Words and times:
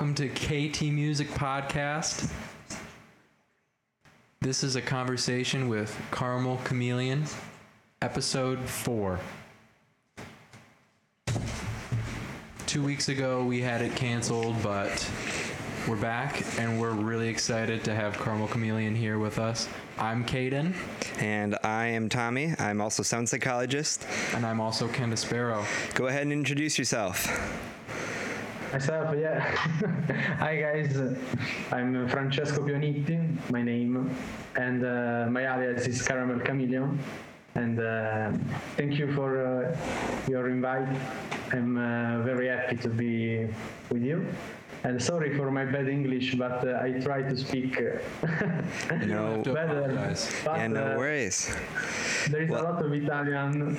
welcome 0.00 0.14
to 0.14 0.28
KT 0.30 0.80
Music 0.84 1.28
Podcast. 1.28 2.32
This 4.40 4.64
is 4.64 4.74
a 4.74 4.80
conversation 4.80 5.68
with 5.68 5.94
Caramel 6.10 6.58
Chameleon, 6.64 7.24
episode 8.00 8.60
four. 8.60 9.20
Two 12.66 12.82
weeks 12.82 13.10
ago, 13.10 13.44
we 13.44 13.60
had 13.60 13.82
it 13.82 13.94
canceled, 13.94 14.62
but 14.62 15.06
we're 15.86 15.96
back 15.96 16.42
and 16.58 16.80
we're 16.80 16.92
really 16.92 17.28
excited 17.28 17.84
to 17.84 17.94
have 17.94 18.18
Caramel 18.18 18.48
Chameleon 18.48 18.94
here 18.94 19.18
with 19.18 19.38
us. 19.38 19.68
I'm 19.98 20.24
Caden, 20.24 20.72
And 21.18 21.58
I 21.62 21.88
am 21.88 22.08
Tommy. 22.08 22.54
I'm 22.58 22.80
also 22.80 23.02
sound 23.02 23.28
psychologist. 23.28 24.06
and 24.34 24.46
I'm 24.46 24.62
also 24.62 24.88
Ken 24.88 25.14
Sparrow. 25.14 25.62
Go 25.92 26.06
ahead 26.06 26.22
and 26.22 26.32
introduce 26.32 26.78
yourself. 26.78 27.69
Myself, 28.72 29.14
yeah. 29.18 29.40
Hi 30.38 30.54
guys, 30.56 30.96
I'm 31.72 32.06
Francesco 32.08 32.62
Pionitti, 32.62 33.18
my 33.50 33.62
name, 33.62 34.14
and 34.54 34.84
uh, 34.84 35.26
my 35.28 35.42
alias 35.42 35.86
is 35.88 36.00
Caramel 36.06 36.38
Chameleon. 36.40 36.98
And 37.56 37.80
uh, 37.80 38.30
thank 38.76 38.94
you 38.98 39.12
for 39.14 39.44
uh, 39.44 39.76
your 40.28 40.48
invite. 40.50 40.86
I'm 41.52 41.76
uh, 41.78 42.22
very 42.22 42.46
happy 42.46 42.76
to 42.76 42.88
be 42.88 43.48
with 43.90 44.02
you. 44.02 44.24
And 44.84 45.02
sorry 45.02 45.36
for 45.36 45.50
my 45.50 45.64
bad 45.64 45.88
English, 45.88 46.36
but 46.36 46.66
uh, 46.66 46.78
I 46.80 46.92
try 47.02 47.22
to 47.22 47.36
speak 47.36 47.82
uh, 47.82 48.96
No, 49.06 49.42
better. 49.44 50.14
But 50.44 50.56
yeah, 50.58 50.66
no 50.68 50.96
worries. 50.96 51.54
there 52.30 52.42
is 52.42 52.50
Well- 52.50 52.62
a 52.62 52.70
lot 52.70 52.84
of 52.84 52.92
Italian 52.92 53.76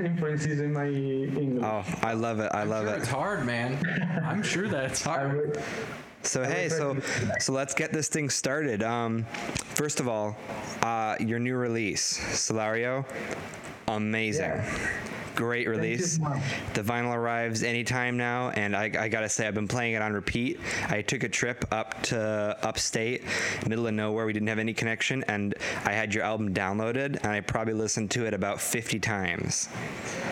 influences 0.00 0.60
in 0.66 0.72
my 0.72 0.86
English. 0.86 1.64
Oh, 1.64 1.84
I 2.02 2.12
love 2.14 2.40
it. 2.40 2.50
I 2.54 2.64
love 2.64 2.84
Sure, 2.86 2.94
it. 2.94 2.98
it's 2.98 3.08
hard, 3.08 3.46
man. 3.46 4.22
I'm 4.24 4.42
sure 4.42 4.68
that 4.68 4.84
it's 4.84 5.02
hard. 5.10 5.36
will- 5.54 5.62
So 6.22 6.42
hey, 6.44 6.68
so 6.68 6.96
so 7.38 7.52
let's 7.52 7.74
get 7.74 7.92
this 7.92 8.08
thing 8.08 8.28
started. 8.28 8.82
Um, 8.82 9.24
first 9.74 10.00
of 10.00 10.08
all, 10.08 10.36
uh, 10.82 11.16
your 11.20 11.38
new 11.38 11.56
release, 11.56 12.18
Solitario, 12.18 13.04
amazing. 13.86 14.50
Yeah. 14.50 14.90
Great 15.34 15.68
release. 15.68 16.18
The 16.74 16.82
vinyl 16.82 17.14
arrives 17.14 17.62
anytime 17.62 18.16
now, 18.16 18.50
and 18.50 18.76
I, 18.76 18.84
I 18.98 19.08
gotta 19.08 19.28
say, 19.28 19.46
I've 19.46 19.54
been 19.54 19.68
playing 19.68 19.94
it 19.94 20.02
on 20.02 20.12
repeat. 20.12 20.60
I 20.88 21.02
took 21.02 21.22
a 21.22 21.28
trip 21.28 21.64
up 21.70 22.02
to 22.04 22.56
upstate, 22.62 23.22
middle 23.66 23.86
of 23.86 23.94
nowhere. 23.94 24.26
We 24.26 24.32
didn't 24.32 24.48
have 24.48 24.58
any 24.58 24.74
connection, 24.74 25.24
and 25.28 25.54
I 25.84 25.92
had 25.92 26.14
your 26.14 26.24
album 26.24 26.52
downloaded, 26.54 27.18
and 27.22 27.26
I 27.26 27.40
probably 27.40 27.74
listened 27.74 28.10
to 28.12 28.26
it 28.26 28.34
about 28.34 28.60
50 28.60 28.98
times. 29.00 29.68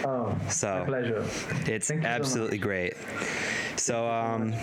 Oh, 0.05 0.37
So 0.49 0.81
my 0.81 0.85
pleasure. 0.85 1.25
It's 1.67 1.89
Thank 1.89 2.03
you 2.03 2.09
so 2.09 2.09
absolutely 2.09 2.59
great. 2.59 2.95
So, 3.77 4.09
um, 4.09 4.55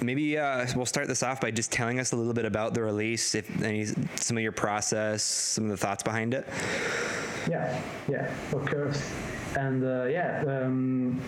maybe 0.00 0.38
uh, 0.38 0.66
we'll 0.76 0.86
start 0.86 1.08
this 1.08 1.22
off 1.22 1.40
by 1.40 1.50
just 1.50 1.72
telling 1.72 1.98
us 1.98 2.12
a 2.12 2.16
little 2.16 2.34
bit 2.34 2.44
about 2.44 2.74
the 2.74 2.82
release, 2.82 3.34
if 3.34 3.62
any, 3.62 3.86
some 4.16 4.36
of 4.36 4.42
your 4.42 4.52
process, 4.52 5.22
some 5.22 5.64
of 5.64 5.70
the 5.70 5.76
thoughts 5.76 6.02
behind 6.02 6.34
it. 6.34 6.46
Yeah, 7.48 7.80
yeah, 8.08 8.32
of 8.52 8.66
course. 8.66 9.10
And 9.56 9.84
uh, 9.84 10.04
yeah, 10.04 10.44
um, 10.46 11.20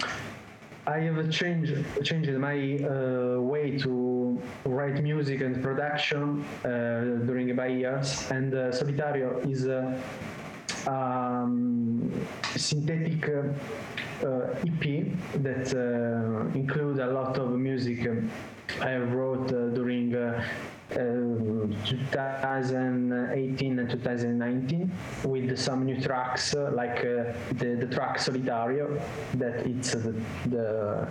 I 0.86 0.98
have 1.00 1.30
changed 1.30 1.74
changed 2.02 2.30
my 2.32 2.78
uh, 2.78 3.40
way 3.40 3.78
to 3.78 4.40
write 4.64 5.02
music 5.02 5.40
and 5.40 5.62
production 5.62 6.44
uh, 6.64 7.24
during 7.26 7.54
my 7.54 7.66
years. 7.66 8.30
And 8.30 8.54
uh, 8.54 8.70
Solitario 8.70 9.38
is 9.50 9.66
a 9.66 10.00
um, 10.86 12.10
synthetic 12.56 13.28
uh, 13.28 14.26
uh, 14.26 14.54
EP 14.66 14.84
that 15.42 15.72
includes 16.54 16.98
a 16.98 17.06
lot 17.06 17.38
of 17.38 17.50
music 17.52 18.08
I 18.80 18.96
wrote 18.96 19.48
during 19.74 20.12
2018 20.90 23.78
and 23.78 23.90
2019 23.90 24.90
with 25.24 25.58
some 25.58 25.84
new 25.84 26.00
tracks 26.00 26.54
uh, 26.54 26.70
like 26.74 26.98
uh, 26.98 27.32
the, 27.54 27.76
the 27.80 27.86
track 27.86 28.18
Solitario 28.18 29.00
that 29.34 29.66
it's 29.66 29.92
the, 29.92 30.14
the 30.46 31.06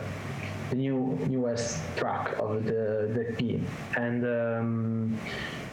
the 0.69 0.75
new 0.75 1.17
newest 1.27 1.79
track 1.97 2.35
of 2.39 2.63
the 2.65 3.09
the 3.15 3.29
EP 3.31 3.41
and 3.97 4.23
um, 4.23 5.17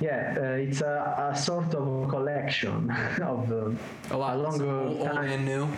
yeah 0.01 0.35
uh, 0.39 0.43
it's 0.65 0.81
a, 0.81 1.31
a 1.33 1.37
sort 1.37 1.75
of 1.75 2.09
collection 2.09 2.91
of 3.23 3.53
uh, 3.53 3.71
A 4.11 4.17
lot 4.17 4.37
a 4.37 4.39
longer 4.39 4.71
old, 4.71 5.01
old 5.01 5.19
and 5.19 5.45
new. 5.45 5.69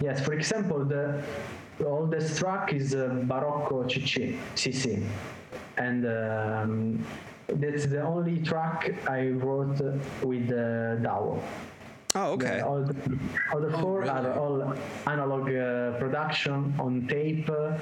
Yes, 0.00 0.24
for 0.24 0.32
example, 0.34 0.84
the, 0.84 1.22
the 1.78 1.86
oldest 1.86 2.38
track 2.38 2.72
is 2.72 2.94
uh, 2.94 3.08
Barocco 3.24 3.84
CC, 3.84 4.36
CC, 4.56 5.04
and 5.76 6.06
um, 6.06 7.04
that's 7.48 7.86
the 7.86 8.02
only 8.02 8.38
track 8.42 8.94
I 9.08 9.28
wrote 9.30 9.80
with 10.22 10.50
uh, 10.52 10.96
DAW. 10.96 11.38
Oh, 12.14 12.32
okay. 12.32 12.60
All 12.60 12.82
the 12.82 12.92
other, 12.92 13.68
other 13.68 13.72
Oh, 13.76 13.80
four 13.80 14.00
really? 14.00 14.10
are 14.10 14.38
all 14.38 14.74
analog 15.06 15.48
uh, 15.48 15.98
production 15.98 16.74
on 16.78 17.06
tape 17.08 17.48
uh, 17.48 17.78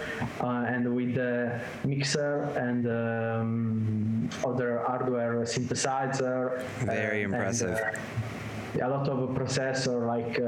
and 0.68 0.94
with 0.94 1.16
the 1.16 1.60
mixer 1.84 2.44
and 2.56 2.86
um, 2.86 4.30
other 4.46 4.84
hardware 4.86 5.34
synthesizer. 5.42 6.62
Very 6.78 7.24
and, 7.24 7.34
impressive. 7.34 7.76
uh, 7.76 8.86
a 8.86 8.88
lot 8.88 9.08
of 9.08 9.30
processor 9.30 10.06
like 10.06 10.38
uh, 10.38 10.44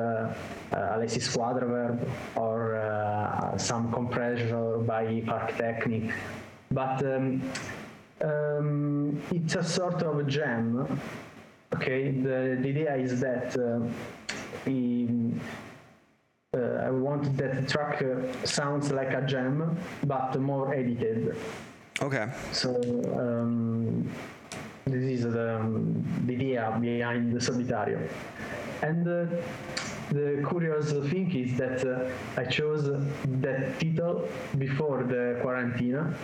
uh, 0.76 0.94
Alesis 0.97 1.26
Quadraverb 1.36 2.08
or 2.36 2.76
uh, 2.76 3.58
some 3.58 3.91
compressor 3.92 4.78
by 4.78 5.20
Park 5.26 5.56
Technic. 5.58 6.12
But 6.72 7.05
um, 7.05 7.43
um, 8.22 9.22
it's 9.31 9.55
a 9.56 9.65
sort 9.65 10.03
of 10.03 10.27
gem. 10.27 11.00
Okay, 11.75 12.10
the, 12.10 12.59
the 12.60 12.69
idea 12.69 12.97
is 12.97 13.21
that 13.21 13.56
uh, 13.59 13.81
in, 14.66 15.41
uh, 16.55 16.59
I 16.87 16.91
want 16.91 17.37
that 17.37 17.55
the 17.56 17.66
track 17.66 18.03
uh, 18.03 18.47
sounds 18.47 18.91
like 18.93 19.12
a 19.12 19.22
gem, 19.22 19.77
but 20.05 20.38
more 20.41 20.75
edited. 20.75 21.37
Okay. 22.00 22.28
So 22.53 22.71
um, 23.19 24.11
this 24.87 25.05
is 25.05 25.22
the, 25.22 25.56
um, 25.56 26.05
the 26.27 26.34
idea 26.34 26.77
behind 26.81 27.32
the 27.32 27.38
Solitario. 27.38 28.09
And 28.82 29.06
uh, 29.06 29.27
the 30.11 30.44
curious 30.49 30.93
thing 31.11 31.34
is 31.34 31.56
that 31.56 31.87
uh, 31.87 32.11
I 32.41 32.44
chose 32.44 32.84
that 33.25 33.81
title 33.81 34.28
before 34.59 35.05
the 35.05 35.38
quarantine. 35.41 36.15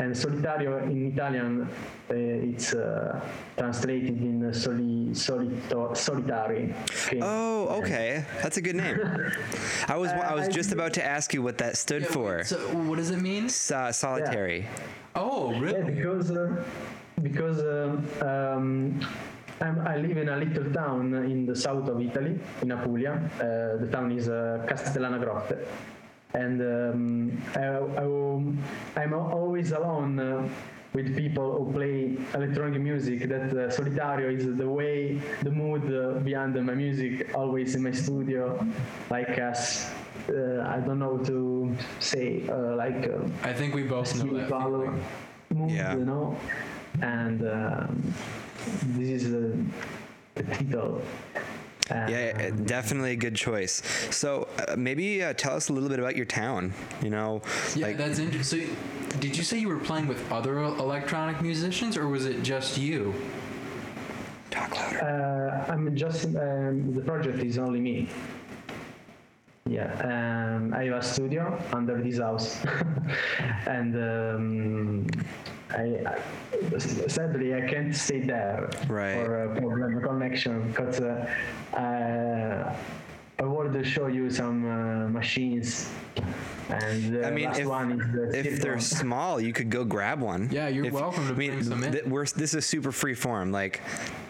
And 0.00 0.12
Solitario 0.12 0.82
in 0.82 1.12
Italian, 1.12 1.62
uh, 2.10 2.14
it's 2.14 2.74
uh, 2.74 3.20
translated 3.56 4.20
in 4.20 4.52
soli, 4.52 5.10
solito, 5.14 5.96
solitary. 5.96 6.74
Okay. 7.06 7.20
Oh, 7.22 7.68
okay. 7.80 8.24
That's 8.42 8.56
a 8.56 8.62
good 8.62 8.74
name. 8.74 8.98
I 9.88 9.96
was 9.96 10.10
I 10.10 10.34
was 10.34 10.48
I- 10.48 10.50
just 10.50 10.72
about 10.72 10.92
to 10.94 11.04
ask 11.04 11.32
you 11.32 11.42
what 11.42 11.58
that 11.58 11.76
stood 11.76 12.02
Yeah, 12.02 12.08
for. 12.16 12.44
So 12.44 12.58
what 12.88 12.96
does 12.96 13.10
it 13.10 13.20
mean? 13.20 13.44
Uh, 13.46 13.92
solitary. 13.92 14.66
Oh, 15.14 15.52
Yeah, 15.52 15.60
really? 15.60 15.94
because 15.94 16.30
uh, 16.32 16.64
because 17.22 17.60
um, 17.62 18.04
um, 18.20 19.00
I'm, 19.60 19.78
I 19.86 19.96
live 19.96 20.16
in 20.18 20.28
a 20.28 20.36
little 20.36 20.72
town 20.72 21.14
in 21.14 21.46
the 21.46 21.54
south 21.54 21.88
of 21.88 22.00
Italy, 22.02 22.36
in 22.62 22.72
Apulia. 22.72 23.12
Uh, 23.38 23.78
the 23.80 23.88
town 23.92 24.10
is 24.10 24.28
uh, 24.28 24.66
Castellana 24.68 25.18
Grotte, 25.24 25.64
and 26.34 26.60
um, 26.60 27.42
I, 28.96 29.02
am 29.02 29.14
always 29.14 29.72
alone. 29.72 30.18
Uh, 30.18 30.48
with 30.94 31.16
people 31.16 31.58
who 31.58 31.72
play 31.72 32.16
electronic 32.34 32.80
music, 32.80 33.28
that 33.28 33.50
uh, 33.50 33.68
Solitario 33.68 34.32
is 34.32 34.46
the 34.56 34.68
way, 34.68 35.20
the 35.42 35.50
mood 35.50 35.82
uh, 35.92 36.20
behind 36.20 36.54
my 36.64 36.72
music, 36.72 37.34
always 37.34 37.74
in 37.74 37.82
my 37.82 37.90
studio, 37.90 38.64
like 39.10 39.36
us. 39.40 39.90
Uh, 40.28 40.62
I 40.62 40.78
don't 40.78 41.00
know 41.00 41.14
what 41.14 41.26
to 41.26 41.76
say, 41.98 42.48
uh, 42.48 42.76
like 42.76 43.10
uh, 43.10 43.18
I 43.42 43.52
think 43.52 43.74
we 43.74 43.82
both 43.82 44.14
know 44.14 44.38
that 44.38 44.46
spiritual 44.46 44.60
feeling. 44.70 45.04
mood, 45.50 45.70
Yeah. 45.72 45.96
you 45.96 46.04
know. 46.04 46.36
And 47.02 47.42
um, 47.42 48.14
this 48.96 49.22
is 49.22 49.30
the, 49.32 49.58
the 50.36 50.42
title. 50.44 51.02
And, 51.90 52.10
Yeah, 52.10 52.38
yeah, 52.38 52.50
definitely 52.64 53.12
a 53.12 53.16
good 53.16 53.36
choice. 53.36 53.82
So 54.10 54.48
uh, 54.68 54.76
maybe 54.76 55.22
uh, 55.22 55.34
tell 55.34 55.54
us 55.54 55.68
a 55.68 55.72
little 55.72 55.88
bit 55.88 55.98
about 55.98 56.16
your 56.16 56.26
town. 56.26 56.72
You 57.02 57.10
know, 57.10 57.42
Yeah, 57.74 57.86
like 57.86 57.98
that's 57.98 58.18
interesting. 58.18 58.66
So, 58.68 59.18
did 59.20 59.36
you 59.36 59.44
say 59.44 59.58
you 59.58 59.68
were 59.68 59.78
playing 59.78 60.08
with 60.08 60.20
other 60.32 60.58
electronic 60.58 61.40
musicians, 61.40 61.96
or 61.96 62.08
was 62.08 62.26
it 62.26 62.42
just 62.42 62.78
you? 62.78 63.14
talk 64.54 64.74
louder. 64.76 65.66
Uh, 65.68 65.72
I'm 65.72 65.96
just 65.96 66.26
um, 66.26 66.94
the 66.94 67.00
project 67.00 67.42
is 67.42 67.58
only 67.58 67.80
me. 67.80 68.08
Yeah, 69.66 69.90
um, 70.04 70.74
I 70.74 70.84
have 70.84 70.98
a 70.98 71.02
studio 71.02 71.58
under 71.72 72.00
this 72.00 72.18
house, 72.18 72.64
and 73.66 73.96
um, 73.96 75.06
I, 75.76 75.84
I 76.06 76.78
sadly 77.08 77.54
I 77.54 77.62
can't 77.68 77.94
stay 77.94 78.20
there 78.20 78.70
Right. 78.88 79.14
for 79.16 79.44
a 79.44 79.60
problem 79.60 80.00
connection 80.00 80.68
because 80.70 81.00
uh, 81.00 81.26
uh, 81.74 82.76
I 83.38 83.42
wanted 83.42 83.72
to 83.74 83.84
show 83.84 84.06
you 84.06 84.30
some 84.30 84.64
uh, 84.64 85.08
machines 85.08 85.90
And 86.68 87.14
the 87.14 87.26
I 87.26 87.30
mean, 87.30 87.46
last 87.46 87.58
if, 87.60 87.66
one 87.66 87.92
is 88.00 88.12
the 88.12 88.38
if 88.38 88.60
they're 88.62 88.76
Cirklon. 88.76 88.82
small, 89.00 89.40
you 89.40 89.52
could 89.52 89.70
go 89.70 89.84
grab 89.84 90.20
one. 90.20 90.48
Yeah, 90.50 90.68
you're 90.68 90.86
If- 90.86 90.92
welcome 90.92 91.26
to 91.28 91.34
I 91.34 91.36
mean, 91.36 91.50
bring 91.52 91.62
some 91.64 91.84
in. 91.84 91.92
th- 91.92 92.04
we're, 92.06 92.24
this 92.26 92.54
is 92.54 92.64
super 92.66 92.92
free 92.92 93.14
form. 93.14 93.52
Like, 93.52 93.80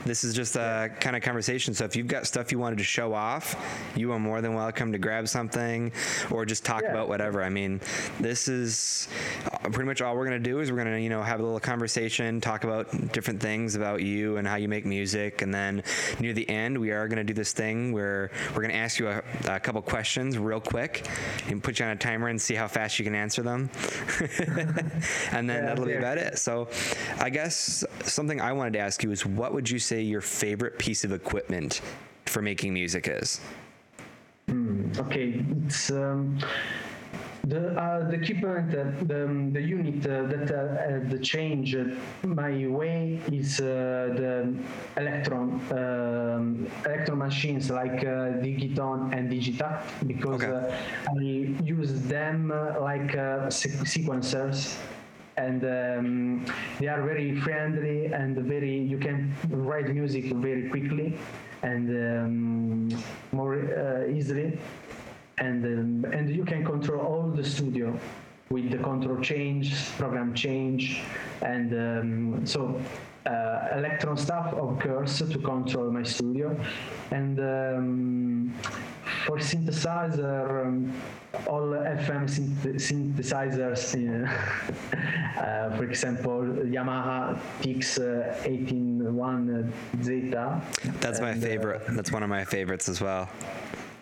this 0.04 0.22
is 0.25 0.34
just 0.34 0.56
a 0.56 0.90
kind 1.00 1.16
of 1.16 1.22
conversation. 1.22 1.72
So 1.72 1.84
if 1.86 1.96
you've 1.96 2.08
got 2.08 2.26
stuff 2.26 2.52
you 2.52 2.58
wanted 2.58 2.76
to 2.78 2.84
show 2.84 3.14
off, 3.14 3.56
you 3.96 4.12
are 4.12 4.19
more 4.19 4.40
than 4.42 4.54
welcome 4.54 4.92
to 4.92 4.98
grab 4.98 5.28
something 5.28 5.92
or 6.31 6.44
just 6.44 6.64
talk 6.64 6.82
Yeah. 6.82 6.90
about 6.90 7.08
whatever. 7.08 7.42
I 7.42 7.48
mean, 7.48 7.81
this 8.20 8.46
is 8.48 9.08
uh, 9.50 9.70
pretty 9.70 9.86
much 9.86 10.02
all 10.02 10.14
we're 10.14 10.25
gonna 10.26 10.38
do 10.38 10.60
is 10.60 10.70
we're 10.70 10.76
gonna 10.76 10.98
you 10.98 11.08
know 11.08 11.22
have 11.22 11.40
a 11.40 11.42
little 11.42 11.58
conversation, 11.60 12.40
talk 12.40 12.64
about 12.64 13.12
different 13.12 13.40
things 13.40 13.76
about 13.76 14.02
you 14.02 14.36
and 14.36 14.46
how 14.46 14.56
you 14.56 14.69
make 14.69 14.84
music, 14.84 15.40
and 15.40 15.54
then 15.54 15.82
near 16.20 16.34
the 16.34 16.48
end 16.50 16.76
we 16.76 16.90
are 16.90 17.08
gonna 17.08 17.25
do 17.25 17.32
this 17.32 17.52
thing 17.52 17.90
where 17.92 18.31
we're 18.54 18.60
gonna 18.62 18.75
ask 18.75 18.98
you 18.98 19.08
a, 19.08 19.22
a 19.48 19.58
couple 19.60 19.81
questions 19.81 20.36
real 20.36 20.60
quick 20.60 21.08
and 21.48 21.62
put 21.62 21.78
you 21.78 21.86
on 21.86 21.92
a 21.92 21.96
timer 21.96 22.24
and 22.29 22.41
see 22.41 22.55
how 22.55 22.69
fast 22.69 22.99
you 22.99 23.05
can 23.05 23.15
answer 23.15 23.43
them, 23.43 23.71
and 25.32 25.49
then 25.49 25.62
Yeah, 25.62 25.67
that'll 25.67 25.87
be 25.87 25.94
about 25.94 26.19
it. 26.19 26.38
So, 26.38 26.69
I 27.19 27.31
guess 27.31 27.85
something 28.03 28.41
I 28.41 28.53
wanted 28.53 28.75
to 28.75 28.79
ask 28.81 29.03
you 29.03 29.11
is 29.11 29.25
what 29.26 29.53
would 29.53 29.69
you 29.69 29.79
say 29.79 30.03
your 30.03 30.21
favorite 30.21 30.79
piece 30.79 31.05
of 31.05 31.12
equipment 31.12 31.81
for 32.26 32.43
making 32.43 32.75
music 32.75 33.09
is? 33.09 33.41
Okay, 34.99 35.43
it's 35.67 35.91
um, 35.91 36.38
the 37.46 37.79
uh, 37.79 38.08
the 38.08 38.14
equipment, 38.14 38.75
uh, 38.75 38.85
the 39.05 39.50
the 39.52 39.61
unit 39.61 40.06
uh, 40.06 40.23
that 40.32 40.50
uh, 40.50 41.08
the 41.11 41.19
change 41.19 41.75
uh, 41.76 41.85
my 42.25 42.67
way 42.67 43.20
is 43.32 43.61
uh, 43.61 43.64
the 44.17 44.55
Elektron 44.96 45.49
um, 45.73 46.67
Elektron 46.85 47.19
machines 47.19 47.70
like 47.70 48.00
uh, 48.05 48.41
Digitone 48.44 49.12
and 49.17 49.31
Digitakt 49.31 49.85
because 50.06 50.43
Okay. 50.43 50.52
uh, 50.52 50.76
I 51.19 51.23
use 51.62 51.93
them 52.02 52.50
uh, 52.50 52.81
like 52.81 53.14
uh, 53.14 53.49
sequencers 53.50 54.76
and 55.37 55.64
um, 55.64 56.44
they 56.79 56.87
are 56.87 57.02
very 57.02 57.35
friendly 57.41 58.06
and 58.06 58.37
very 58.38 58.79
you 58.79 58.99
can 58.99 59.35
write 59.50 59.88
music 59.88 60.32
very 60.32 60.69
quickly 60.70 61.19
and 61.62 61.88
um, 61.91 62.88
more 63.32 63.55
uh, 63.56 64.06
easily 64.12 64.58
and 65.38 65.64
um, 65.64 66.12
and 66.12 66.31
you 66.31 66.44
can 66.44 66.64
control 66.64 67.00
all 67.00 67.31
the 67.31 67.44
studio 67.44 67.98
with 68.50 68.70
the 68.70 68.78
control 68.78 69.19
change 69.20 69.75
program 69.96 70.34
change 70.34 71.02
and 71.42 71.72
um, 71.72 72.46
so 72.46 72.81
uh, 73.26 73.31
Elektron 73.72 74.19
stuff 74.19 74.52
of 74.54 74.78
course 74.78 75.19
to 75.19 75.38
control 75.38 75.90
my 75.90 76.02
studio 76.02 76.56
and 77.10 77.40
um, 77.40 78.54
for 79.26 79.38
synthesizer 79.38 80.66
um, 80.66 80.92
all 81.48 81.62
FM 81.62 82.28
synth- 82.28 82.76
synthesizers 82.76 83.94
in, 83.94 84.25
uh, 85.38 85.76
for 85.76 85.84
example 85.84 86.42
Yamaha 86.64 87.38
TX 87.62 87.98
uh, 87.98 89.10
181 89.10 89.72
Zeta 90.02 90.60
That's 91.00 91.20
my 91.20 91.32
uh, 91.32 91.36
favorite. 91.36 91.82
That's 91.88 92.12
one 92.12 92.22
of 92.22 92.28
my 92.28 92.44
favorites 92.44 92.88
as 92.88 93.00
well. 93.00 93.28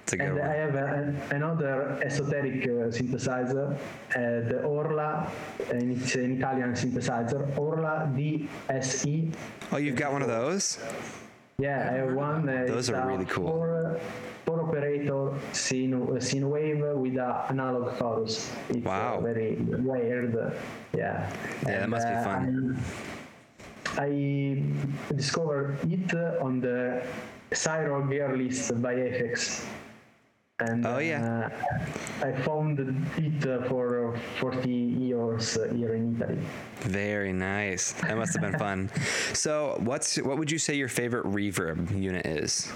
It's 0.03 0.13
a 0.15 0.17
good 0.17 0.29
and 0.33 0.41
I 0.41 0.55
have 0.57 0.75
a, 0.75 1.15
another 1.31 1.99
esoteric 2.03 2.65
uh, 2.65 2.91
synthesizer, 2.91 3.73
uh, 3.75 4.49
the 4.49 4.63
Orla, 4.63 5.31
and 5.71 5.93
it's 5.97 6.15
an 6.17 6.39
Italian 6.39 6.73
synthesizer, 6.73 7.57
Orla 7.57 8.11
DSE. 8.15 9.33
Oh, 9.71 9.77
you've 9.77 9.97
got 9.97 10.13
one 10.13 10.23
of 10.23 10.29
those? 10.29 10.79
Yeah, 11.59 11.89
I 11.93 11.97
have 11.99 12.15
one. 12.15 12.49
Uh, 12.49 12.65
Those 12.67 12.91
are 12.91 13.07
really 13.07 13.27
cool. 13.27 13.47
Four, 13.47 14.01
four 14.45 14.63
operator 14.69 15.33
sine, 15.53 15.95
uh, 15.95 16.19
sine 16.19 16.51
wave 16.51 16.83
with 16.97 17.17
a 17.17 17.47
analog 17.51 17.97
chorus. 17.99 18.51
It's 18.71 18.85
Wow. 18.85 19.19
uh, 19.19 19.21
very 19.21 19.55
weird. 19.57 20.35
uh, 20.35 20.51
Yeah. 20.97 21.31
Yeah, 21.65 21.79
that 21.81 21.89
must 21.89 22.09
be 22.09 22.15
uh, 22.15 22.25
fun. 22.25 22.83
I, 23.99 24.03
I 25.11 25.15
discovered 25.15 25.79
it 25.89 26.13
uh, 26.15 26.43
on 26.45 26.61
the 26.61 27.05
Syro 27.53 28.03
Gear 28.09 28.37
list 28.37 28.83
by 28.83 28.95
Aphex. 28.95 29.65
And 30.62 30.87
Oh, 30.87 30.99
yeah. 30.99 31.50
uh, 32.23 32.26
I 32.26 32.32
found 32.43 32.79
it 32.79 33.47
uh, 33.49 33.62
for 33.69 34.17
40 34.38 34.70
years 34.70 35.56
uh, 35.56 35.73
here 35.75 35.94
in 35.94 36.14
Italy. 36.20 36.38
Very 36.81 37.32
nice. 37.32 37.93
That 37.93 38.17
must 38.17 38.32
have 38.35 38.43
been 38.43 38.59
fun. 38.59 38.91
So, 39.35 39.76
what's 39.81 40.17
what 40.19 40.38
would 40.38 40.50
you 40.50 40.59
say 40.59 40.75
your 40.75 40.88
favorite 40.88 41.25
reverb 41.25 41.91
unit 41.99 42.26
is? 42.26 42.70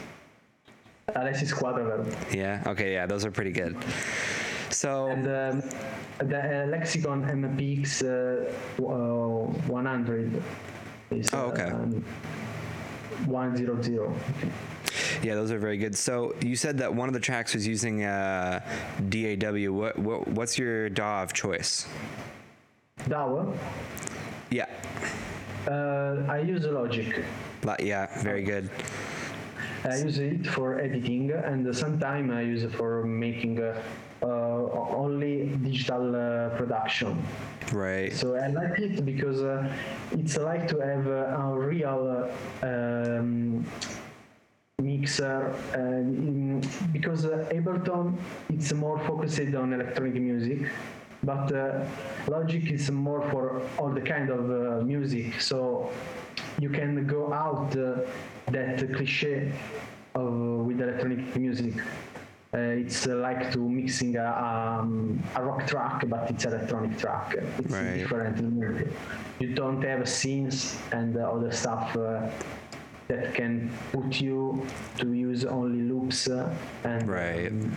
Alesis 1.15 1.53
Quadraverb. 1.53 2.07
Yeah. 2.35 2.63
Okay. 2.67 2.93
Yeah, 2.95 3.07
those 3.07 3.25
are 3.25 3.31
pretty 3.31 3.53
good. 3.53 3.77
So, 4.71 5.07
And 5.09 5.27
um, 5.27 5.63
the 6.29 6.65
uh, 6.65 6.67
Lexicon 6.67 7.23
MPX 7.23 8.03
uh, 8.03 8.83
uh, 8.83 9.47
100 9.71 10.43
is 11.13 11.29
Oh, 11.33 11.51
okay. 11.53 11.71
um, 11.71 12.03
100. 13.27 13.69
Yeah, 15.23 15.35
those 15.35 15.51
are 15.51 15.59
very 15.59 15.79
good. 15.79 15.95
So, 15.97 16.35
you 16.43 16.57
said 16.57 16.79
that 16.79 16.93
one 16.93 17.09
of 17.09 17.15
the 17.15 17.21
tracks 17.21 17.55
was 17.55 17.67
using 17.67 18.05
uh, 18.05 18.61
DAW. 19.09 19.73
What, 19.73 19.99
what 19.99 20.29
what's 20.29 20.59
your 20.59 20.89
DAW 20.89 21.23
of 21.23 21.33
choice? 21.33 21.87
DAW, 23.09 23.53
Yeah. 24.51 24.67
uh, 25.69 26.25
I 26.29 26.39
use 26.41 26.65
Logic. 26.65 27.23
Li- 27.65 27.75
Yeah. 27.89 28.07
Very 28.23 28.43
good. 28.43 28.71
I 29.85 29.99
use 29.99 30.19
it 30.19 30.47
for 30.47 30.81
editing, 30.81 31.31
and 31.31 31.75
sometimes 31.75 32.33
I 32.33 32.41
use 32.43 32.65
it 32.65 32.73
for 32.75 33.05
making 33.05 33.61
uh, 33.63 33.81
uh, 34.23 34.27
only 34.27 35.47
digital 35.63 36.17
uh, 36.17 36.49
production. 36.57 37.23
Right. 37.73 38.13
So 38.13 38.35
I 38.35 38.49
like 38.49 38.79
it 38.81 39.05
because 39.05 39.43
uh, 39.43 39.73
it's 40.11 40.37
like 40.39 40.67
to 40.69 40.79
have 40.81 41.07
uh, 41.07 41.39
a 41.39 41.55
real 41.59 42.31
uh, 42.63 42.67
um, 42.67 43.65
mixer. 44.83 45.55
Uh, 45.75 45.79
in, 45.79 46.61
because 46.93 47.25
uh, 47.25 47.49
Ableton 47.51 48.15
it's 48.51 48.73
more 48.75 48.99
focused 49.07 49.41
on 49.55 49.73
electronic 49.73 50.15
music, 50.15 50.69
but 51.23 51.51
uh, 51.55 51.85
Logic 52.29 52.71
is 52.71 52.91
more 52.91 53.23
for 53.31 53.63
all 53.79 53.89
the 53.91 54.03
kind 54.03 54.29
of 54.29 54.51
uh, 54.51 54.85
music. 54.85 55.41
So 55.41 55.91
you 56.61 56.69
can 56.69 57.07
go 57.07 57.33
out 57.33 57.75
uh, 57.77 58.01
that 58.51 58.79
cliche 58.95 59.51
of, 60.15 60.33
with 60.67 60.81
electronic 60.81 61.35
music. 61.37 61.75
Uh, 62.55 62.59
it's 62.59 63.07
like 63.07 63.51
to 63.53 63.59
mixing 63.59 64.17
a, 64.17 64.29
um, 64.81 65.23
a 65.35 65.43
rock 65.43 65.67
track, 65.67 66.05
but 66.09 66.31
it's 66.31 66.45
electronic 66.45 66.97
track. 66.99 67.35
It's 67.59 67.73
Right. 67.73 67.97
different. 67.99 68.39
You 69.41 69.55
don't 69.55 69.83
have 69.83 70.09
scenes 70.09 70.79
and 70.93 71.17
other 71.17 71.51
stuff 71.53 71.95
uh, 71.97 72.29
that 73.09 73.35
can 73.35 73.71
put 73.93 74.21
you 74.21 74.67
to 74.99 75.13
use 75.13 75.45
only 75.45 75.83
loops. 75.83 76.29
Uh, 76.29 76.53
and 76.85 77.09
Right. 77.09 77.49
um, 77.49 77.77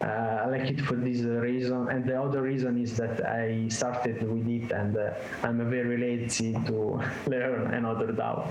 uh, 0.00 0.42
I 0.44 0.46
like 0.48 0.70
it 0.70 0.80
for 0.82 0.96
this 0.96 1.22
reason, 1.22 1.88
and 1.88 2.04
the 2.04 2.20
other 2.20 2.42
reason 2.42 2.76
is 2.82 2.94
that 2.98 3.24
I 3.26 3.68
started 3.68 4.20
with 4.28 4.46
it, 4.46 4.70
and 4.70 4.94
uh, 4.98 5.14
I'm 5.42 5.58
very 5.70 5.96
lazy 5.96 6.52
to 6.66 7.00
learn 7.26 7.72
another 7.72 8.12
DAW. 8.12 8.44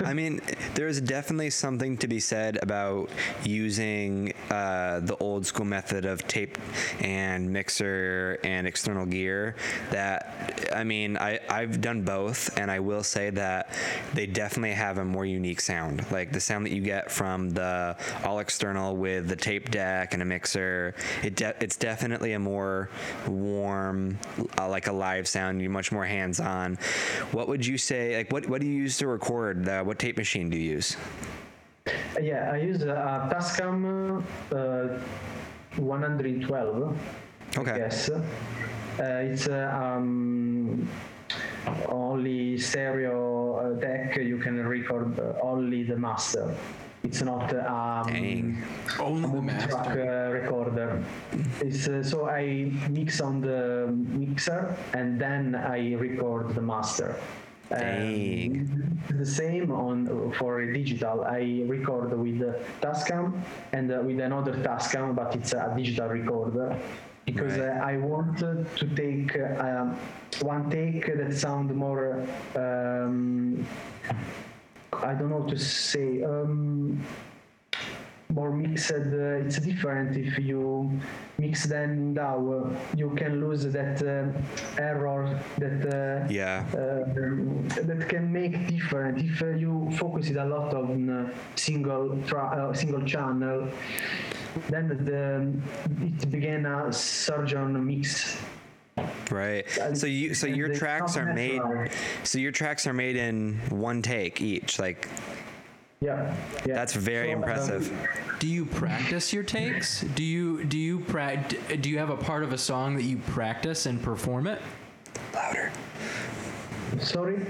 I 0.00 0.14
mean, 0.14 0.40
there's 0.74 1.00
definitely 1.00 1.50
something 1.50 1.96
to 1.98 2.08
be 2.08 2.20
said 2.20 2.58
about 2.62 3.10
using 3.44 4.32
uh, 4.50 5.00
the 5.00 5.16
old 5.16 5.46
school 5.46 5.64
method 5.64 6.04
of 6.04 6.26
tape 6.26 6.58
and 7.00 7.50
mixer 7.52 8.38
and 8.44 8.66
external 8.66 9.06
gear. 9.06 9.56
That, 9.90 10.70
I 10.74 10.84
mean, 10.84 11.16
I, 11.16 11.40
I've 11.48 11.80
done 11.80 12.02
both, 12.02 12.56
and 12.58 12.70
I 12.70 12.80
will 12.80 13.02
say 13.02 13.30
that 13.30 13.72
they 14.14 14.26
definitely 14.26 14.72
have 14.72 14.98
a 14.98 15.04
more 15.04 15.24
unique 15.24 15.60
sound. 15.60 16.04
Like 16.10 16.32
the 16.32 16.40
sound 16.40 16.66
that 16.66 16.72
you 16.72 16.82
get 16.82 17.10
from 17.10 17.50
the 17.50 17.96
all 18.24 18.38
external 18.38 18.96
with 18.96 19.28
the 19.28 19.36
tape 19.36 19.70
deck 19.70 20.12
and 20.14 20.22
a 20.22 20.26
mixer, 20.26 20.94
it 21.22 21.36
de- 21.36 21.54
it's 21.60 21.76
definitely 21.76 22.32
a 22.34 22.38
more 22.38 22.90
warm, 23.26 24.18
uh, 24.58 24.68
like 24.68 24.86
a 24.86 24.92
live 24.92 25.26
sound. 25.26 25.60
You're 25.60 25.70
much 25.70 25.92
more 25.92 26.04
hands 26.04 26.40
on. 26.40 26.76
What 27.32 27.48
would 27.48 27.64
you 27.64 27.78
say? 27.78 28.16
Like, 28.16 28.32
what, 28.32 28.48
what 28.48 28.60
do 28.60 28.66
you 28.66 28.74
use 28.74 28.98
to 28.98 29.06
record? 29.06 29.66
What 29.66 29.98
tape 29.98 30.16
machine 30.16 30.49
do 30.50 30.56
you 30.56 30.72
use? 30.72 30.96
Yeah, 32.20 32.50
I 32.52 32.56
use 32.58 32.82
a 32.82 33.30
Tascam 33.32 34.22
uh, 34.52 35.00
112. 35.76 36.98
Okay. 37.56 37.76
Yes. 37.78 38.10
Uh, 38.10 38.22
it's 38.98 39.48
uh, 39.48 39.70
um, 39.72 40.88
only 41.88 42.58
stereo 42.58 43.54
uh, 43.54 43.80
deck. 43.80 44.16
You 44.16 44.38
can 44.38 44.66
record 44.66 45.18
uh, 45.18 45.34
only 45.42 45.84
the 45.84 45.96
master. 45.96 46.54
It's 47.02 47.22
not 47.22 47.54
uh, 47.54 48.04
um, 48.04 48.12
Dang. 48.12 48.62
Only 48.98 49.40
the 49.50 49.66
track 49.68 49.86
master. 49.86 50.28
uh, 50.28 50.32
recorder. 50.32 51.02
It's, 51.60 51.88
uh, 51.88 52.02
so 52.02 52.28
I 52.28 52.70
mix 52.90 53.20
on 53.22 53.40
the 53.40 53.88
mixer 53.88 54.76
and 54.92 55.18
then 55.18 55.54
I 55.54 55.94
record 55.94 56.54
the 56.54 56.60
master. 56.60 57.16
Um, 57.70 59.00
the 59.16 59.24
same 59.26 59.70
on 59.70 60.32
for 60.32 60.64
digital. 60.66 61.22
I 61.24 61.62
record 61.66 62.18
with 62.18 62.40
the 62.40 62.58
Tascam 62.82 63.40
and 63.72 63.92
uh, 63.92 64.00
with 64.04 64.18
another 64.18 64.54
Tascam, 64.54 65.14
but 65.14 65.36
it's 65.36 65.52
a 65.52 65.72
digital 65.76 66.08
recorder 66.08 66.76
because 67.26 67.58
Right. 67.58 67.68
uh, 67.78 67.84
I 67.84 67.96
want 67.98 68.38
to 68.38 68.86
take 68.96 69.36
uh, 69.38 69.94
one 70.42 70.68
take 70.70 71.06
that 71.16 71.32
sound 71.36 71.72
more. 71.74 72.26
Um, 72.56 73.64
I 74.92 75.14
don't 75.14 75.30
know 75.30 75.44
to 75.48 75.56
say. 75.58 76.22
Um, 76.24 77.00
more 78.30 78.52
mixed. 78.52 78.90
Uh, 78.92 79.44
it's 79.44 79.58
different 79.58 80.16
if 80.16 80.38
you 80.38 80.90
mix 81.38 81.64
them 81.64 82.16
uh, 82.18 82.70
You 82.96 83.10
can 83.16 83.40
lose 83.40 83.64
that 83.64 84.02
uh, 84.02 84.80
error 84.80 85.38
that. 85.58 85.80
Uh, 85.86 86.26
Yeah. 86.30 86.64
uh, 86.72 87.80
that 87.88 88.06
can 88.08 88.32
make 88.32 88.66
different 88.68 89.18
if 89.18 89.42
uh, 89.42 89.48
you 89.48 89.90
focus 89.98 90.30
it 90.30 90.36
a 90.36 90.44
lot 90.44 90.74
on 90.74 91.08
uh, 91.10 91.30
single 91.56 92.16
tra- 92.26 92.68
uh, 92.70 92.74
single 92.74 93.02
channel 93.02 93.68
then 94.68 94.88
the, 95.08 95.50
it 96.06 96.30
began 96.30 96.66
a 96.66 96.92
surgeon 96.92 97.84
mix 97.86 98.36
Right. 99.30 99.64
So 99.94 100.06
you 100.06 100.34
so 100.34 100.46
your 100.46 100.74
tracks 100.74 101.16
are 101.16 101.32
made 101.32 101.62
so 102.24 102.38
your 102.38 102.52
tracks 102.52 102.86
are 102.86 102.92
made 102.92 103.16
in 103.16 103.58
one 103.70 104.02
take 104.02 104.40
each. 104.40 104.78
Like 104.78 105.08
yeah 106.02 106.34
yeah 106.64 106.74
that's 106.74 106.94
very 106.94 107.28
So, 107.28 107.32
um, 107.34 107.38
impressive. 107.42 108.08
Do 108.38 108.46
you 108.48 108.64
practice 108.64 109.34
your 109.34 109.42
takes? 109.42 110.00
Do 110.00 110.22
you 110.24 110.64
do 110.64 110.78
you 110.78 111.00
pra- 111.00 111.44
do 111.78 111.90
you 111.90 111.98
have 111.98 112.08
a 112.08 112.16
part 112.16 112.42
of 112.42 112.52
a 112.54 112.58
song 112.58 112.96
that 112.96 113.02
you 113.02 113.18
practice 113.18 113.84
and 113.84 114.02
perform 114.02 114.46
it? 114.46 114.62
Louder. 115.34 115.70
sorry 117.00 117.44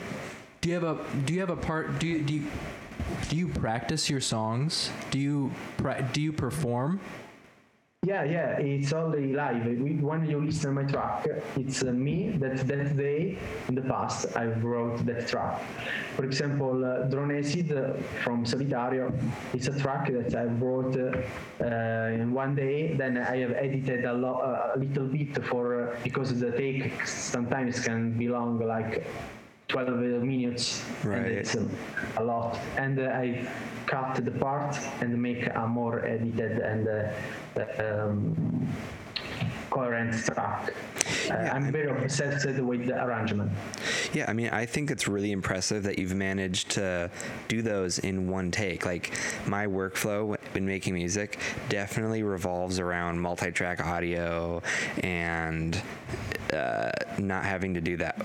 Do 0.63 0.69
you 0.69 0.75
have 0.75 0.83
a 0.83 0.99
do 1.27 1.33
you 1.33 1.41
have 1.41 1.51
a 1.51 1.57
part 1.57 2.01
do 2.01 2.09
you 2.09 2.23
do 2.23 2.35
you, 2.35 2.47
do 3.29 3.37
you 3.37 3.47
practice 3.47 4.11
your 4.11 4.21
songs? 4.21 4.91
Do 5.13 5.21
you 5.21 5.53
pra- 5.77 6.09
do 6.13 6.21
you 6.21 6.33
perform? 6.33 6.99
Yeah, 8.07 8.25
yeah, 8.25 8.57
it's 8.59 8.95
only 8.95 9.35
live. 9.35 9.67
When 10.01 10.25
you 10.25 10.41
listen 10.43 10.75
to 10.75 10.81
my 10.83 10.91
track, 10.91 11.29
it's 11.55 11.83
uh, 11.83 11.93
me 11.93 12.31
that 12.39 12.67
that 12.67 12.97
day 12.97 13.37
in 13.69 13.75
the 13.75 13.83
past 13.83 14.25
I 14.35 14.47
wrote 14.47 15.05
that 15.05 15.29
track. 15.29 15.61
For 16.17 16.25
example, 16.25 16.83
uh, 16.83 17.09
Drone 17.11 17.37
Acid 17.37 17.71
uh, 17.73 17.93
from 18.25 18.47
Solitario, 18.47 19.13
it's 19.53 19.69
a 19.69 19.79
track 19.79 20.11
that 20.13 20.35
I 20.35 20.45
wrote 20.45 20.97
uh, 20.97 21.13
uh, 21.63 22.17
in 22.17 22.33
one 22.33 22.55
day. 22.55 22.95
Then 22.95 23.19
I 23.19 23.37
have 23.45 23.53
edited 23.53 24.07
a, 24.07 24.15
lo- 24.15 24.73
a 24.75 24.79
little 24.79 25.05
bit 25.05 25.37
for 25.45 25.95
because 26.03 26.33
the 26.41 26.53
take 26.53 27.07
sometimes 27.07 27.81
can 27.81 28.17
be 28.17 28.31
long, 28.31 28.59
like 28.61 29.05
12 29.71 30.23
minutes. 30.23 30.85
Right. 31.05 31.19
And 31.19 31.27
it's 31.27 31.57
um, 31.57 31.71
a 32.17 32.25
lot. 32.25 32.59
And 32.77 32.99
uh, 32.99 33.05
I 33.05 33.47
cut 33.87 34.25
the 34.25 34.31
part 34.33 34.77
and 35.01 35.21
make 35.21 35.47
a 35.55 35.67
more 35.67 36.05
edited 36.05 36.59
and 36.59 36.89
uh, 36.89 37.13
um, 37.79 38.69
coherent 39.71 40.13
track. 40.25 40.75
Uh, 41.31 41.35
I'm 41.35 41.73
very 41.73 41.89
obsessed 41.89 42.47
with 42.47 42.57
the 42.57 43.05
arrangement. 43.05 43.51
Yeah, 44.13 44.27
I 44.29 44.33
mean, 44.33 44.51
I 44.51 44.67
think 44.67 44.91
it's 44.91 45.09
really 45.09 45.33
impressive 45.33 45.83
that 45.85 45.99
you've 45.99 46.15
managed 46.15 46.71
to 46.73 47.11
do 47.49 47.63
those 47.63 47.99
in 48.01 48.29
one 48.29 48.51
take. 48.51 48.85
Like 48.85 49.19
my 49.47 49.67
workflow 49.67 50.37
in 50.55 50.67
making 50.67 50.95
music 50.95 51.39
definitely 51.69 52.23
revolves 52.23 52.79
around 52.79 53.21
multi-track 53.21 53.85
audio 53.85 54.63
and 55.03 55.81
uh, 56.53 56.91
not 57.19 57.45
having 57.45 57.75
to 57.75 57.81
do 57.81 57.97
that. 57.99 58.21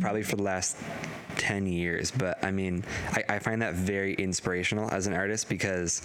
Probably 0.00 0.22
for 0.22 0.36
the 0.36 0.42
last 0.42 0.76
10 1.36 1.66
years 1.66 2.10
but 2.10 2.42
i 2.44 2.50
mean 2.50 2.84
I, 3.12 3.24
I 3.30 3.38
find 3.38 3.62
that 3.62 3.74
very 3.74 4.14
inspirational 4.14 4.90
as 4.90 5.06
an 5.06 5.14
artist 5.14 5.48
because 5.48 6.02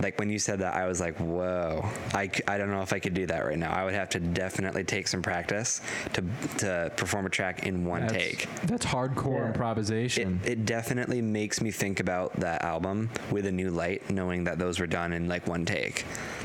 like 0.00 0.18
when 0.18 0.28
you 0.30 0.38
said 0.38 0.58
that 0.58 0.74
i 0.74 0.86
was 0.86 1.00
like 1.00 1.16
whoa 1.18 1.84
I, 2.14 2.30
I 2.46 2.58
don't 2.58 2.70
know 2.70 2.82
if 2.82 2.92
i 2.92 2.98
could 2.98 3.14
do 3.14 3.26
that 3.26 3.44
right 3.44 3.58
now 3.58 3.72
i 3.72 3.84
would 3.84 3.94
have 3.94 4.08
to 4.10 4.20
definitely 4.20 4.84
take 4.84 5.08
some 5.08 5.22
practice 5.22 5.80
to 6.14 6.24
to 6.58 6.92
perform 6.96 7.26
a 7.26 7.30
track 7.30 7.66
in 7.66 7.84
one 7.84 8.02
That's, 8.02 8.12
take 8.12 8.48
That's 8.64 8.86
hardcore 8.86 9.40
Yeah. 9.40 9.46
improvisation. 9.48 10.40
it 10.44 10.64
definitely 10.66 11.22
makes 11.22 11.60
me 11.60 11.70
think 11.70 12.00
about 12.00 12.34
that 12.40 12.62
album 12.62 13.10
with 13.30 13.46
a 13.46 13.52
new 13.52 13.70
light 13.70 14.08
knowing 14.10 14.44
that 14.44 14.58
those 14.58 14.78
were 14.80 14.86
done 14.86 15.12
in 15.12 15.28
like 15.28 15.46
one 15.46 15.64
take 15.64 16.04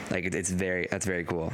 like 0.09 0.25
it, 0.25 0.35
it's 0.35 0.49
very 0.51 0.87
that's 0.91 1.05
very 1.05 1.23
cool 1.25 1.51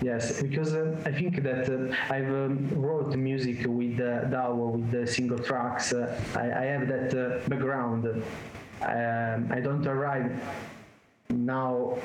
Yes, 0.00 0.42
because 0.42 0.74
uh, 0.74 0.96
I 1.06 1.12
think 1.12 1.44
that 1.44 1.68
uh, 1.68 1.94
I've 2.12 2.26
um, 2.28 2.68
wrote 2.74 3.14
music 3.14 3.58
with 3.68 4.00
uh, 4.00 4.24
DAW, 4.24 4.52
with 4.72 4.90
the 4.90 5.06
single 5.06 5.38
tracks. 5.38 5.92
Uh, 5.92 6.18
I, 6.34 6.40
I 6.62 6.64
have 6.64 6.88
that 6.88 7.14
uh, 7.14 7.48
background. 7.48 8.06
Um, 8.06 9.48
I 9.52 9.60
don't 9.60 9.86
arrive 9.86 10.32
now. 11.32 11.98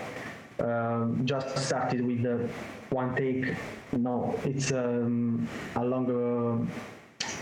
Um, 0.60 1.22
just 1.24 1.56
started 1.60 2.02
with 2.02 2.24
the 2.24 2.50
one 2.90 3.16
take. 3.16 3.54
No, 3.92 4.34
it's 4.44 4.72
um, 4.72 5.48
a 5.76 5.86
longer 5.86 6.58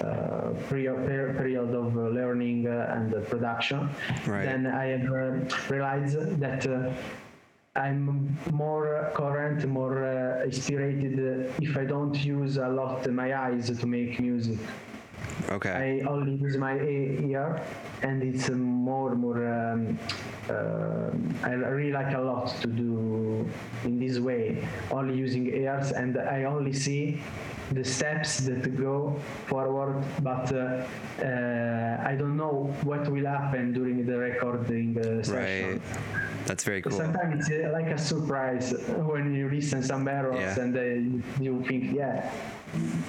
uh, 0.01 0.51
period, 0.69 1.07
period 1.37 1.73
of 1.73 1.95
learning 1.95 2.67
uh, 2.67 2.93
and 2.93 3.25
production. 3.29 3.89
Right. 4.27 4.43
Then 4.45 4.67
I 4.67 4.85
have 4.87 5.05
uh, 5.05 5.73
realized 5.73 6.39
that. 6.39 6.67
Uh, 6.67 6.91
I'm 7.77 8.37
more 8.51 9.11
current, 9.13 9.67
more 9.67 10.05
uh, 10.05 10.45
inspired 10.45 11.03
if 11.61 11.75
I 11.75 11.83
don't 11.83 12.15
use 12.15 12.55
a 12.55 12.69
lot 12.69 13.09
my 13.11 13.37
eyes 13.37 13.67
to 13.77 13.85
make 13.85 14.17
music. 14.17 14.59
okay 15.51 16.01
I 16.03 16.07
only 16.07 16.35
use 16.35 16.55
my 16.55 16.79
ear, 16.79 17.61
and 18.01 18.23
it's 18.23 18.49
more 18.49 19.13
more. 19.15 19.45
Um, 19.45 19.99
I 20.53 21.53
really 21.53 21.91
like 21.91 22.13
a 22.15 22.19
lot 22.21 22.47
to 22.61 22.67
do 22.67 23.47
in 23.83 23.99
this 23.99 24.19
way, 24.19 24.67
only 24.91 25.15
using 25.15 25.47
ears, 25.47 25.91
and 25.91 26.17
I 26.17 26.43
only 26.43 26.73
see 26.73 27.19
the 27.71 27.83
steps 27.83 28.37
that 28.39 28.77
go 28.77 29.15
forward, 29.47 30.03
but 30.21 30.51
uh, 30.53 30.85
uh, 31.23 32.03
I 32.05 32.15
don't 32.15 32.37
know 32.37 32.73
what 32.83 33.07
will 33.09 33.25
happen 33.25 33.73
during 33.73 34.05
the 34.05 34.17
recording 34.17 34.97
uh, 34.97 35.23
session. 35.23 35.81
right 35.81 36.24
that's 36.45 36.63
very 36.63 36.81
cool 36.81 36.91
Sometimes 36.91 37.49
it's 37.49 37.65
uh, 37.65 37.71
like 37.71 37.87
a 37.87 37.97
surprise 37.97 38.71
when 38.97 39.33
you 39.33 39.49
listen 39.49 39.81
some 39.83 40.07
errors 40.07 40.39
Yeah. 40.39 40.59
and 40.63 40.75
uh, 40.77 40.81
you 41.43 41.63
think, 41.67 41.93
yeah, 41.93 42.31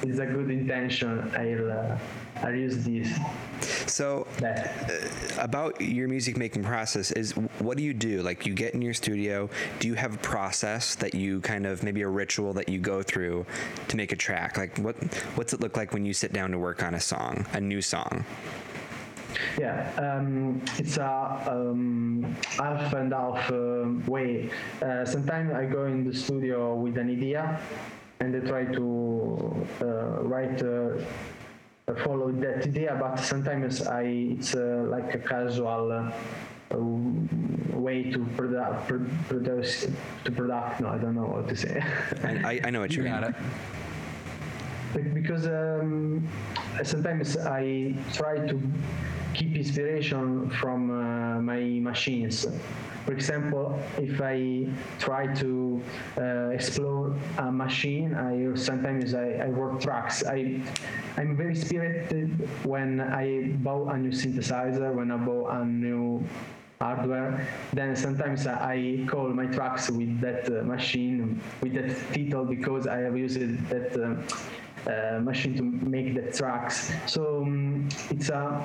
it's 0.03 0.19
a 0.19 0.27
good 0.27 0.51
intention. 0.51 1.31
I'll 1.37 1.71
uh, 1.73 1.99
I'll 2.43 2.55
use 2.55 2.85
this. 2.85 3.09
so 3.91 4.27
That. 4.39 4.75
about 5.39 5.81
your 5.81 6.09
music 6.09 6.37
making 6.37 6.63
process 6.65 7.11
is 7.13 7.33
what 7.33 7.77
do 7.79 7.83
you 7.83 7.95
do 7.95 8.21
like 8.23 8.45
you 8.47 8.53
get 8.53 8.75
in 8.75 8.83
your 8.83 8.93
studio 8.93 9.49
do 9.81 9.89
you 9.89 9.95
have 9.95 10.15
a 10.15 10.19
process 10.19 10.95
that 10.97 11.15
you 11.15 11.41
kind 11.41 11.65
of 11.67 11.83
maybe 11.83 12.03
a 12.03 12.09
ritual 12.09 12.53
that 12.53 12.69
you 12.69 12.79
go 12.79 13.03
through 13.03 13.47
to 13.89 13.97
make 13.97 14.13
a 14.13 14.17
track 14.17 14.59
like 14.59 14.77
what 14.79 14.97
what's 15.37 15.55
it 15.55 15.61
look 15.61 15.77
like 15.79 15.95
when 15.95 16.05
you 16.05 16.13
sit 16.13 16.35
down 16.35 16.51
to 16.51 16.59
work 16.59 16.83
on 16.83 16.93
a 16.95 17.01
song 17.01 17.47
a 17.55 17.61
new 17.61 17.81
song 17.81 18.23
Yeah, 19.59 19.91
um, 19.99 20.61
it's 20.79 20.97
a 20.97 21.43
um, 21.49 22.37
half 22.59 22.93
and 22.93 23.13
half 23.13 23.51
um 23.51 24.05
way. 24.07 24.51
Uh, 24.83 25.05
sometimes 25.05 25.53
I 25.53 25.67
go 25.67 25.85
in 25.87 26.09
the 26.09 26.15
studio 26.15 26.75
with 26.75 26.97
an 26.99 27.11
idea, 27.11 27.61
and 28.21 28.37
I 28.37 28.41
try 28.41 28.65
to 28.65 29.67
uh, 29.81 29.87
write. 30.23 30.63
Uh, 30.63 30.99
follow 32.03 32.33
that 32.33 32.67
idea, 32.67 32.97
but 32.99 33.15
sometimes 33.15 33.87
I 33.87 34.03
it's 34.35 34.57
uh, 34.57 34.85
like 34.89 35.15
a 35.15 35.19
casual 35.19 35.93
uh, 35.93 36.11
way 37.79 38.11
to 38.11 38.19
produ- 38.37 39.07
produce 39.29 39.87
to 40.25 40.33
product. 40.33 40.81
No, 40.81 40.89
I 40.89 40.99
don't 40.99 41.15
know 41.15 41.27
what 41.27 41.49
to 41.49 41.57
say. 41.57 41.81
I, 42.25 42.29
I, 42.29 42.61
I 42.65 42.71
know 42.71 42.81
what 42.81 42.91
you, 42.91 43.05
you 43.05 43.11
mean 43.11 43.21
got 43.21 43.35
because 45.15 45.47
um, 45.47 46.27
sometimes 46.83 47.37
I 47.37 47.95
try 48.13 48.39
to 48.47 48.61
keep 49.37 49.55
inspiration 49.55 50.49
from 50.51 50.91
uh, 50.91 51.41
my 51.41 51.61
machines. 51.91 52.47
For 53.05 53.13
example, 53.13 53.79
if 53.99 54.21
I 54.21 54.67
try 54.99 55.33
to 55.45 55.81
uh, 56.19 56.49
explore 56.51 57.15
a 57.39 57.53
machine, 57.53 58.15
I 58.15 58.57
sometimes 58.57 59.15
I, 59.15 59.47
I 59.47 59.49
work 59.49 59.79
tracks. 59.81 60.25
I 60.27 60.59
I'm 61.17 61.37
very 61.37 61.55
spirited 61.55 62.49
when 62.65 63.01
I 63.01 63.53
buy 63.63 63.95
a 63.95 63.97
new 63.99 64.11
synthesizer, 64.11 64.93
when 64.93 65.13
I 65.13 65.19
buy 65.19 65.61
a 65.61 65.65
new 65.65 66.25
hardware. 66.81 67.47
Then 67.73 67.95
sometimes 67.95 68.47
I 68.47 69.07
call 69.07 69.29
my 69.29 69.47
tracks 69.47 69.91
with 69.91 70.21
that 70.21 70.49
uh, 70.51 70.65
machine, 70.65 71.41
with 71.63 71.75
that 71.75 71.95
title, 72.13 72.45
because 72.45 72.87
I 72.87 72.99
have 73.07 73.17
used 73.17 73.39
that 73.69 73.95
um, 74.03 74.25
uh, 74.87 75.21
machine 75.21 75.55
to 75.57 75.63
make 75.63 76.15
the 76.15 76.33
tracks. 76.33 76.93
So 77.07 77.43
um, 77.43 77.89
it's 78.11 78.31
a 78.31 78.65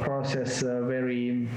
process 0.00 0.62
uh, 0.62 0.82
very 0.82 1.48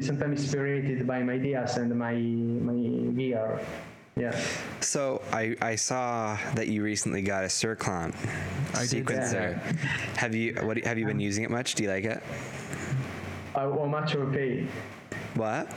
sometimes 0.00 0.42
inspired 0.42 1.06
by 1.06 1.22
my 1.22 1.34
ideas 1.34 1.76
and 1.76 1.94
my 1.94 2.14
my 2.14 2.76
gear. 3.14 3.60
Yeah. 4.18 4.32
so 4.80 5.20
I, 5.30 5.54
I 5.60 5.74
saw 5.76 6.38
that 6.54 6.68
you 6.68 6.82
recently 6.82 7.20
got 7.20 7.44
a 7.44 7.48
Cirklon 7.48 8.16
I 8.74 8.86
did 8.86 9.04
sequencer. 9.04 9.60
Have 10.16 10.34
you 10.34 10.54
what 10.62 10.82
have 10.84 10.96
you 10.96 11.04
been 11.04 11.20
using 11.20 11.44
it 11.44 11.50
much? 11.50 11.74
Do 11.74 11.82
you 11.82 11.90
like 11.90 12.04
it? 12.04 12.22
Uh, 13.54 13.70
how 13.70 13.84
much 13.84 14.16
I 14.16 14.24
pay? 14.32 14.66
What? 15.34 15.70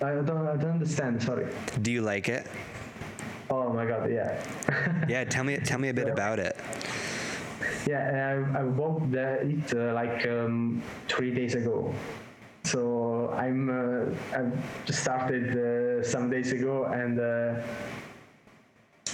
I 0.00 0.10
don't 0.10 0.48
I 0.48 0.56
don't 0.56 0.82
understand. 0.82 1.22
Sorry. 1.22 1.46
Do 1.82 1.92
you 1.92 2.02
like 2.02 2.28
it? 2.28 2.48
Oh 3.48 3.72
my 3.72 3.86
god, 3.86 4.10
yeah. 4.10 4.42
Yeah, 5.08 5.22
tell 5.24 5.44
me 5.44 5.56
tell 5.58 5.78
me 5.78 5.90
a 5.90 5.94
bit 5.94 6.08
about 6.16 6.40
it. 6.40 6.56
Yeah, 7.86 8.44
I, 8.54 8.60
I 8.60 8.62
bought 8.62 9.10
the, 9.10 9.40
it 9.42 9.74
uh, 9.74 9.92
like 9.92 10.26
um, 10.26 10.82
three 11.08 11.32
days 11.34 11.54
ago. 11.54 11.92
So 12.64 13.30
I'm 13.36 13.68
uh, 13.68 14.14
I've 14.38 14.84
just 14.86 15.00
started 15.02 15.50
uh, 15.56 16.04
some 16.04 16.30
days 16.30 16.52
ago, 16.52 16.84
and 16.84 17.18
uh, 17.18 17.60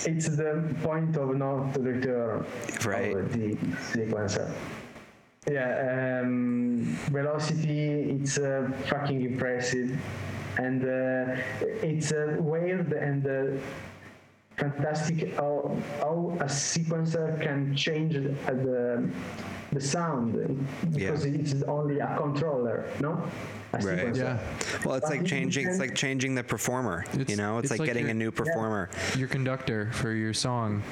it's 0.05 0.29
the 0.29 0.75
point 0.83 1.17
of 1.17 1.35
not 1.37 1.77
return 1.81 2.45
Right. 2.85 3.17
of 3.17 3.33
the 3.33 3.57
sequencer. 3.93 4.51
Yeah, 5.51 6.21
um, 6.23 6.99
velocity. 7.11 8.19
It's 8.21 8.37
uh, 8.37 8.71
fucking 8.87 9.23
impressive, 9.23 9.99
and 10.59 10.85
uh, 10.85 11.41
it's 11.83 12.13
uh, 12.13 12.37
weird 12.39 12.93
and. 12.93 13.61
Uh, 14.59 14.71
fantastic 14.71 15.35
how, 15.37 15.77
how 16.01 16.37
a 16.41 16.45
sequencer 16.45 17.41
can 17.41 17.75
change 17.77 18.15
the, 18.15 18.31
the, 18.53 19.09
the 19.73 19.81
sound 19.81 20.35
because 20.93 21.25
it's 21.25 21.63
only 21.65 22.01
a 22.01 22.17
controller, 22.17 22.85
no? 23.01 23.11
A 23.73 23.77
Right. 23.77 23.99
sequencer. 23.99 24.17
Yeah. 24.17 24.39
Well, 24.85 24.95
it's 24.97 25.05
But 25.07 25.11
like 25.11 25.21
it 25.21 25.27
changing 25.27 25.69
it's 25.69 25.79
like 25.79 25.95
changing 25.95 26.35
the 26.35 26.43
performer. 26.43 27.05
you 27.29 27.37
know, 27.37 27.59
it's, 27.59 27.65
it's 27.67 27.71
like, 27.73 27.81
like 27.81 27.87
getting 27.89 28.05
your- 28.05 28.11
a 28.13 28.15
new 28.15 28.31
performer. 28.31 28.89
Your 29.17 29.29
conductor 29.29 29.91
for 29.93 30.13
your 30.13 30.33
song. 30.33 30.83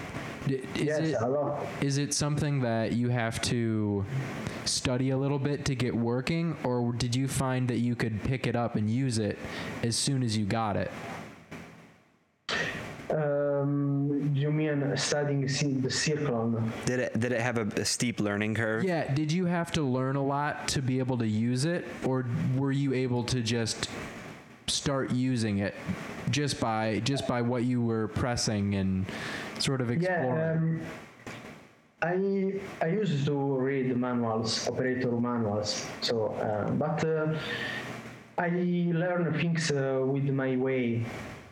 Is 0.47 0.61
Yes, 0.77 0.99
it 1.01 1.17
a 1.21 1.27
lot. 1.27 1.67
is 1.81 1.99
it 1.99 2.15
something 2.15 2.61
that 2.61 2.93
you 2.93 3.09
have 3.09 3.41
to 3.43 4.05
study 4.65 5.11
a 5.11 5.17
little 5.19 5.41
bit 5.41 5.65
to 5.65 5.75
get 5.75 5.93
working, 5.95 6.57
or 6.63 6.93
did 6.93 7.17
you 7.17 7.27
find 7.27 7.67
that 7.69 7.79
you 7.79 7.97
could 7.97 8.23
pick 8.23 8.47
it 8.47 8.55
up 8.55 8.77
and 8.77 8.89
use 8.89 9.19
it 9.19 9.39
as 9.83 9.97
soon 9.97 10.23
as 10.23 10.37
you 10.37 10.45
got 10.45 10.77
it? 10.77 10.91
Um, 13.67 14.33
you 14.35 14.51
mean 14.51 14.97
studying 14.97 15.47
ci- 15.49 15.75
the 15.81 15.89
Cirklon? 15.89 16.71
Did 16.85 17.01
it 17.01 17.21
did 17.21 17.33
it 17.33 17.41
have 17.41 17.59
a, 17.59 17.67
a 17.81 17.85
steep 17.85 18.21
learning 18.21 18.55
curve? 18.55 18.85
Yeah. 18.85 19.13
Did 19.13 19.33
you 19.33 19.47
have 19.47 19.73
to 19.73 19.83
learn 19.83 20.17
a 20.17 20.23
lot 20.25 20.69
to 20.69 20.83
be 20.83 20.99
able 20.99 21.19
to 21.19 21.27
use 21.27 21.65
it, 21.65 21.85
or 22.05 22.27
were 22.57 22.73
you 22.73 22.95
able 22.95 23.25
to 23.25 23.41
just 23.41 23.89
start 24.67 25.13
using 25.13 25.59
it 25.59 25.75
just 26.31 26.61
by 26.61 27.01
just 27.01 27.27
by 27.27 27.43
what 27.43 27.65
you 27.65 27.83
were 27.83 28.09
pressing 28.09 28.75
and 28.75 29.07
sort 29.59 29.81
of 29.81 29.91
exploring? 29.91 30.37
Yeah, 30.37 30.53
um, 30.53 30.81
I 32.03 32.61
I 32.85 32.89
used 32.89 33.25
to 33.27 33.35
read 33.57 33.97
manuals, 33.97 34.69
operator 34.69 35.13
manuals. 35.13 35.87
So, 36.01 36.35
uh, 36.35 36.71
but 36.73 37.05
uh, 37.05 37.35
I 38.39 38.49
learn 38.93 39.33
things 39.41 39.71
uh, 39.71 40.03
with 40.05 40.25
my 40.25 40.57
way. 40.57 41.05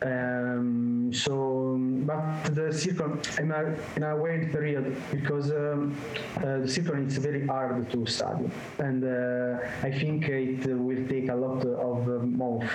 Um, 0.05 1.11
so, 1.11 1.77
but 1.79 2.43
the 2.53 2.71
circle, 2.71 3.17
I'm 3.39 3.51
a, 3.51 3.75
in 3.95 4.03
a 4.03 4.15
weird 4.15 4.51
period 4.51 4.95
because 5.11 5.49
um, 5.51 5.95
uh, 6.37 6.59
the 6.59 6.67
circle 6.67 6.95
is 6.95 7.17
very 7.17 7.47
hard 7.47 7.89
to 7.91 8.05
study, 8.05 8.45
and 8.77 9.03
uh, 9.03 9.65
I 9.81 9.91
think 9.91 10.29
it 10.29 10.65
will 10.67 11.07
take 11.07 11.29
a 11.29 11.35
lot 11.35 11.65
of 11.65 12.07
uh, 12.07 12.25
months 12.25 12.71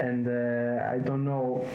and 0.00 0.28
uh, 0.28 0.88
I 0.90 0.98
don't 0.98 1.24
know 1.24 1.66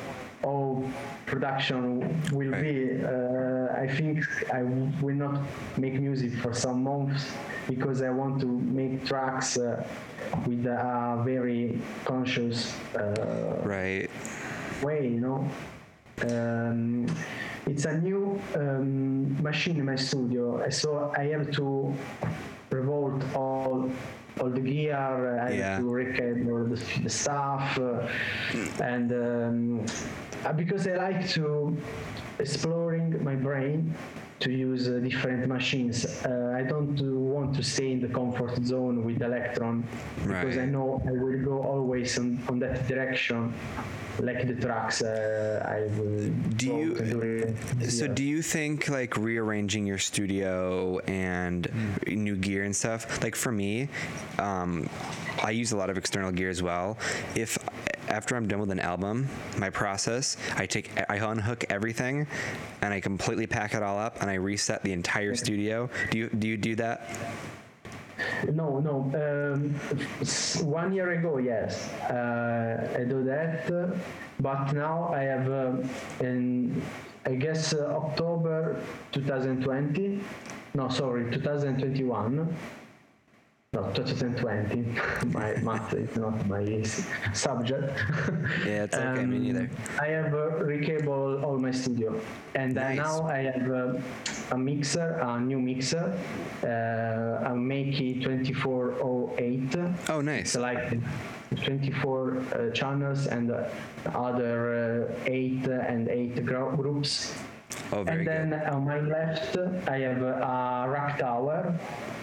how 0.44 0.84
production 1.26 2.00
will 2.32 2.52
be. 2.52 3.04
Uh, 3.04 3.74
I 3.76 3.88
think 3.88 4.24
I 4.54 4.64
will 5.02 5.16
not 5.16 5.42
make 5.78 5.94
music 6.00 6.34
for 6.40 6.54
some 6.54 6.84
months 6.84 7.32
because 7.68 8.02
I 8.02 8.10
want 8.10 8.40
to 8.42 8.48
make 8.48 9.06
tracks 9.06 9.58
uh, 9.58 9.84
with 10.46 10.66
a 10.66 11.22
very 11.26 11.80
conscious 12.06 12.76
uh, 12.96 13.62
Right. 13.64 14.10
Way, 14.84 15.08
you 15.08 15.20
know. 15.20 15.48
Um, 16.22 17.08
it's 17.66 17.86
a 17.86 17.98
new 17.98 18.40
um, 18.56 19.42
machine 19.42 19.78
in 19.78 19.86
my 19.86 19.96
studio, 19.96 20.70
so 20.70 21.12
I 21.18 21.24
have 21.34 21.50
to 21.52 21.94
revolt 22.70 23.24
all 23.36 23.90
all 24.40 24.50
the 24.50 24.60
gear. 24.62 25.40
I 25.40 25.52
Yeah. 25.54 25.76
have 25.76 25.80
to 25.80 25.90
recable 25.94 26.66
the, 26.66 26.80
the 27.04 27.10
stuff, 27.10 27.78
uh, 27.80 28.08
and 28.84 29.12
um, 29.12 29.86
uh, 30.46 30.54
because 30.54 30.88
I 30.88 30.96
like 30.96 31.28
to 31.30 31.76
exploring 32.40 33.24
my 33.24 33.36
brain 33.36 33.94
to 34.40 34.52
use 34.52 34.88
uh, 34.90 35.00
different 35.00 35.48
machines. 35.48 36.06
Uh, 36.26 36.54
I 36.56 36.64
don't 36.64 37.00
want 37.34 37.56
to 37.56 37.64
stay 37.64 37.92
in 37.92 38.00
the 38.02 38.08
comfort 38.10 38.64
zone 38.66 39.04
with 39.06 39.20
Elektron 39.20 39.84
because 40.26 40.58
I 40.58 40.66
know 40.66 41.02
I 41.08 41.12
will 41.12 41.40
go 41.44 41.62
always 41.64 42.18
on, 42.18 42.40
on 42.50 42.60
that 42.60 42.88
direction, 42.88 43.54
like 44.20 44.46
the 44.48 44.56
tracks 44.56 45.02
uh, 45.02 45.64
I 45.68 45.82
will. 45.98 46.30
Do 46.58 46.66
you- 46.68 46.94
during 46.96 47.56
So 47.90 48.08
do 48.08 48.24
you 48.24 48.42
think 48.42 48.90
like 48.90 49.16
rearranging 49.18 49.86
your 49.86 49.98
studio 49.98 51.00
and 51.08 51.66
Hmm. 51.68 52.24
new 52.24 52.36
gear 52.36 52.64
and 52.64 52.76
stuff? 52.76 53.22
Like 53.24 53.36
for 53.36 53.52
me, 53.52 53.88
um, 54.40 54.90
I 55.44 55.52
use 55.52 55.72
a 55.72 55.78
lot 55.78 55.90
of 55.90 55.98
external 55.98 56.32
gear 56.32 56.50
as 56.50 56.62
well. 56.62 56.98
If 57.36 57.58
after 58.14 58.36
I'm 58.36 58.48
done 58.48 58.60
with 58.60 58.70
an 58.70 58.80
album, 58.80 59.28
my 59.58 59.72
process, 59.72 60.38
I 60.56 60.68
take 60.68 60.92
I 61.10 61.16
unhook 61.16 61.66
everything 61.70 62.28
and 62.82 62.94
I 62.94 63.00
completely 63.00 63.48
pack 63.48 63.74
it 63.74 63.82
all 63.82 63.98
up 63.98 64.22
and 64.22 64.30
I 64.30 64.36
reset 64.36 64.84
the 64.84 64.94
entire 64.94 65.34
studio. 65.36 65.90
Do 66.12 66.20
you 66.20 66.30
do 66.30 66.48
you 66.48 66.56
do 66.56 66.76
that? 66.76 67.10
No, 68.54 68.80
no. 68.80 68.96
Um, 69.18 69.74
one 70.64 70.94
year 70.94 71.10
ago, 71.18 71.40
yes, 71.40 71.90
uh, 72.04 73.00
I 73.00 73.04
do 73.04 73.24
that, 73.24 73.72
uh, 73.72 73.98
but 74.40 74.72
now 74.74 75.12
I 75.12 75.24
have, 75.24 75.48
um, 75.52 75.90
in 76.20 76.82
I 77.26 77.34
guess 77.36 77.74
uh, 77.74 78.00
October 78.02 78.80
2020. 79.12 80.22
No, 80.76 80.88
sorry, 80.90 81.32
2021. 81.32 82.56
No, 83.74 83.90
2020. 83.96 84.86
my 85.34 85.56
math 85.64 85.94
is 85.96 86.16
not 86.16 86.46
my 86.48 86.84
subject. 87.34 87.90
Yeah, 88.68 88.84
it's 88.84 88.96
okay. 88.96 89.26
me 89.26 89.40
neither. 89.40 89.68
I 90.00 90.08
have 90.10 90.32
uh, 90.32 90.62
recable 90.64 91.44
all 91.44 91.58
my 91.58 91.72
studio, 91.72 92.22
and 92.54 92.76
Nice. 92.76 92.98
now 92.98 93.24
I 93.26 93.40
have 93.50 93.72
uh, 93.72 93.98
a 94.52 94.58
mixer, 94.58 95.18
a 95.22 95.40
new 95.40 95.60
mixer, 95.60 96.14
uh, 96.64 97.50
a 97.52 97.56
Mackie 97.56 98.22
2408. 98.22 99.76
Oh, 100.10 100.22
nice. 100.22 100.56
Like 100.56 101.00
24 101.66 102.38
uh, 102.38 102.70
channels 102.72 103.26
and 103.26 103.50
uh, 103.52 103.66
other 104.14 105.10
uh, 105.10 105.14
eight 105.26 105.66
and 105.66 106.10
eight 106.10 106.46
gro- 106.46 106.76
groups. 106.76 107.34
Oh, 107.92 108.04
and 108.06 108.26
then 108.26 108.50
good. 108.50 108.64
on 108.64 108.86
my 108.86 109.00
left, 109.00 109.58
I 109.88 110.00
have 110.00 110.22
a 110.22 110.86
rack 110.90 111.20
tower 111.20 111.74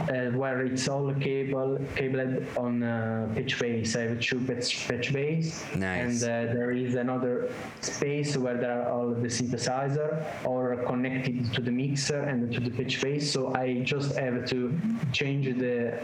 uh, 0.09 0.37
where 0.37 0.62
it's 0.62 0.88
all 0.88 1.12
cable 1.14 1.79
cabled 1.94 2.44
on 2.57 2.83
uh, 2.83 3.29
patch 3.35 3.59
bays. 3.59 3.94
I 3.96 4.03
have 4.03 4.20
two 4.20 4.40
pitch, 4.40 4.87
patch 4.88 5.12
bays, 5.12 5.64
Nice. 5.77 6.23
and 6.23 6.51
uh, 6.51 6.53
there 6.55 6.70
is 6.73 6.94
another 6.94 7.51
space 7.81 8.37
where 8.37 8.57
there 8.57 8.83
are 8.83 8.88
all 8.90 9.11
the 9.11 9.29
synthesizer 9.29 10.25
or 10.44 10.77
connected 10.87 11.53
to 11.55 11.61
the 11.61 11.70
mixer 11.70 12.20
and 12.23 12.53
to 12.53 12.61
the 12.61 12.70
patch 12.70 13.01
bays. 13.01 13.31
So 13.31 13.55
I 13.55 13.81
just 13.83 14.16
have 14.16 14.46
to 14.51 14.77
change 15.12 15.46
the 15.59 16.01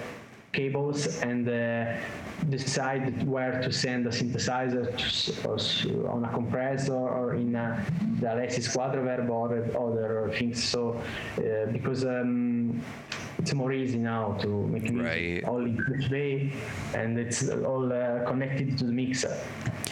cables 0.53 1.21
and 1.23 1.49
uh, 1.49 1.97
decide 2.50 3.26
where 3.26 3.61
to 3.62 3.72
send 3.72 4.06
the 4.06 4.11
synthesizer 4.11 4.85
to, 4.96 5.48
or 5.48 6.11
on 6.11 6.24
a 6.24 6.28
compressor 6.28 6.94
or 6.94 7.35
in 7.35 7.54
a, 7.54 7.85
the 8.20 8.26
Alesis 8.26 8.68
Quadraverb 8.74 9.28
or 9.30 9.90
other 9.90 10.30
things. 10.37 10.62
So 10.62 11.00
uh, 11.38 11.70
because 11.72 12.04
um, 12.04 12.80
it's 13.38 13.52
more 13.52 13.72
easy 13.72 13.98
now 13.98 14.32
to 14.40 14.48
make 14.68 14.90
music 14.90 15.42
Right. 15.42 15.44
all 15.44 15.61
in 15.64 15.78
each 16.00 16.11
way 16.11 16.52
and 16.94 17.18
it's 17.18 17.48
all 17.48 17.92
uh, 17.92 18.24
connected 18.24 18.78
to 18.78 18.85
the 18.85 18.92
mixer. 18.92 19.37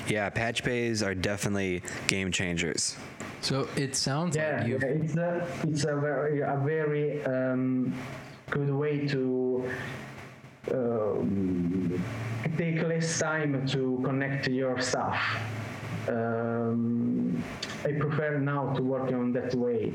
Yeah, 0.07 0.29
patch 0.31 0.63
bays 0.65 1.03
are 1.03 1.15
definitely 1.15 1.83
game 2.09 2.31
changers. 2.31 2.97
So 3.41 3.69
it 3.77 3.95
sounds 3.95 4.37
Yeah, 4.37 4.59
like 4.61 4.69
you've 4.69 4.83
it's 4.83 5.17
a 5.17 5.47
it's 5.65 5.85
a 5.85 5.97
very 5.97 6.41
a 6.41 6.57
very 6.65 7.23
um, 7.25 7.95
good 8.51 8.71
way 8.71 9.07
to 9.09 9.71
um, 10.73 12.03
take 12.57 12.83
less 12.83 13.19
time 13.19 13.67
to 13.69 14.01
connect 14.05 14.45
to 14.47 14.53
your 14.53 14.81
stuff. 14.81 15.17
Um, 16.09 17.43
I 17.85 17.93
prefer 17.93 18.39
now 18.39 18.73
to 18.75 18.83
work 18.83 19.13
on 19.13 19.33
that 19.33 19.55
way. 19.55 19.93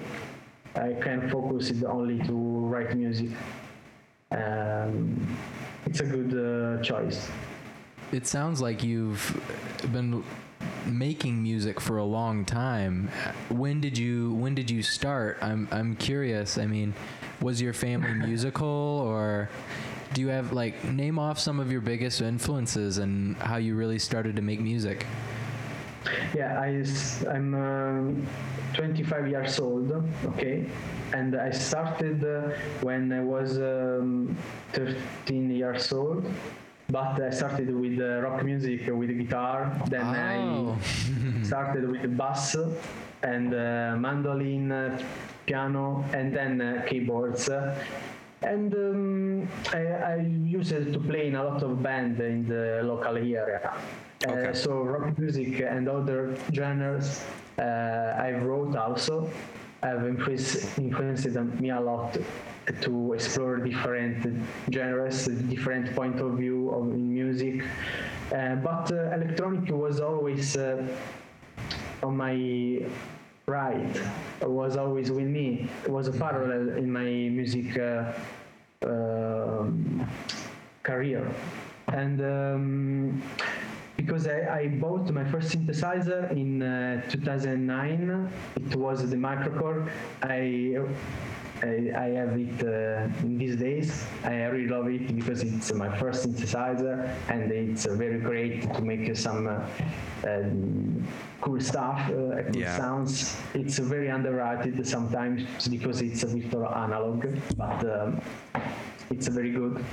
I 0.76 0.94
can 1.02 1.30
focus 1.30 1.70
it 1.72 1.84
only 1.84 2.20
to 2.28 2.34
write 2.34 2.96
music. 2.96 3.32
Um, 4.32 5.28
it's 5.86 6.00
a 6.00 6.06
good 6.06 6.34
uh, 6.34 6.84
choice. 6.84 7.30
it 8.12 8.26
sounds 8.28 8.62
like 8.62 8.84
you've 8.84 9.24
been 9.92 10.24
making 10.86 11.42
music 11.44 11.80
for 11.80 11.98
a 11.98 12.04
long 12.04 12.46
time. 12.46 13.10
When 13.50 13.82
did 13.82 13.98
you 13.98 14.34
when 14.34 14.56
did 14.56 14.70
you 14.70 14.82
start? 14.84 15.38
I'm 15.42 15.68
I'm 15.72 15.96
curious. 15.96 16.58
I 16.58 16.66
mean, 16.66 16.94
was 17.42 17.62
your 17.62 17.74
family 17.74 18.14
musical 18.28 18.68
or 18.68 19.50
do 20.14 20.22
you 20.22 20.28
have 20.30 20.54
like 20.54 20.84
name 20.84 21.20
off 21.20 21.40
some 21.40 21.60
of 21.60 21.72
your 21.72 21.82
biggest 21.82 22.22
influences 22.22 22.98
and 22.98 23.36
how 23.38 23.58
you 23.58 23.76
really 23.76 24.00
started 24.00 24.36
to 24.36 24.42
make 24.42 24.60
music? 24.60 25.06
yeah, 26.34 26.60
I'm 27.30 27.54
um, 27.54 28.28
25 28.74 29.28
years 29.28 29.60
old. 29.60 29.92
Okay, 30.26 30.66
and 31.14 31.36
I 31.36 31.52
started 31.52 32.24
uh, 32.24 32.56
when 32.82 33.12
I 33.12 33.22
was 33.22 33.58
um, 33.58 34.36
13 34.74 35.52
years 35.52 35.92
old. 35.92 36.26
But 36.92 37.22
I 37.22 37.30
started 37.30 37.70
with 37.70 38.00
uh, 38.02 38.22
rock 38.22 38.44
music 38.44 38.88
with 38.88 39.10
guitar. 39.16 39.72
Then 39.90 40.02
Oh. 40.02 40.76
I 40.76 41.44
started 41.44 41.88
with 41.92 42.18
bass 42.18 42.56
and 43.22 43.54
uh, 43.54 43.96
mandolin, 43.96 44.72
uh, 44.72 45.00
piano, 45.46 46.04
and 46.14 46.34
then 46.36 46.60
uh, 46.62 46.82
keyboards. 46.88 47.48
And 48.42 48.74
um, 48.74 49.48
I, 49.74 49.80
I 49.88 50.16
used 50.18 50.70
to 50.70 51.00
play 51.00 51.28
in 51.28 51.36
a 51.36 51.44
lot 51.44 51.62
of 51.62 51.84
band 51.84 52.20
in 52.20 52.48
the 52.48 52.82
local 52.84 53.18
area. 53.18 53.60
Uh, 53.64 54.32
Okay. 54.32 54.54
so 54.54 54.82
rock 54.84 55.18
music 55.18 55.62
and 55.62 55.88
other 55.88 56.36
genres 56.52 57.24
uh, 57.58 57.62
I 57.62 58.32
wrote 58.34 58.76
also 58.76 59.30
have 59.82 60.06
influenced, 60.06 60.78
influenced 60.78 61.28
me 61.62 61.70
a 61.70 61.80
lot 61.80 62.18
to 62.82 63.14
explore 63.14 63.58
different 63.58 64.44
genres, 64.72 65.26
different 65.26 65.96
point 65.96 66.20
of 66.20 66.34
view 66.34 66.70
of 66.70 66.92
in 66.92 67.14
music. 67.14 67.64
Uh, 68.36 68.56
but 68.56 68.92
uh, 68.92 69.16
electronic 69.16 69.70
was 69.72 70.02
always 70.02 70.58
uh, 70.58 70.86
on 72.04 72.18
my 72.18 72.86
right. 73.50 74.02
Was 74.42 74.78
always 74.78 75.12
with 75.12 75.28
me. 75.28 75.68
It 75.84 75.90
was 75.90 76.08
a 76.08 76.12
parallel 76.12 76.78
in 76.78 76.92
my 76.92 77.04
music 77.04 77.78
uh, 77.78 78.14
um, 78.86 80.08
career. 80.84 81.30
And 81.88 82.22
um, 82.22 83.24
because 83.98 84.28
I, 84.28 84.60
I 84.60 84.68
bought 84.68 85.10
my 85.12 85.26
first 85.26 85.52
synthesizer 85.52 86.32
in 86.32 86.62
uh, 86.62 87.02
2009, 87.10 88.32
it 88.56 88.76
was 88.76 89.10
the 89.10 89.16
microKORG. 89.16 89.90
I 90.22 90.78
I, 91.62 91.92
I 91.96 92.08
have 92.20 92.38
it 92.40 92.64
uh, 92.64 93.08
in 93.26 93.38
these 93.38 93.56
days. 93.56 94.06
I 94.24 94.46
really 94.46 94.68
love 94.68 94.88
it 94.88 95.16
because 95.16 95.42
it's 95.44 95.74
my 95.74 95.96
first 95.98 96.26
synthesizer 96.26 97.14
and 97.30 97.52
it's 97.52 97.86
uh, 97.86 97.96
very 97.96 98.20
great 98.20 98.74
to 98.74 98.82
make 98.82 99.16
some 99.18 99.48
uh, 99.48 99.60
um, 100.28 101.06
cool 101.42 101.60
stuff, 101.60 102.00
uh, 102.10 102.44
cool 102.44 102.56
Yeah. 102.56 102.78
sounds. 102.78 103.38
It's 103.54 103.78
very 103.80 104.08
underrated 104.08 104.86
sometimes 104.88 105.68
because 105.68 106.02
it's 106.02 106.24
a 106.24 106.28
bit 106.28 106.54
analog, 106.54 107.26
but 107.58 107.80
um, 107.86 108.22
it's 109.10 109.28
very 109.28 109.52
good. 109.52 109.84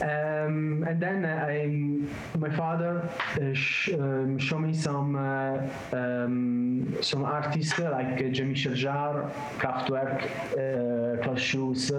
Um, 0.00 0.84
and 0.88 1.00
then 1.00 1.24
I, 1.24 2.38
my 2.38 2.50
father 2.56 3.08
uh, 3.40 3.52
sh- 3.54 3.90
um, 3.94 4.38
showed 4.38 4.60
me 4.60 4.74
some 4.74 5.16
uh, 5.16 5.58
um, 5.92 6.96
some 7.02 7.24
artists 7.24 7.78
like 7.78 8.22
uh, 8.22 8.28
Jean-Michel 8.28 9.30
Kraftwerk, 9.58 10.24
uh, 10.52 11.22
Klaus 11.22 11.40
Schulze, 11.40 11.92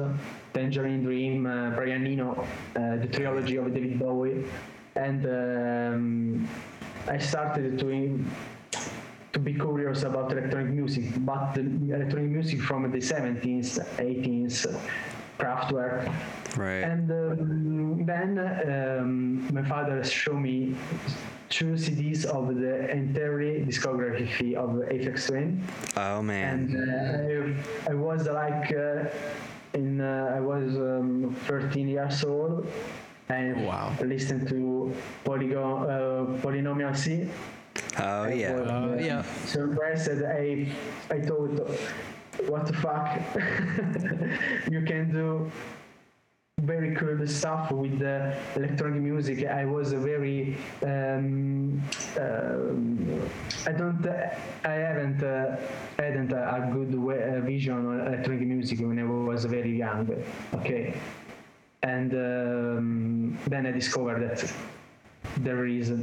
Tangerine 0.53 1.03
Dream, 1.03 1.45
uh, 1.45 1.71
Brian 1.71 2.05
Eno, 2.05 2.45
uh, 2.75 2.95
the 2.97 3.07
trilogy 3.07 3.57
of 3.57 3.73
David 3.73 3.99
Bowie, 3.99 4.43
and 4.95 5.25
um, 5.25 6.47
I 7.07 7.17
started 7.17 7.77
to 7.79 8.25
to 9.33 9.39
be 9.39 9.53
curious 9.53 10.03
about 10.03 10.31
electronic 10.31 10.73
music, 10.73 11.05
but 11.17 11.57
electronic 11.57 12.31
music 12.31 12.59
from 12.61 12.89
the 12.91 12.97
70s, 12.97 13.77
18s, 13.97 14.65
Kraftwerk. 15.39 16.11
Right. 16.57 16.83
And 16.83 17.11
um, 17.11 18.05
then 18.05 18.39
um, 18.99 19.53
my 19.53 19.63
father 19.67 20.03
showed 20.03 20.39
me 20.39 20.75
two 21.49 21.73
CDs 21.73 22.25
of 22.25 22.55
the 22.55 22.89
entire 22.91 23.63
discography 23.65 24.55
of 24.55 24.69
Aphex 24.91 25.27
Twin, 25.27 25.63
oh 25.95 26.21
man. 26.21 26.75
and 26.75 27.55
uh, 27.87 27.89
I, 27.89 27.91
I 27.91 27.93
was 27.95 28.27
like 28.27 28.73
uh, 28.73 29.05
in 29.73 30.01
uh, 30.01 30.33
I 30.35 30.39
was 30.41 30.75
um, 30.75 31.35
13 31.45 31.87
years 31.87 32.23
old, 32.25 32.67
and 33.29 33.65
Wow. 33.65 33.93
listened 34.01 34.47
to 34.49 34.93
Polygon 35.23 35.83
uh, 35.89 36.41
Polynomial 36.41 36.95
C. 36.97 37.29
oh 37.99 38.27
yeah. 38.27 38.53
was, 38.53 38.67
Uh, 38.67 38.97
yeah. 38.99 39.23
So 39.45 39.63
impressed. 39.63 40.09
I 40.09 40.67
I 41.11 41.19
thought, 41.21 41.69
what 42.45 42.67
the 42.67 42.73
fuck? 42.73 43.19
you 44.71 44.81
can 44.81 45.11
do 45.11 45.51
very 46.61 46.95
cool 46.95 47.25
stuff 47.27 47.71
with 47.71 47.99
the 47.99 48.35
electronic 48.55 49.01
music. 49.01 49.45
I 49.45 49.65
was 49.65 49.93
a 49.93 49.97
very 49.97 50.57
um, 50.81 51.81
um, 52.19 53.21
I 53.67 53.71
don't 53.71 54.05
I 54.63 54.71
haven't 54.71 55.23
uh, 55.23 55.57
hadn't 55.99 56.31
a, 56.31 56.55
a 56.55 56.71
good 56.71 56.95
way, 56.95 57.23
uh, 57.23 57.41
vision 57.41 57.73
on 57.73 58.07
electronic 58.07 58.47
music 58.47 58.79
when 58.79 58.97
I 58.99 59.03
was 59.03 59.45
very 59.45 59.77
young. 59.77 60.09
Okay, 60.55 60.99
and 61.83 62.13
um, 62.13 63.37
then 63.47 63.67
I 63.67 63.71
discovered 63.71 64.27
that 64.27 64.51
there 65.43 65.65
is 65.65 65.93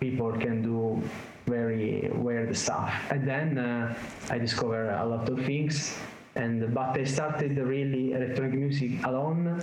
people 0.00 0.32
can 0.32 0.62
do 0.62 1.02
very 1.46 2.10
weird 2.14 2.56
stuff. 2.56 2.92
And 3.10 3.26
then 3.26 3.58
uh, 3.58 3.94
i 4.30 4.38
discovered 4.38 4.90
a 4.90 5.04
lot 5.04 5.28
of 5.28 5.44
things 5.44 5.98
and 6.34 6.72
but 6.74 6.96
i 6.96 7.04
started 7.04 7.56
really 7.58 8.12
electronic 8.12 8.54
music 8.54 8.92
alone 9.04 9.60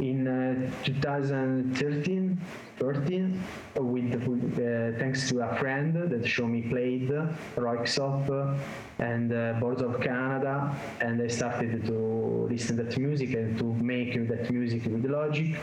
in 0.00 0.26
uh, 0.28 0.70
2013 0.84 2.38
13 2.78 3.42
with, 3.76 4.14
uh, 4.14 4.98
thanks 4.98 5.28
to 5.28 5.40
a 5.40 5.56
friend 5.56 5.94
that 6.10 6.24
showed 6.26 6.48
me 6.48 6.62
played 6.62 7.10
Röyksopp 7.56 8.56
and 9.00 9.32
uh, 9.32 9.54
Boards 9.60 9.82
of 9.82 10.00
Canada 10.00 10.74
and 11.00 11.20
I 11.20 11.26
started 11.26 11.84
to 11.86 12.46
listen 12.48 12.76
that 12.76 12.96
music 12.96 13.34
and 13.34 13.58
to 13.58 13.64
make 13.64 14.14
that 14.28 14.48
music 14.50 14.84
with 14.84 15.04
Logic. 15.06 15.56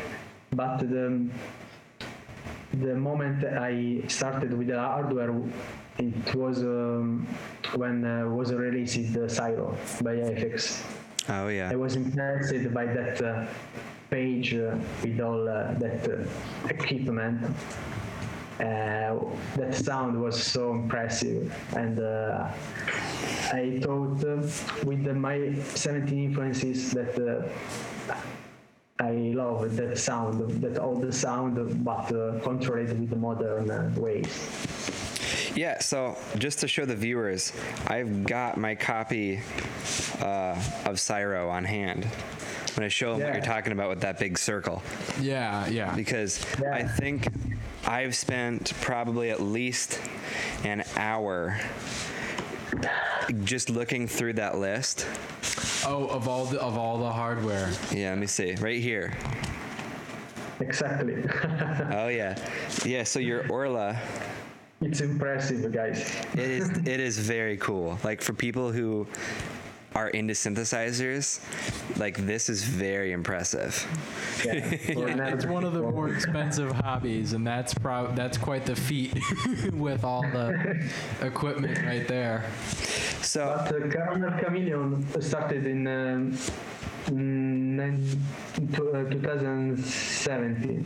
But 0.51 0.79
the 0.79 1.29
the 2.79 2.95
moment 2.95 3.43
I 3.43 4.01
started 4.07 4.53
with 4.53 4.67
the 4.67 4.79
hardware, 4.79 5.33
it 5.97 6.35
was 6.35 6.59
um, 6.63 7.27
when 7.75 8.05
uh, 8.05 8.27
was 8.27 8.53
released 8.53 9.13
the 9.13 9.29
Syro 9.29 9.77
by 10.01 10.15
Aphex. 10.15 10.83
Oh 11.29 11.47
yeah. 11.47 11.71
I 11.71 11.75
was 11.75 11.95
impressed 11.95 12.73
by 12.73 12.85
that 12.85 13.21
uh, 13.21 13.45
page 14.09 14.53
uh, 14.53 14.77
with 15.03 15.19
all 15.19 15.47
uh, 15.47 15.73
that 15.79 16.07
uh, 16.09 16.67
equipment. 16.69 17.43
Uh, 18.59 19.19
that 19.57 19.75
sound 19.75 20.21
was 20.21 20.41
so 20.41 20.71
impressive, 20.71 21.53
and 21.75 21.99
uh, 21.99 22.47
I 23.51 23.79
thought 23.83 24.23
with 24.85 25.05
my 25.13 25.53
17 25.73 26.23
influences 26.23 26.91
that 26.91 27.19
uh, 27.19 27.49
I 28.99 29.11
love 29.35 29.75
that 29.75 29.97
sound, 29.97 30.49
that 30.61 30.79
old 30.79 31.13
sound, 31.13 31.83
but 31.83 32.11
uh, 32.13 32.39
controlled 32.39 32.87
with 32.87 33.09
the 33.09 33.15
modern 33.17 33.69
uh, 33.69 33.91
ways. 33.97 35.51
Yeah, 35.53 35.79
so 35.79 36.17
just 36.37 36.59
to 36.59 36.67
show 36.67 36.85
the 36.85 36.95
viewers, 36.95 37.51
I've 37.87 38.23
got 38.25 38.57
my 38.57 38.73
copy 38.73 39.41
uh, 40.21 40.61
of 40.85 40.99
Syro 40.99 41.49
on 41.49 41.65
hand. 41.65 42.05
I'm 42.05 42.75
going 42.75 42.85
to 42.85 42.89
show 42.89 43.13
them 43.17 43.23
what 43.23 43.33
you're 43.33 43.43
talking 43.43 43.73
about 43.73 43.89
with 43.89 44.01
that 44.01 44.17
big 44.17 44.37
circle. 44.37 44.81
Yeah, 45.19 45.67
yeah. 45.67 45.93
Because 45.95 46.45
Yeah. 46.61 46.73
I 46.73 46.83
think 46.83 47.27
I've 47.85 48.15
spent 48.15 48.73
probably 48.81 49.29
at 49.29 49.41
least 49.41 49.99
an 50.63 50.83
hour 50.95 51.59
just 53.43 53.69
looking 53.69 54.07
through 54.07 54.33
that 54.33 54.57
list. 54.57 55.05
Oh, 55.85 56.07
of 56.07 56.27
all 56.27 56.45
the 56.45 56.59
of 56.59 56.77
all 56.77 56.97
the 56.97 57.11
hardware. 57.11 57.71
Yeah, 57.91 58.09
let 58.09 58.19
me 58.19 58.27
see. 58.27 58.55
Right 58.55 58.81
here. 58.81 59.13
Exactly. 60.59 61.23
Oh, 61.91 62.07
yeah. 62.07 62.37
Yeah, 62.85 63.03
so 63.03 63.19
your 63.19 63.47
Orla. 63.49 63.99
it's 64.81 65.01
impressive, 65.01 65.71
guys. 65.71 66.13
It 66.33 66.39
is 66.39 66.69
it 66.69 66.99
is 66.99 67.17
very 67.19 67.57
cool. 67.57 67.97
Like 68.03 68.21
for 68.21 68.33
people 68.33 68.71
who 68.71 69.07
are 69.95 70.09
into 70.09 70.33
synthesizers, 70.33 71.39
like 71.97 72.17
this 72.25 72.49
is 72.49 72.63
very 72.65 73.13
impressive. 73.13 73.73
Yeah, 74.45 74.53
Yeah, 74.55 75.27
it's 75.33 75.45
one 75.45 75.63
of 75.63 75.71
the 75.73 75.79
more 75.81 76.09
expensive 76.09 76.71
hobbies, 76.73 77.31
and 77.31 77.47
that's 77.47 77.73
pro- 77.73 78.11
that's 78.13 78.37
quite 78.37 78.65
the 78.65 78.75
feat 78.75 79.17
with 79.73 80.03
all 80.03 80.21
the 80.21 80.85
equipment 81.21 81.81
right 81.83 82.05
there. 82.09 82.43
So 83.21 83.63
But 83.69 83.83
uh, 83.83 83.87
Caramel 83.89 84.37
Chameleon 84.43 85.21
started 85.21 85.65
in 85.65 85.87
um, 85.87 86.37
nine- 87.09 88.19
to- 88.73 88.91
uh, 88.91 89.09
2017. 89.09 90.85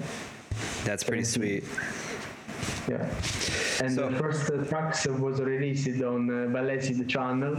that's 0.86 1.04
pretty 1.04 1.24
sweet. 1.24 1.64
Yeah. 2.88 3.08
And 3.82 3.92
So- 3.96 4.10
the 4.12 4.18
first 4.20 4.52
uh, 4.52 4.64
tracks 4.66 5.08
was 5.08 5.42
released 5.42 5.88
on 6.04 6.30
uh, 6.30 6.34
Valesi 6.56 7.08
channel. 7.10 7.58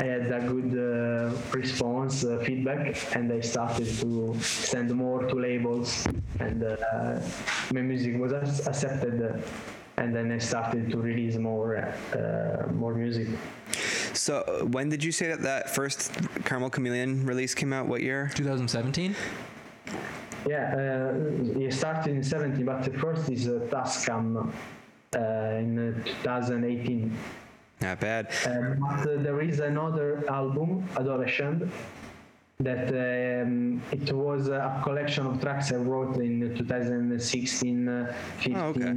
I 0.00 0.04
had 0.04 0.32
a 0.32 0.40
good 0.48 0.72
uh, 0.74 1.36
response, 1.52 2.24
uh, 2.24 2.42
feedback, 2.44 3.14
and 3.14 3.32
I 3.32 3.40
started 3.40 3.86
to 4.00 4.34
send 4.40 4.90
more 4.94 5.24
to 5.24 5.34
labels, 5.34 6.06
and 6.40 6.64
uh, 6.64 7.20
my 7.72 7.80
music 7.80 8.18
was 8.18 8.32
accepted 8.66 9.42
and 9.96 10.14
then 10.14 10.32
I 10.32 10.38
started 10.38 10.90
to 10.90 10.98
release 10.98 11.36
more 11.36 11.76
uh, 11.76 12.72
more 12.72 12.94
music. 12.94 13.28
So 14.12 14.40
uh, 14.40 14.64
when 14.64 14.88
did 14.88 15.04
you 15.04 15.12
say 15.12 15.28
that 15.28 15.42
that 15.42 15.70
first 15.70 16.12
Caramel 16.44 16.70
Chameleon 16.70 17.26
release 17.26 17.54
came 17.54 17.72
out? 17.72 17.86
What 17.86 18.02
year? 18.02 18.30
2017. 18.34 19.14
Yeah, 20.46 20.74
uh, 20.76 21.58
it 21.58 21.72
started 21.72 22.10
in 22.10 22.22
17, 22.22 22.66
but 22.66 22.82
the 22.82 22.98
first 22.98 23.30
is 23.30 23.48
uh, 23.48 23.66
Tascam 23.70 24.52
uh, 25.16 25.18
in 25.18 25.94
uh, 25.94 26.04
2018. 26.04 27.16
Not 27.84 28.00
bad. 28.00 28.28
Um, 28.46 28.80
there 29.22 29.42
is 29.42 29.60
another 29.60 30.24
album, 30.30 30.88
Adolescent, 30.96 31.70
that 32.60 32.88
um, 32.88 33.82
it 33.90 34.12
was 34.12 34.46
a 34.48 34.80
collection 34.84 35.26
of 35.26 35.40
tracks 35.40 35.72
I 35.72 35.76
wrote 35.76 36.16
in 36.18 36.54
2016, 36.56 37.88
uh, 37.88 38.14
15. 38.38 38.56
Oh, 38.56 38.66
okay. 38.68 38.94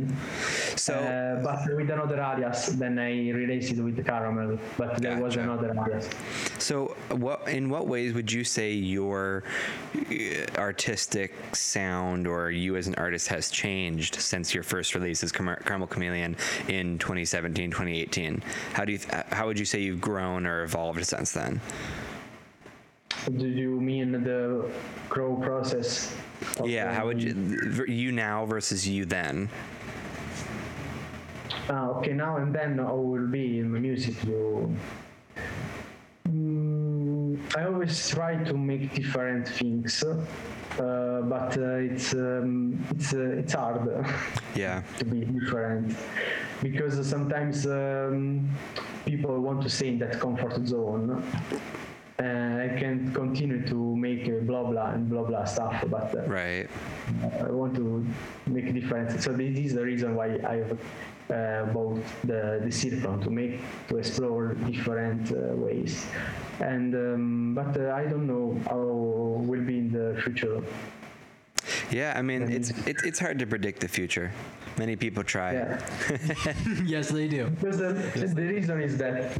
So 0.76 0.94
Uh, 0.94 1.44
but 1.44 1.76
with 1.76 1.90
another 1.90 2.20
alias, 2.22 2.68
then 2.68 3.00
I 3.00 3.32
released 3.32 3.72
it 3.74 3.82
with 3.82 4.04
Caramel, 4.06 4.60
but 4.78 5.02
there 5.02 5.20
was 5.20 5.38
another 5.38 5.74
alias. 5.74 6.08
So, 6.60 6.96
what 7.10 7.48
in 7.48 7.70
what 7.70 7.88
ways 7.88 8.14
would 8.14 8.32
you 8.32 8.44
say 8.44 8.74
your 8.74 9.44
uh, 9.96 10.60
artistic 10.60 11.34
sound 11.54 12.28
or 12.28 12.52
you 12.52 12.76
as 12.76 12.86
an 12.86 12.96
artist 12.96 13.28
has 13.30 13.50
changed 13.50 14.16
since 14.22 14.54
your 14.54 14.64
first 14.64 14.94
release 14.94 15.24
as 15.24 15.32
Car- 15.32 15.62
Caramel 15.66 15.88
Chameleon 15.88 16.36
in 16.68 17.00
2017, 17.00 17.72
2018? 17.72 18.44
How 18.74 18.86
do 18.86 18.92
you 18.92 19.00
th- 19.00 19.26
how 19.32 19.48
would 19.48 19.58
you 19.58 19.66
say 19.66 19.80
you've 19.82 20.02
grown 20.02 20.46
or 20.46 20.62
evolved 20.62 21.04
since 21.04 21.32
then? 21.32 21.60
Do 23.36 23.48
you 23.48 23.82
mean 23.82 24.12
the 24.24 24.70
grow 25.10 25.36
process? 25.36 26.16
Yeah, 26.64 26.94
how 26.94 27.08
would 27.08 27.22
you 27.22 27.36
you 27.88 28.12
now 28.14 28.46
versus 28.46 28.88
you 28.88 29.04
then? 29.04 29.50
Ah, 31.70 31.90
okay, 32.00 32.14
now 32.14 32.38
and 32.38 32.56
then 32.56 32.80
I 32.80 32.92
will 32.92 33.28
be 33.28 33.60
in 33.60 33.72
the 33.74 33.80
music. 33.80 34.24
You, 34.24 34.76
Mm, 36.28 37.40
I 37.56 37.64
always 37.66 38.10
try 38.10 38.36
to 38.44 38.54
make 38.54 38.94
different 38.94 39.48
things, 39.48 40.04
uh, 40.04 41.22
but 41.24 41.58
uh, 41.58 41.80
it's 41.88 42.14
um, 42.14 42.76
it's 42.92 43.14
uh, 43.14 43.40
it's 43.40 43.54
hard 43.54 43.88
Yeah, 44.56 44.84
to 45.00 45.06
be 45.06 45.24
different 45.24 45.96
because 46.62 47.00
sometimes 47.08 47.66
um, 47.66 48.50
people 49.06 49.40
want 49.40 49.62
to 49.64 49.70
stay 49.70 49.88
in 49.88 50.00
that 50.00 50.20
comfort 50.20 50.68
zone. 50.68 51.24
And 52.20 52.62
I 52.62 52.70
can 52.80 53.14
continue 53.14 53.66
to 53.68 53.96
make 53.96 54.28
uh, 54.28 54.42
blah 54.42 54.64
blah 54.64 54.90
and 54.90 55.08
blah 55.08 55.24
blah 55.24 55.46
stuff, 55.46 55.84
but 55.88 56.16
uh, 56.16 56.26
right. 56.26 56.68
I 57.40 57.52
want 57.52 57.76
to 57.76 58.06
make 58.48 58.66
a 58.66 58.74
difference. 58.74 59.24
So 59.24 59.34
this 59.34 59.58
is 59.58 59.76
the 59.76 59.84
reason 59.84 60.16
why 60.16 60.40
I 60.42 60.64
uh, 61.32 61.66
bought 61.66 62.02
the 62.24 62.60
the 62.64 62.72
Cirklon 62.72 63.22
to 63.24 63.30
make 63.30 63.62
to 63.90 63.98
explore 63.98 64.56
different 64.66 65.32
uh, 65.32 65.56
ways. 65.56 66.08
And 66.60 66.96
um, 66.96 67.54
but 67.54 67.78
uh, 67.78 67.94
I 67.94 68.06
don't 68.06 68.26
know 68.26 68.60
how 68.66 68.82
will 69.46 69.62
be 69.62 69.78
in 69.78 69.92
the 69.92 70.20
future. 70.24 70.64
Yeah, 71.92 72.14
I 72.16 72.22
mean 72.22 72.52
it's 72.52 72.72
it's 72.88 73.04
it's 73.04 73.20
hard 73.20 73.38
to 73.40 73.46
predict 73.46 73.82
the 73.82 73.88
future. 73.88 74.32
Many 74.78 74.96
people 74.96 75.24
try. 75.24 75.54
Yeah. 75.54 75.82
yes, 76.86 77.10
they 77.10 77.28
do. 77.28 77.50
Because 77.50 77.80
the, 77.80 77.94
the 78.36 78.48
reason 78.48 78.80
is 78.82 78.98
that 78.98 79.38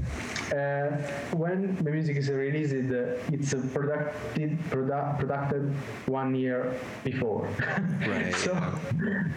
uh, 0.52 0.98
when 1.36 1.76
the 1.76 1.92
music 1.92 2.18
is 2.18 2.30
released, 2.30 2.74
uh, 2.74 3.22
it's 3.32 3.54
uh, 3.54 3.62
produced, 3.72 4.18
produ- 4.70 5.20
produced 5.20 5.76
one 6.08 6.34
year 6.36 6.74
before. 7.04 7.48
Right. 8.08 8.34
so 8.36 8.54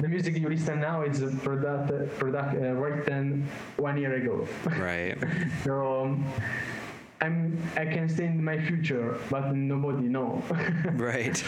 the 0.00 0.08
music 0.08 0.36
you 0.36 0.48
listen 0.48 0.80
now 0.80 1.02
is 1.02 1.22
uh, 1.22 1.34
product, 1.42 2.18
product, 2.18 2.54
uh, 2.54 2.72
written 2.74 3.48
one 3.76 3.96
year 3.98 4.14
ago. 4.14 4.46
Right. 4.78 5.18
so 5.64 6.02
um, 6.02 6.24
I'm, 7.20 7.58
I 7.76 7.84
can 7.84 8.08
stay 8.08 8.26
in 8.26 8.42
my 8.42 8.58
future, 8.60 9.18
but 9.28 9.54
nobody 9.54 10.08
know. 10.08 10.42
Right. 10.94 11.42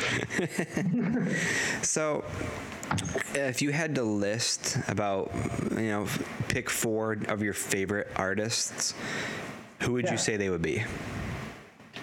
so, 1.82 2.24
if 3.34 3.62
you 3.62 3.72
had 3.72 3.94
to 3.94 4.02
list 4.02 4.78
about, 4.88 5.30
you 5.72 5.88
know, 5.92 6.06
pick 6.48 6.68
four 6.70 7.18
of 7.28 7.42
your 7.42 7.54
favorite 7.54 8.08
artists, 8.16 8.94
who 9.82 9.92
would 9.94 10.04
Yeah. 10.04 10.12
you 10.12 10.18
say 10.18 10.36
they 10.36 10.50
would 10.50 10.62
be? 10.62 10.82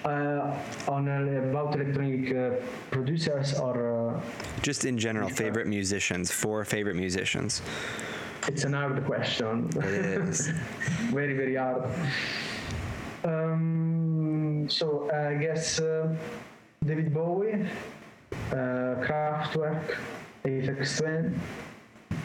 uh, 0.06 0.56
on 0.88 1.10
uh, 1.10 1.50
about 1.50 1.76
electronic 1.76 2.32
uh, 2.34 2.52
producers 2.90 3.60
or 3.60 4.16
uh, 4.16 4.22
Just 4.62 4.86
in 4.86 4.98
general, 4.98 5.28
favorite 5.30 5.68
musicians, 5.68 6.32
four 6.32 6.64
favorite 6.64 6.96
musicians. 6.96 7.62
it's 8.48 8.64
an 8.64 8.74
hard 8.74 9.04
question. 9.06 9.70
It 9.76 9.84
is. 9.84 10.48
very 11.12 11.36
very 11.36 11.56
hard. 11.56 11.84
Um, 13.26 14.68
so 14.70 15.10
I 15.12 15.36
guess 15.36 15.80
uh, 15.82 16.16
David 16.86 17.14
Bowie, 17.14 17.66
uh, 18.52 18.56
Kraftwerk, 19.04 19.98
Aphex 20.46 20.98
Twin, 21.00 21.40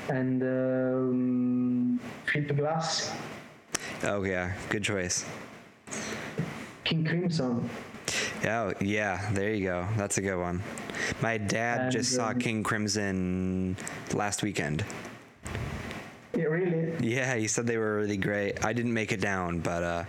and 0.08 0.42
um, 0.42 2.00
Philip 2.26 2.56
Glass, 2.56 3.12
oh, 4.04 4.22
yeah. 4.24 4.52
Good 4.68 4.84
choice. 4.84 5.24
King 6.84 7.04
Crimson. 7.04 7.68
Oh, 8.46 8.72
yeah. 8.80 9.30
There 9.32 9.54
you 9.54 9.64
go. 9.64 9.86
That's 9.96 10.18
a 10.18 10.20
good 10.20 10.38
one. 10.38 10.62
My 11.22 11.38
dad 11.38 11.80
And, 11.80 11.92
just 11.92 12.12
saw 12.14 12.28
um, 12.28 12.38
King 12.38 12.62
Crimson 12.62 13.76
last 14.12 14.42
weekend. 14.42 14.84
Yeah, 16.36 16.44
really? 16.44 16.92
Yeah, 17.00 17.36
he 17.36 17.46
said 17.48 17.66
they 17.66 17.78
were 17.78 17.96
really 17.96 18.16
great. 18.16 18.64
I 18.64 18.72
didn't 18.72 18.92
make 18.92 19.12
it 19.12 19.20
down, 19.20 19.60
but 19.60 19.82
uh, 19.82 20.04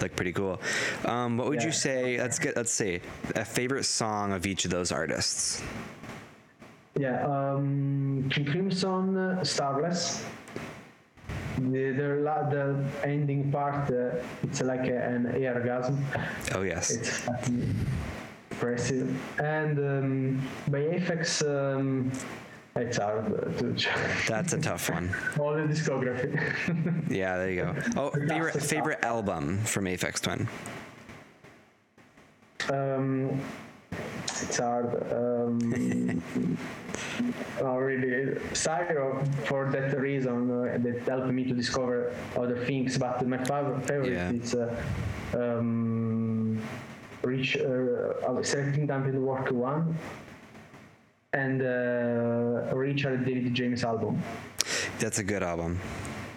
looked 0.00 0.14
pretty 0.14 0.32
cool. 0.32 0.60
Um, 1.04 1.36
what 1.36 1.48
would 1.48 1.62
you 1.62 1.68
Yeah. 1.68 1.74
say? 1.74 2.18
Let's 2.18 2.38
get. 2.38 2.54
Let's 2.54 2.72
see. 2.72 3.00
A 3.34 3.44
favorite 3.44 3.84
song 3.84 4.32
of 4.32 4.46
each 4.46 4.64
of 4.64 4.70
those 4.70 4.92
artists. 4.92 5.62
Yeah, 6.98 7.26
um, 7.26 8.28
King 8.30 8.46
Crimson, 8.46 9.38
Starless. 9.44 10.24
The, 11.58 11.92
the, 11.92 12.08
la- 12.20 12.48
the 12.50 12.84
ending 13.02 13.50
part, 13.50 13.90
uh, 13.90 14.16
it's 14.42 14.60
like 14.62 14.86
a, 14.88 14.96
an 15.08 15.26
orgasm. 15.26 16.04
Oh 16.54 16.62
yes. 16.62 16.90
It's 16.90 17.26
impressive. 18.50 19.14
And 19.40 19.78
um, 19.78 20.48
by 20.68 20.80
Aphex, 20.80 21.42
um, 21.46 22.12
it's 22.76 22.98
hard 22.98 23.26
to. 23.58 23.74
That's 24.28 24.52
a 24.52 24.58
tough 24.58 24.90
one. 24.90 25.14
All 25.38 25.54
the 25.54 25.62
discography. 25.62 26.38
Yeah, 27.10 27.38
there 27.38 27.50
you 27.50 27.62
go. 27.62 27.74
Oh, 27.96 28.10
favorite 28.10 28.60
favorite 28.62 29.02
album 29.02 29.58
from 29.64 29.84
Aphex 29.86 30.20
Twin. 30.20 30.46
um, 32.70 33.40
it's 34.26 34.58
hard. 34.58 35.10
Um, 35.10 36.22
oh, 37.60 37.76
really, 37.76 38.38
Syro 38.52 39.22
for 39.44 39.70
that 39.70 39.98
reason 39.98 40.50
uh, 40.50 40.78
that 40.78 41.02
helped 41.08 41.32
me 41.32 41.44
to 41.44 41.54
discover 41.54 42.12
other 42.36 42.64
things. 42.64 42.98
But 42.98 43.26
my 43.26 43.38
fav- 43.38 43.86
favorite 43.86 44.12
Yeah. 44.12 44.30
is 44.32 44.54
uh, 44.54 44.74
um, 45.34 46.60
Rich, 47.22 47.56
uh, 47.58 48.42
Selecting 48.42 48.86
Time 48.86 49.10
to 49.12 49.18
Work 49.18 49.50
One 49.50 49.96
and 51.32 51.60
uh, 51.62 52.74
Richard 52.74 53.24
David 53.24 53.52
James 53.54 53.84
album. 53.84 54.22
That's 54.98 55.18
a 55.18 55.24
good 55.24 55.42
album. 55.42 55.78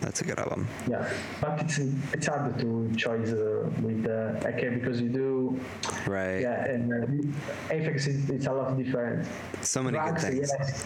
That's 0.02 0.22
a 0.22 0.24
good 0.24 0.40
album. 0.40 0.68
Yeah, 0.90 1.08
but 1.42 1.62
it's 1.62 1.78
it's 2.14 2.28
hard 2.28 2.58
to 2.60 2.92
choose 2.96 3.34
uh, 3.34 3.70
with 3.82 4.06
uh, 4.08 4.48
okay 4.50 4.70
because 4.70 5.02
you 5.02 5.10
do 5.10 5.60
Right. 6.08 6.40
yeah 6.42 6.66
and 6.74 6.86
uh, 6.94 7.74
Aphex 7.74 8.08
is 8.08 8.30
it's 8.30 8.48
a 8.48 8.54
lot 8.54 8.78
different. 8.78 9.28
So 9.62 9.84
many 9.84 9.98
drugs, 9.98 10.24
good 10.24 10.34
things. 10.34 10.52
yes. 10.58 10.86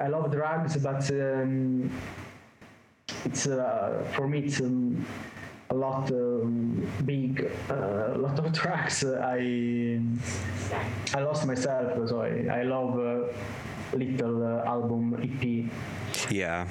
I 0.00 0.08
love 0.08 0.30
drugs, 0.32 0.76
but 0.78 1.04
um, 1.10 1.90
it's 3.26 3.46
uh, 3.46 4.02
for 4.14 4.26
me 4.26 4.38
it's 4.40 4.60
um, 4.60 5.04
a 5.70 5.74
lot 5.74 6.10
um, 6.10 6.86
big, 7.04 7.50
uh, 7.70 8.14
a 8.16 8.18
lot 8.24 8.38
of 8.38 8.52
tracks. 8.52 9.04
I 9.04 10.00
I 11.14 11.20
lost 11.20 11.46
myself, 11.46 12.08
so 12.08 12.22
I, 12.22 12.60
I 12.60 12.62
love 12.62 12.98
uh, 12.98 13.96
little 13.96 14.42
uh, 14.42 14.64
album 14.74 15.14
EP. 15.20 15.70
Yeah. 16.30 16.66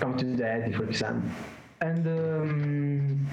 Come 0.00 0.16
to 0.16 0.24
Daddy, 0.24 0.72
for 0.72 0.84
example. 0.84 1.28
And 1.82 2.06
um, 2.06 3.26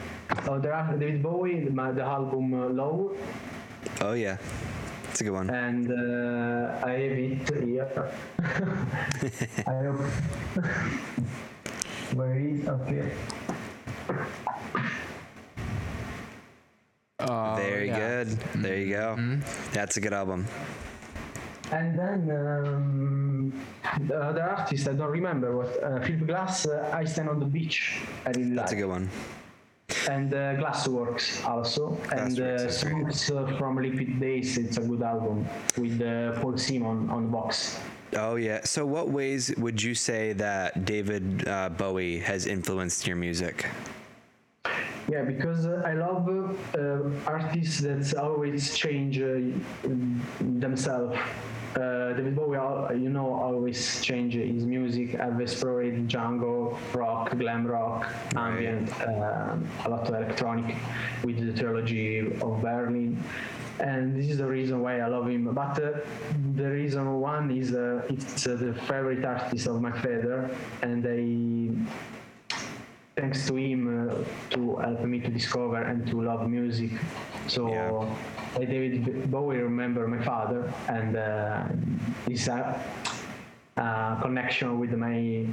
oh, 0.48 0.60
there 0.60 0.74
are 0.74 0.96
David 0.98 1.24
Bowie, 1.24 1.62
the, 1.64 1.72
the 1.72 2.04
album 2.04 2.54
uh, 2.54 2.68
Low, 2.68 3.16
Oh 4.02 4.12
yeah. 4.14 4.38
It's 5.10 5.22
a 5.22 5.24
good 5.24 5.32
one. 5.34 5.50
and 5.50 5.90
uh, 5.90 6.86
I 6.86 6.92
have 6.92 7.00
it 7.00 7.64
here. 7.64 8.12
I 9.66 9.74
hope. 9.84 10.02
Where 12.14 12.38
is 12.38 12.68
okay? 12.68 13.12
Oh, 17.20 17.56
Very 17.56 17.88
yeah. 17.88 18.00
good. 18.00 18.28
There 18.56 18.78
you 18.78 18.94
go. 18.94 19.40
That's 19.74 19.98
a 19.98 20.02
good 20.02 20.14
album. 20.14 20.46
And 21.72 22.00
then 22.00 22.32
um, 22.32 23.54
the 24.08 24.16
other 24.16 24.44
artist 24.44 24.88
I 24.88 24.94
don't 24.94 25.12
remember 25.12 25.58
what 25.58 25.84
uh, 25.84 26.00
Philip 26.02 26.28
Glass. 26.28 26.66
Uh, 26.66 26.90
Einstein 26.94 27.28
on 27.28 27.40
the 27.40 27.46
beach. 27.46 28.02
I 28.26 28.30
really 28.32 28.56
That's 28.56 28.72
a 28.72 28.76
good 28.76 28.88
one. 28.88 29.10
And 30.10 30.34
uh, 30.34 30.56
Glassworks 30.56 31.46
also, 31.46 31.98
and 32.12 32.40
uh, 32.40 32.44
Glassworks 32.44 32.72
songs 32.72 33.32
uh, 33.32 33.58
from 33.58 33.78
Liquid 33.78 34.20
Days. 34.20 34.58
It's 34.58 34.78
a 34.78 34.82
good 34.82 35.02
album 35.02 35.48
with 35.78 36.02
uh, 36.02 36.40
Paul 36.42 36.58
Simon 36.58 37.10
on 37.10 37.24
the 37.24 37.30
box. 37.30 37.80
Oh 38.14 38.36
yeah. 38.36 38.64
So, 38.64 38.86
what 38.86 39.10
ways 39.10 39.54
would 39.58 39.82
you 39.82 39.96
say 39.96 40.34
that 40.34 40.86
David 40.86 41.48
uh, 41.48 41.70
Bowie 41.70 42.20
has 42.20 42.48
influenced 42.48 43.08
your 43.08 43.16
music? 43.16 43.66
Yeah, 45.10 45.24
because 45.24 45.66
uh, 45.66 45.82
I 45.86 45.94
love 45.94 46.28
uh, 46.76 47.10
artists 47.26 47.80
that 47.80 48.14
always 48.18 48.76
change 48.76 49.20
uh, 49.22 49.40
themselves. 50.42 51.18
Uh, 51.76 52.14
David 52.14 52.36
Bowie, 52.36 52.58
you 53.00 53.10
know, 53.10 53.34
always 53.34 54.02
change 54.02 54.34
his 54.34 54.66
music. 54.66 55.20
I've 55.20 55.40
explored 55.40 56.08
jungle, 56.10 56.78
rock, 56.94 57.38
glam 57.38 57.68
rock, 57.68 58.08
ambient, 58.36 58.90
um 59.08 59.68
a 59.86 59.90
lot 59.90 60.08
of 60.10 60.16
electronic 60.16 60.76
with 61.24 61.38
the 61.46 61.54
trilogy 61.62 62.20
of 62.20 62.62
Berlin. 62.62 63.24
And 63.80 64.16
this 64.18 64.28
is 64.32 64.40
the 64.40 64.48
reason 64.48 64.82
why 64.82 65.02
I 65.02 65.08
love 65.08 65.28
him. 65.30 65.54
But 65.54 65.78
uh, 65.84 66.00
the 66.56 66.70
reason 66.72 67.20
one 67.22 67.52
is 67.52 67.74
uh, 67.76 68.02
it's 68.10 68.48
uh, 68.48 68.56
the 68.56 68.74
favorite 68.90 69.24
artist 69.24 69.68
of 69.68 69.80
my 69.82 69.92
father, 69.92 70.50
and 70.82 71.06
I 71.06 72.17
thanks 73.18 73.48
to 73.48 73.56
him 73.56 74.10
uh, 74.10 74.14
to 74.52 74.76
help 74.78 75.02
me 75.02 75.20
to 75.20 75.30
discover 75.30 75.82
and 75.82 76.08
to 76.08 76.22
love 76.22 76.48
music. 76.48 76.92
So 77.48 77.68
Yeah. 77.68 78.62
I 78.62 78.66
David 78.66 79.30
Bowie 79.32 79.58
remember 79.58 80.08
my 80.08 80.24
father 80.24 80.72
and 80.88 81.16
uh, 81.18 81.66
this 82.28 82.48
uh, 82.48 82.78
uh, 83.76 84.22
connection 84.22 84.80
with 84.80 84.94
my 84.94 85.46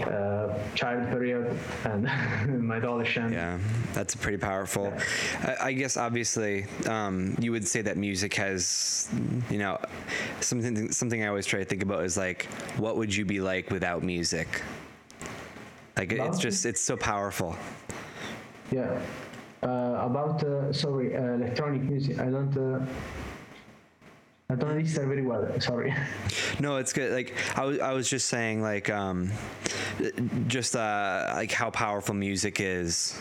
uh, 0.00 0.52
child 0.74 1.08
period 1.08 1.56
and 1.84 2.04
my 2.68 2.76
adolescent. 2.76 3.32
Yeah, 3.32 3.58
that's 3.94 4.14
pretty 4.14 4.38
powerful. 4.38 4.92
I, 5.42 5.68
I 5.68 5.72
guess 5.72 5.96
obviously 5.96 6.66
um, 6.86 7.34
you 7.40 7.50
would 7.52 7.66
say 7.66 7.80
that 7.82 7.96
music 7.96 8.34
has, 8.34 9.08
you 9.50 9.58
know, 9.58 9.78
something 10.40 10.92
something 10.92 11.24
I 11.24 11.28
always 11.28 11.46
try 11.46 11.60
to 11.60 11.64
think 11.64 11.82
about 11.82 12.04
is 12.04 12.16
like, 12.16 12.44
what 12.76 12.96
would 12.98 13.14
you 13.14 13.24
be 13.24 13.40
like 13.40 13.70
without 13.70 14.02
music? 14.02 14.62
Like 15.96 16.12
it's 16.12 16.38
just 16.38 16.66
it's 16.66 16.80
so 16.80 16.96
powerful. 16.96 17.56
Yeah. 18.70 19.00
Uh, 19.62 19.98
about 20.02 20.42
uh, 20.44 20.72
sorry 20.72 21.16
uh, 21.16 21.22
electronic 21.34 21.82
music, 21.82 22.18
I 22.18 22.26
don't. 22.26 22.54
Uh, 22.56 22.84
I 24.48 24.54
don't 24.54 24.78
listen 24.78 25.08
very 25.08 25.22
well. 25.22 25.48
Sorry. 25.60 25.94
No, 26.60 26.76
it's 26.76 26.92
good. 26.92 27.12
Like 27.12 27.34
I 27.56 27.64
was, 27.64 27.80
I 27.80 27.92
was 27.92 28.08
just 28.08 28.28
saying, 28.28 28.62
like, 28.62 28.88
um, 28.88 29.30
just 30.46 30.74
uh, 30.76 31.32
like 31.34 31.50
how 31.52 31.70
powerful 31.70 32.14
music 32.14 32.60
is. 32.60 33.18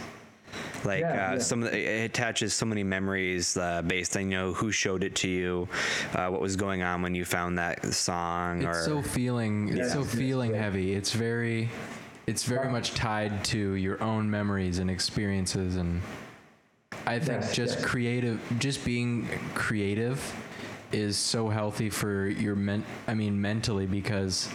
Like 0.86 1.02
Yeah, 1.02 1.10
uh, 1.32 1.34
yeah. 1.34 1.40
some, 1.40 1.64
of 1.64 1.72
the, 1.72 1.78
it 1.78 2.06
attaches 2.06 2.54
so 2.54 2.66
many 2.66 2.84
memories 2.84 3.58
uh, 3.58 3.82
based 3.82 4.16
on 4.16 4.24
you 4.32 4.38
know 4.38 4.54
who 4.54 4.72
showed 4.72 5.04
it 5.04 5.16
to 5.16 5.28
you, 5.30 5.68
uh, 6.14 6.30
what 6.30 6.40
was 6.42 6.56
going 6.56 6.82
on 6.84 7.02
when 7.02 7.14
you 7.16 7.26
found 7.26 7.58
that 7.58 7.94
song, 7.94 8.64
or 8.66 8.70
It's 8.72 8.86
so 8.86 9.02
feeling. 9.02 9.68
It's 9.70 9.78
Yeah. 9.78 9.88
so 9.90 10.00
Yes, 10.02 10.16
feeling 10.16 10.52
yeah. 10.52 10.62
heavy. 10.62 10.94
It's 10.94 11.12
very. 11.14 11.70
It's 12.28 12.44
very 12.44 12.70
much 12.70 12.94
tied 12.96 13.44
to 13.46 13.74
your 13.76 14.02
own 14.02 14.30
memories 14.30 14.80
and 14.80 14.90
experiences, 14.90 15.76
and 15.76 16.02
I 17.06 17.20
think 17.20 17.42
Yes, 17.42 17.56
just 17.56 17.76
yes. 17.80 17.86
creative, 17.86 18.40
just 18.58 18.84
being 18.84 19.28
creative, 19.54 20.34
is 20.92 21.18
so 21.18 21.50
healthy 21.50 21.90
for 21.90 22.28
your 22.28 22.56
men. 22.56 22.84
I 23.08 23.14
mean, 23.14 23.40
mentally 23.42 23.86
because 23.86 24.50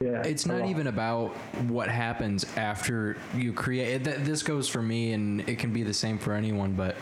Yeah. 0.00 0.22
it's 0.22 0.46
not 0.46 0.60
lot. 0.62 0.68
even 0.70 0.86
about 0.88 1.28
what 1.68 1.88
happens 1.88 2.44
after 2.56 3.16
you 3.36 3.52
create 3.52 4.04
th- 4.04 4.18
this 4.18 4.42
goes 4.42 4.68
for 4.68 4.82
me 4.82 5.12
and 5.12 5.48
it 5.48 5.58
can 5.58 5.72
be 5.72 5.82
the 5.84 5.94
same 5.94 6.18
for 6.18 6.34
anyone 6.34 6.74
but 6.74 6.96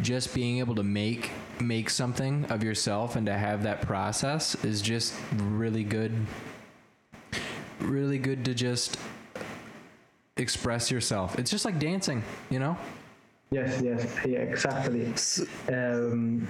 just 0.00 0.32
being 0.32 0.58
able 0.58 0.76
to 0.76 0.84
make 0.84 1.32
make 1.60 1.90
something 1.90 2.44
of 2.48 2.62
yourself 2.62 3.16
and 3.16 3.26
to 3.26 3.32
have 3.32 3.64
that 3.64 3.82
process 3.82 4.54
is 4.64 4.80
just 4.80 5.14
really 5.36 5.82
good 5.82 6.12
really 7.80 8.18
good 8.18 8.44
to 8.44 8.54
just 8.54 8.96
express 10.36 10.90
yourself 10.90 11.38
it's 11.38 11.50
just 11.50 11.64
like 11.64 11.78
dancing 11.78 12.22
you 12.50 12.58
know 12.58 12.76
Yes, 13.52 13.82
yes, 13.82 14.16
yeah, 14.24 14.38
exactly. 14.38 15.12
Um, 15.68 16.48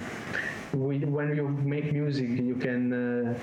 we, 0.73 0.99
when 0.99 1.35
you 1.35 1.49
make 1.49 1.91
music, 1.91 2.29
you 2.29 2.55
can 2.55 2.93
uh, 2.93 3.37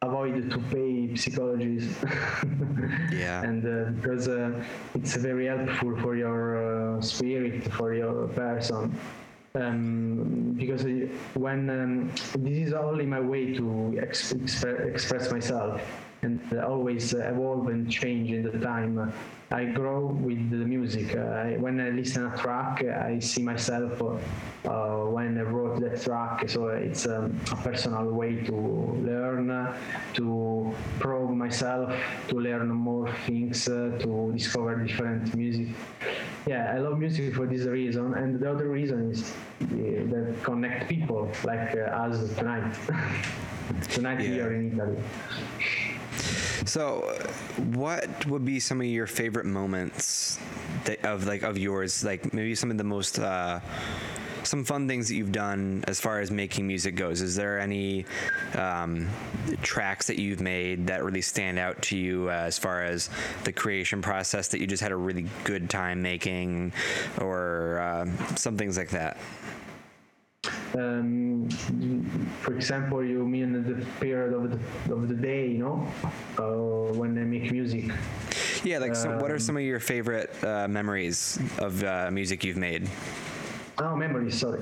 avoid 0.00 0.50
to 0.50 0.58
pay 0.72 1.14
psychologists. 1.14 2.02
Yeah. 3.12 3.42
and 3.42 3.62
uh, 3.66 3.90
because 3.90 4.26
uh, 4.26 4.64
it's 4.94 5.16
very 5.16 5.46
helpful 5.48 5.94
for 6.00 6.16
your 6.16 6.96
uh, 6.96 7.00
spirit, 7.02 7.70
for 7.74 7.92
your 7.92 8.26
person. 8.28 8.98
Um, 9.54 10.54
because 10.56 10.86
uh, 10.86 11.06
when 11.34 11.68
um, 11.68 12.08
this 12.38 12.68
is 12.68 12.72
only 12.72 13.04
my 13.04 13.20
way 13.20 13.52
to 13.52 13.98
ex- 14.00 14.32
expre- 14.32 14.86
express 14.90 15.30
myself 15.30 15.82
and 16.22 16.40
always 16.60 17.14
uh, 17.14 17.18
evolve 17.18 17.66
and 17.66 17.90
change 17.90 18.30
in 18.30 18.44
the 18.44 18.56
time. 18.60 19.12
I 19.50 19.64
grow 19.64 20.06
with 20.06 20.50
the 20.50 20.56
music. 20.56 21.16
Uh, 21.16 21.20
I, 21.20 21.56
when 21.58 21.80
I 21.80 21.90
listen 21.90 22.24
a 22.26 22.36
track, 22.38 22.84
I 22.84 23.18
see 23.18 23.42
myself 23.42 24.00
uh, 24.00 24.70
uh, 24.70 25.06
when 25.10 25.36
I 25.36 25.42
wrote 25.42 25.80
that 25.80 26.00
track. 26.00 26.48
So 26.48 26.68
it's 26.68 27.06
um, 27.06 27.36
a 27.50 27.56
personal 27.56 28.04
way 28.04 28.36
to 28.44 28.54
learn, 28.54 29.48
to 30.14 30.74
probe 31.00 31.32
myself, 31.32 31.92
to 32.28 32.36
learn 32.36 32.68
more 32.68 33.12
things, 33.26 33.68
uh, 33.68 33.98
to 34.02 34.32
discover 34.32 34.76
different 34.76 35.34
music. 35.34 35.68
Yeah, 36.46 36.72
I 36.72 36.78
love 36.78 36.98
music 36.98 37.34
for 37.34 37.46
this 37.46 37.62
reason, 37.62 38.14
and 38.14 38.38
the 38.38 38.50
other 38.50 38.68
reason 38.68 39.10
is 39.10 39.32
uh, 39.32 39.66
that 40.14 40.36
connect 40.44 40.88
people 40.88 41.30
like 41.44 41.76
us 41.76 42.32
tonight. 42.36 42.74
tonight 43.90 44.20
Yeah. 44.20 44.26
here 44.28 44.52
in 44.54 44.72
Italy. 44.72 44.96
So, 46.64 47.02
uh, 47.02 47.26
what 47.74 48.26
would 48.26 48.44
be 48.44 48.60
some 48.60 48.80
of 48.80 48.86
your 48.86 49.06
favorite 49.06 49.46
moments 49.46 50.38
that, 50.84 51.04
of 51.04 51.26
like 51.26 51.42
of 51.42 51.58
yours? 51.58 52.04
Like 52.04 52.32
maybe 52.32 52.54
some 52.54 52.70
of 52.70 52.78
the 52.78 52.84
most 52.84 53.18
uh, 53.18 53.60
some 54.44 54.64
fun 54.64 54.88
things 54.88 55.08
that 55.08 55.14
you've 55.14 55.32
done 55.32 55.84
as 55.88 56.00
far 56.00 56.20
as 56.20 56.30
making 56.30 56.66
music 56.66 56.94
goes. 56.94 57.20
Is 57.20 57.34
there 57.34 57.58
any 57.58 58.06
um, 58.54 59.08
tracks 59.62 60.06
that 60.06 60.18
you've 60.18 60.40
made 60.40 60.86
that 60.86 61.04
really 61.04 61.22
stand 61.22 61.58
out 61.58 61.80
to 61.82 61.96
you 61.96 62.28
uh, 62.28 62.32
as 62.32 62.58
far 62.58 62.84
as 62.84 63.10
the 63.44 63.52
creation 63.52 64.02
process 64.02 64.48
that 64.48 64.60
you 64.60 64.66
just 64.66 64.82
had 64.82 64.92
a 64.92 64.96
really 64.96 65.26
good 65.44 65.68
time 65.70 66.02
making, 66.02 66.72
or 67.20 67.80
um 67.80 68.16
some 68.36 68.56
things 68.56 68.76
like 68.76 68.90
that? 68.90 69.16
Um, 70.74 71.48
for 72.40 72.54
example, 72.54 73.04
you 73.04 73.26
mean 73.26 73.52
the 73.52 73.84
period 74.00 74.32
of 74.34 74.50
the, 74.50 74.92
of 74.94 75.08
the 75.08 75.14
day, 75.14 75.48
you 75.48 75.58
know, 75.58 75.86
uh, 76.38 76.92
when 76.94 77.16
I 77.18 77.24
make 77.24 77.50
music. 77.52 77.90
Yeah, 78.64 78.78
like 78.78 78.94
some, 78.94 79.18
what 79.18 79.30
are 79.30 79.34
Um, 79.34 79.40
some 79.40 79.56
of 79.56 79.62
your 79.62 79.80
favorite 79.80 80.32
uh, 80.44 80.68
memories 80.68 81.38
of 81.58 81.82
uh, 81.82 82.10
music 82.12 82.44
you've 82.44 82.56
made? 82.56 82.88
Oh, 83.78 83.96
memories, 83.96 84.38
sorry. 84.38 84.60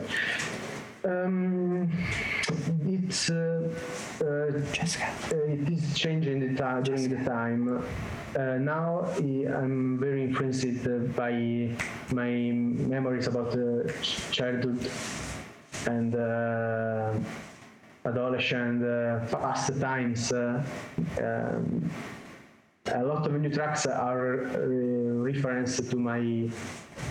Um, 1.04 1.90
it's 2.86 3.30
uh, 3.30 3.68
uh, 4.20 4.24
uh, 4.26 5.36
it 5.48 5.68
is 5.72 5.94
changing 5.94 6.40
the 6.40 6.54
time 6.60 6.82
during 6.82 7.08
the 7.08 7.24
time. 7.24 7.82
Uh, 8.36 8.58
now 8.58 9.06
I- 9.16 9.48
I'm 9.48 9.98
very 9.98 10.24
influenced 10.24 10.84
by 11.16 11.32
my 12.12 12.30
memories 12.52 13.26
about 13.28 13.56
uh, 13.56 13.90
childhood 14.30 14.90
and 15.86 16.14
uh, 16.14 17.12
adolescent 18.04 18.84
uh, 18.84 19.20
past 19.30 19.78
times. 19.80 20.32
Uh, 20.32 20.62
um, 21.22 21.90
a 22.86 23.04
lot 23.04 23.26
of 23.26 23.32
new 23.40 23.50
tracks 23.50 23.86
are 23.86 24.46
uh, 24.46 24.58
reference 25.22 25.76
to 25.76 25.96
my 25.96 26.48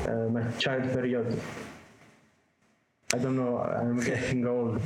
uh, 0.08 0.30
my 0.30 0.44
child 0.58 0.84
period. 0.92 1.40
I 3.14 3.18
don't 3.18 3.36
know. 3.36 3.58
I'm 3.60 4.00
getting 4.12 4.46
old. 4.46 4.82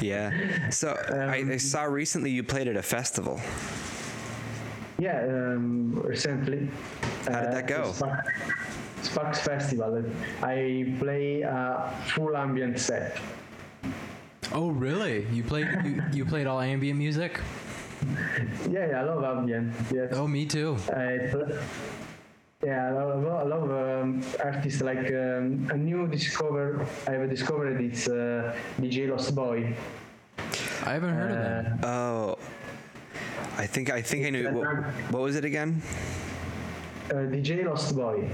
Yeah. 0.00 0.68
So 0.70 0.92
I, 1.10 1.36
I 1.36 1.40
Um, 1.42 1.58
saw 1.58 1.84
recently 1.84 2.30
you 2.30 2.42
played 2.42 2.68
at 2.68 2.76
a 2.76 2.82
festival. 2.82 3.40
yeah, 4.98 5.24
um, 5.24 5.94
recently. 6.04 6.68
How 7.26 7.40
did 7.40 7.52
that 7.52 7.66
go? 7.66 7.94
Spark, 9.02 9.34
Sparks 9.34 9.40
Festival. 9.40 10.04
I 10.42 10.94
play 10.98 11.42
a 11.42 11.92
full 12.14 12.36
ambient 12.36 12.78
set. 12.78 13.18
oh 14.52 14.68
really 14.70 15.26
you 15.32 15.42
played 15.42 15.68
you, 15.84 16.02
you 16.12 16.24
played 16.26 16.46
all 16.46 16.60
ambient 16.60 16.98
music 16.98 17.40
Yeah, 18.70 18.86
yeah 18.90 19.00
I 19.00 19.04
love 19.04 19.24
ambient. 19.24 19.72
Yes. 19.90 20.12
oh 20.12 20.26
me 20.28 20.44
too 20.46 20.76
I 20.92 21.28
pl- 21.30 21.56
yeah, 22.64 22.88
I 22.88 22.90
love, 22.92 23.26
I 23.26 23.42
love 23.42 23.70
um, 23.72 24.22
artists 24.38 24.80
like 24.82 25.08
um, 25.10 25.66
a 25.74 25.76
new 25.76 26.06
discover. 26.06 26.86
I've 27.08 27.28
discovered 27.28 27.80
it's 27.80 28.06
uh, 28.06 28.54
DJ 28.80 29.10
Lost 29.10 29.34
Boy. 29.34 29.74
I 30.86 30.92
haven't 30.92 31.12
heard 31.12 31.30
of 31.32 31.38
that. 31.80 31.84
Oh, 31.84 32.38
I 33.58 33.66
think 33.66 33.90
I 33.90 34.00
think 34.00 34.26
I 34.26 34.30
knew. 34.30 34.48
What, 34.50 34.68
what 35.10 35.22
was 35.22 35.34
it 35.34 35.44
again? 35.44 35.82
Uh, 37.10 37.26
DJ 37.34 37.66
Lost 37.66 37.96
Boy. 37.96 38.30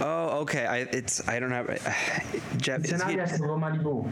Oh, 0.00 0.40
okay. 0.42 0.66
I 0.66 0.78
it's 0.94 1.26
I 1.28 1.38
don't 1.40 1.50
have. 1.50 1.68
Uh, 1.68 1.74
Jap- 2.58 2.80
It's 2.84 2.92
an 2.92 3.02
he, 3.08 3.14
alias 3.14 3.36
from 3.38 3.60
Malibu. 3.60 4.06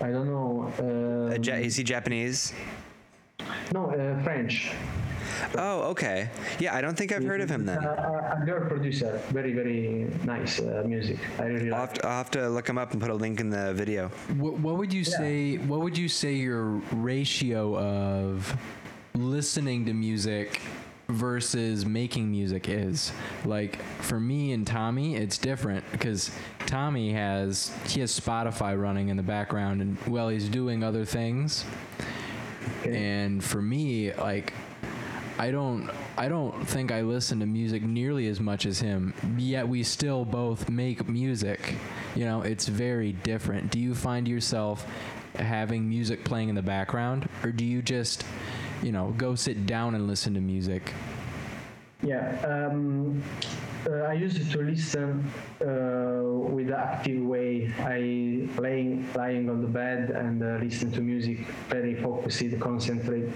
I 0.00 0.10
don't 0.10 0.26
know. 0.26 0.70
uh, 0.78 1.34
Uh, 1.34 1.38
Ja- 1.42 1.54
is 1.58 1.76
he 1.76 1.82
Japanese? 1.84 2.52
no, 3.72 3.90
uh, 3.90 4.22
French. 4.22 4.72
Oh, 5.56 5.90
okay. 5.90 6.30
Yeah, 6.60 6.74
I 6.76 6.80
don't 6.80 6.96
think 6.96 7.10
I've 7.12 7.24
heard 7.24 7.40
of 7.40 7.50
him 7.50 7.64
then. 7.66 7.78
Uh, 7.78 8.36
a, 8.38 8.42
a 8.42 8.46
girl 8.46 8.68
producer. 8.68 9.18
Very, 9.32 9.52
very 9.52 10.06
nice 10.24 10.60
uh, 10.60 10.84
music. 10.86 11.18
I 11.38 11.44
really 11.46 11.70
I'll 11.72 11.80
like. 11.80 11.90
have, 11.90 11.92
to, 11.98 12.06
I'll 12.06 12.18
have 12.18 12.30
to 12.32 12.48
look 12.48 12.68
him 12.68 12.78
up 12.78 12.92
and 12.92 13.00
put 13.00 13.10
a 13.10 13.14
link 13.14 13.40
in 13.40 13.50
the 13.50 13.74
video. 13.74 14.08
What, 14.38 14.54
what 14.60 14.76
would 14.78 14.92
you 14.92 15.02
say? 15.02 15.56
What 15.66 15.80
would 15.80 15.98
you 15.98 16.08
say 16.08 16.34
your 16.34 16.78
ratio 16.92 17.76
of 17.78 18.54
listening 19.14 19.84
to 19.86 19.92
music 19.94 20.60
versus 21.08 21.84
making 21.84 22.30
music 22.30 22.68
is? 22.68 23.12
Like 23.44 23.82
for 24.00 24.18
me 24.20 24.52
and 24.52 24.66
Tommy, 24.66 25.16
it's 25.16 25.38
different 25.38 25.84
because 25.92 26.30
Tommy 26.66 27.12
has 27.12 27.76
he 27.86 28.00
has 28.00 28.18
Spotify 28.18 28.80
running 28.80 29.08
in 29.08 29.16
the 29.16 29.22
background, 29.22 29.80
and 29.80 29.98
well, 30.06 30.28
he's 30.28 30.48
doing 30.48 30.82
other 30.82 31.04
things. 31.04 31.64
And 32.84 33.42
for 33.42 33.60
me, 33.60 34.12
like 34.14 34.52
I 35.38 35.50
don't 35.50 35.90
I 36.16 36.28
don't 36.28 36.66
think 36.66 36.92
I 36.92 37.00
listen 37.02 37.40
to 37.40 37.46
music 37.46 37.82
nearly 37.82 38.28
as 38.28 38.38
much 38.38 38.66
as 38.66 38.78
him. 38.80 39.14
Yet 39.36 39.66
we 39.68 39.82
still 39.82 40.24
both 40.24 40.68
make 40.68 41.08
music. 41.08 41.74
You 42.14 42.24
know, 42.24 42.42
it's 42.42 42.68
very 42.68 43.12
different. 43.12 43.72
Do 43.72 43.80
you 43.80 43.94
find 43.94 44.28
yourself 44.28 44.86
having 45.36 45.88
music 45.88 46.24
playing 46.24 46.50
in 46.50 46.54
the 46.54 46.62
background 46.62 47.28
or 47.42 47.50
do 47.50 47.64
you 47.64 47.82
just, 47.82 48.24
you 48.84 48.92
know, 48.92 49.14
go 49.16 49.34
sit 49.34 49.66
down 49.66 49.94
and 49.94 50.06
listen 50.06 50.34
to 50.34 50.40
music? 50.40 50.92
Yeah, 52.02 52.36
um, 52.44 53.22
uh, 53.88 54.12
I 54.12 54.12
used 54.12 54.52
to 54.52 54.58
listen 54.62 55.24
uh, 55.62 56.20
with 56.52 56.68
the 56.68 56.76
active 56.78 57.22
way. 57.22 57.72
I 57.78 58.46
laying 58.60 59.08
lying 59.14 59.48
on 59.48 59.62
the 59.62 59.68
bed 59.68 60.10
and 60.10 60.42
uh, 60.42 60.58
listen 60.62 60.92
to 60.92 61.00
music, 61.00 61.38
very 61.68 61.94
focused, 61.94 62.60
concentrate. 62.60 63.30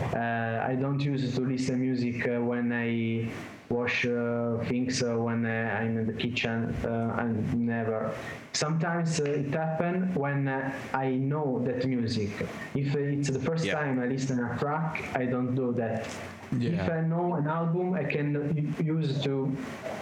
Uh, 0.00 0.66
I 0.66 0.76
don't 0.80 0.98
use 0.98 1.34
to 1.36 1.42
listen 1.42 1.80
music 1.80 2.26
uh, 2.26 2.40
when 2.40 2.72
I 2.72 3.28
wash 3.70 4.04
uh, 4.04 4.58
things 4.68 5.02
uh, 5.02 5.16
when 5.16 5.46
uh, 5.46 5.78
I'm 5.80 5.96
in 5.98 6.06
the 6.06 6.12
kitchen. 6.12 6.74
Uh, 6.84 7.16
and 7.18 7.54
never. 7.54 8.12
Sometimes 8.52 9.20
uh, 9.20 9.24
it 9.24 9.54
happens 9.54 10.14
when 10.16 10.48
uh, 10.48 10.72
I 10.92 11.10
know 11.10 11.62
that 11.64 11.86
music. 11.86 12.30
If 12.74 12.94
it's 12.96 13.30
the 13.30 13.38
first 13.38 13.64
Yeah. 13.64 13.74
time 13.74 14.00
I 14.00 14.06
listen 14.06 14.38
a 14.44 14.58
track, 14.58 15.04
I 15.14 15.24
don't 15.26 15.54
do 15.54 15.72
that. 15.74 16.08
If 16.52 16.90
I 16.90 17.02
know 17.02 17.34
an 17.34 17.46
album, 17.46 17.94
I 17.94 18.02
can 18.02 18.74
use 18.82 19.22
to 19.22 19.56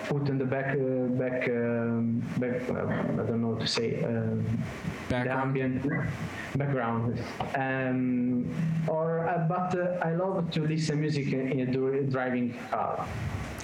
put 0.08 0.30
in 0.30 0.38
the 0.38 0.46
back, 0.46 0.68
uh, 0.72 1.04
back, 1.22 1.46
um, 1.50 2.22
back. 2.38 2.66
Um, 2.70 3.20
I 3.20 3.24
don't 3.28 3.42
know 3.42 3.52
how 3.54 3.60
to 3.60 3.66
say. 3.66 4.02
Um, 4.02 4.46
Background? 5.10 5.56
The 5.56 5.62
ambient 5.62 5.82
background. 6.56 7.18
Um, 7.54 8.48
or, 8.88 9.28
uh, 9.28 9.46
but 9.48 9.78
uh, 9.78 9.98
I 10.08 10.14
love 10.14 10.50
to 10.52 10.66
listen 10.66 11.00
music 11.00 11.32
in, 11.32 11.52
in 11.52 11.68
a 11.68 12.02
driving 12.10 12.54
car. 12.70 13.06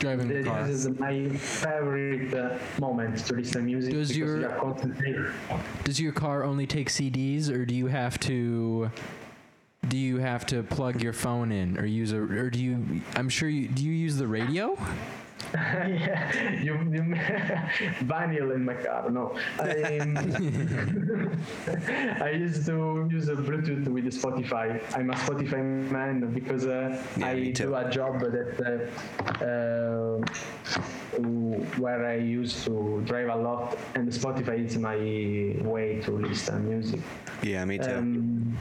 Driving 0.05 0.29
the 0.29 0.35
This 0.35 0.47
car. 0.47 0.69
is 0.69 0.89
my 1.01 1.29
favorite 1.31 2.35
uh, 2.35 2.59
moment 2.79 3.19
to 3.27 3.35
listen 3.35 3.65
music 3.65 3.93
Does 3.95 4.17
your- 4.17 4.41
you. 4.41 4.95
Does 5.85 5.99
your 6.01 6.13
car 6.13 6.45
only 6.45 6.67
take 6.67 6.91
CDs 6.91 7.49
or 7.51 7.65
do 7.65 7.75
you 7.75 7.87
have 7.87 8.19
to 8.21 8.91
do 9.89 9.97
you 9.99 10.19
have 10.19 10.47
to 10.47 10.63
plug 10.63 11.03
your 11.03 11.13
phone 11.13 11.53
in 11.53 11.79
or 11.79 11.85
use 11.87 12.13
a 12.13 12.19
or 12.19 12.51
do 12.51 12.59
you 12.63 13.03
I'm 13.17 13.29
sure 13.31 13.49
you 13.49 13.69
do 13.69 13.83
you 13.85 13.93
use 13.93 14.17
the 14.17 14.27
radio? 14.27 14.77
Yeah, 15.55 16.53
you, 16.63 16.75
you 16.93 17.03
vinyl 18.05 18.55
in 18.55 18.65
my 18.65 18.75
car. 18.75 19.11
No, 19.11 19.37
I, 19.59 20.01
I 22.25 22.31
used 22.31 22.67
to 22.67 23.09
use 23.11 23.29
a 23.29 23.37
Bluetooth 23.37 23.87
with 23.89 24.05
Spotify. 24.07 24.81
I'm 24.97 25.11
a 25.11 25.15
Spotify 25.15 25.63
man 25.91 26.33
because 26.33 26.67
uh, 26.67 27.01
Yeah, 27.17 27.29
I 27.29 27.51
do 27.51 27.75
a 27.75 27.91
job 27.91 28.21
that 28.21 28.91
uh, 29.41 29.45
uh, 29.45 30.19
where 31.79 32.07
I 32.07 32.17
used 32.17 32.65
to 32.65 33.03
drive 33.05 33.29
a 33.29 33.37
lot, 33.37 33.79
and 33.95 34.09
Spotify 34.09 34.65
is 34.65 34.77
my 34.79 34.97
way 34.97 36.01
to 36.05 36.11
listen 36.13 36.69
music. 36.69 37.01
Yeah, 37.43 37.65
me 37.65 37.79
too. 37.79 37.91
Um, 37.91 38.57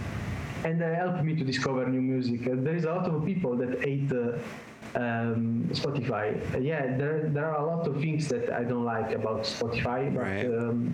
and 0.64 0.82
it 0.82 0.96
helped 0.96 1.24
me 1.24 1.36
to 1.36 1.44
discover 1.44 1.86
new 1.88 2.02
music. 2.02 2.48
Uh, 2.48 2.52
there 2.56 2.76
is 2.76 2.86
a 2.86 2.92
lot 2.94 3.06
of 3.06 3.26
people 3.26 3.58
that 3.58 3.84
hate 3.84 4.12
uh, 4.12 4.38
um, 4.96 5.68
Spotify. 5.72 6.36
Yeah, 6.64 6.98
there, 6.98 7.30
there 7.30 7.46
are 7.46 7.58
a 7.62 7.66
lot 7.66 7.88
of 7.88 8.00
things 8.00 8.28
that 8.28 8.52
I 8.52 8.64
don't 8.64 8.86
like 8.86 9.12
about 9.14 9.42
Spotify, 9.44 10.14
but 10.14 10.22
Right. 10.22 10.46
um, 10.46 10.94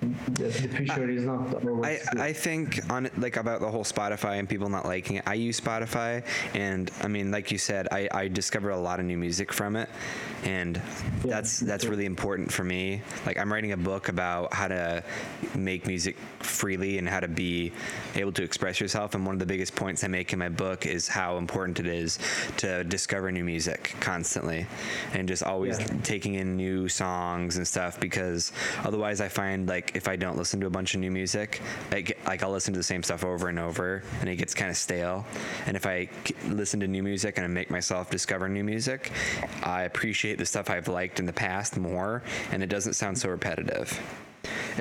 the, 0.00 0.44
the 0.44 0.50
future 0.68 1.08
is 1.10 1.24
not 1.24 1.48
I, 1.64 1.68
always. 1.68 2.08
I 2.08 2.32
think 2.32 2.80
on 2.90 3.10
like 3.18 3.36
about 3.36 3.60
the 3.60 3.70
whole 3.70 3.84
Spotify 3.84 4.38
and 4.38 4.48
people 4.48 4.68
not 4.68 4.86
liking 4.86 5.16
it. 5.16 5.24
I 5.26 5.34
use 5.34 5.60
Spotify, 5.60 6.24
and 6.54 6.90
I 7.02 7.08
mean, 7.08 7.30
like 7.30 7.50
you 7.50 7.58
said, 7.58 7.88
I, 7.92 8.08
I 8.12 8.28
discover 8.28 8.70
a 8.70 8.78
lot 8.80 8.98
of 9.00 9.06
new 9.06 9.18
music 9.18 9.52
from 9.52 9.76
it, 9.76 9.88
and 10.44 10.80
that's 11.22 11.60
that's 11.60 11.84
really 11.84 12.06
important 12.06 12.50
for 12.50 12.64
me. 12.64 13.02
Like 13.26 13.38
I'm 13.38 13.52
writing 13.52 13.72
a 13.72 13.76
book 13.76 14.08
about 14.08 14.54
how 14.54 14.68
to 14.68 15.04
make 15.54 15.86
music 15.86 16.16
freely 16.38 16.98
and 16.98 17.08
how 17.08 17.20
to 17.20 17.28
be 17.28 17.72
able 18.14 18.32
to 18.32 18.42
express 18.42 18.80
yourself. 18.80 19.14
And 19.14 19.26
one 19.26 19.34
of 19.34 19.38
the 19.38 19.46
biggest 19.46 19.76
points 19.76 20.02
I 20.04 20.08
make 20.08 20.32
in 20.32 20.38
my 20.38 20.48
book 20.48 20.86
is 20.86 21.08
how 21.08 21.36
important 21.36 21.78
it 21.80 21.86
is 21.86 22.18
to 22.58 22.84
discover 22.84 23.30
new 23.30 23.44
music 23.44 23.94
constantly, 24.00 24.66
and 25.12 25.28
just 25.28 25.42
always 25.42 25.78
Yeah. 25.78 25.86
taking 26.02 26.34
in 26.34 26.56
new 26.56 26.88
songs 26.88 27.56
and 27.58 27.66
stuff 27.68 28.00
because 28.00 28.52
otherwise 28.84 29.20
I 29.20 29.28
find 29.28 29.68
like 29.68 29.89
if 29.94 30.08
I 30.08 30.16
don't 30.16 30.36
listen 30.36 30.60
to 30.60 30.66
a 30.66 30.70
bunch 30.70 30.94
of 30.94 31.00
new 31.00 31.10
music, 31.10 31.60
like 31.90 32.18
like 32.26 32.42
I'll 32.42 32.50
listen 32.50 32.72
to 32.74 32.78
the 32.78 32.84
same 32.84 33.02
stuff 33.02 33.24
over 33.24 33.48
and 33.48 33.58
over 33.58 34.02
and 34.20 34.28
it 34.28 34.36
gets 34.36 34.54
kind 34.54 34.70
of 34.70 34.76
stale. 34.76 35.26
And 35.66 35.76
if 35.76 35.86
I 35.86 36.08
listen 36.48 36.80
to 36.80 36.88
new 36.88 37.02
music 37.02 37.38
and 37.38 37.44
I 37.44 37.48
make 37.48 37.70
myself 37.70 38.10
discover 38.10 38.48
new 38.48 38.64
music, 38.64 39.12
I 39.62 39.82
appreciate 39.82 40.38
the 40.38 40.46
stuff 40.46 40.70
I've 40.70 40.88
liked 40.88 41.20
in 41.20 41.26
the 41.26 41.32
past 41.32 41.76
more 41.76 42.22
and 42.52 42.62
it 42.62 42.68
doesn't 42.68 42.94
sound 42.94 43.18
so 43.18 43.28
repetitive. 43.28 43.98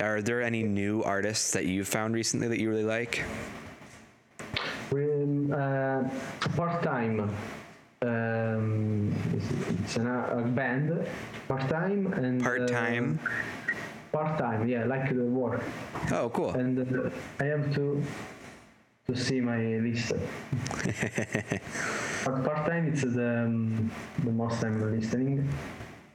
Are 0.01 0.21
there 0.21 0.41
any 0.41 0.63
new 0.63 1.03
artists 1.03 1.51
that 1.51 1.65
you've 1.65 1.87
found 1.87 2.13
recently 2.13 2.47
that 2.47 2.59
you 2.59 2.69
really 2.69 2.83
like? 2.83 3.23
Um, 4.91 5.51
uh, 5.53 6.03
part 6.55 6.81
time. 6.83 7.35
Um, 8.01 9.13
it's, 9.33 9.79
it's 9.81 9.97
an, 9.97 10.07
a 10.07 10.41
band, 10.55 11.05
part 11.49 11.67
time 11.67 12.13
and 12.13 12.41
Part-time? 12.41 13.19
Part 14.11 14.37
time, 14.37 14.67
yeah, 14.67 14.85
like 14.85 15.09
the 15.09 15.23
work. 15.23 15.63
Oh, 16.11 16.29
cool. 16.29 16.51
and 16.51 16.79
uh, 16.79 17.09
I 17.39 17.45
have 17.45 17.73
to 17.75 18.01
to 19.07 19.15
see 19.15 19.41
my 19.41 19.57
list. 19.57 20.13
but 22.25 22.43
part 22.45 22.65
time 22.65 22.87
it's 22.87 23.01
the 23.01 23.45
um, 23.45 23.91
the 24.23 24.31
most 24.31 24.63
I'm 24.63 24.79
listening, 24.99 25.47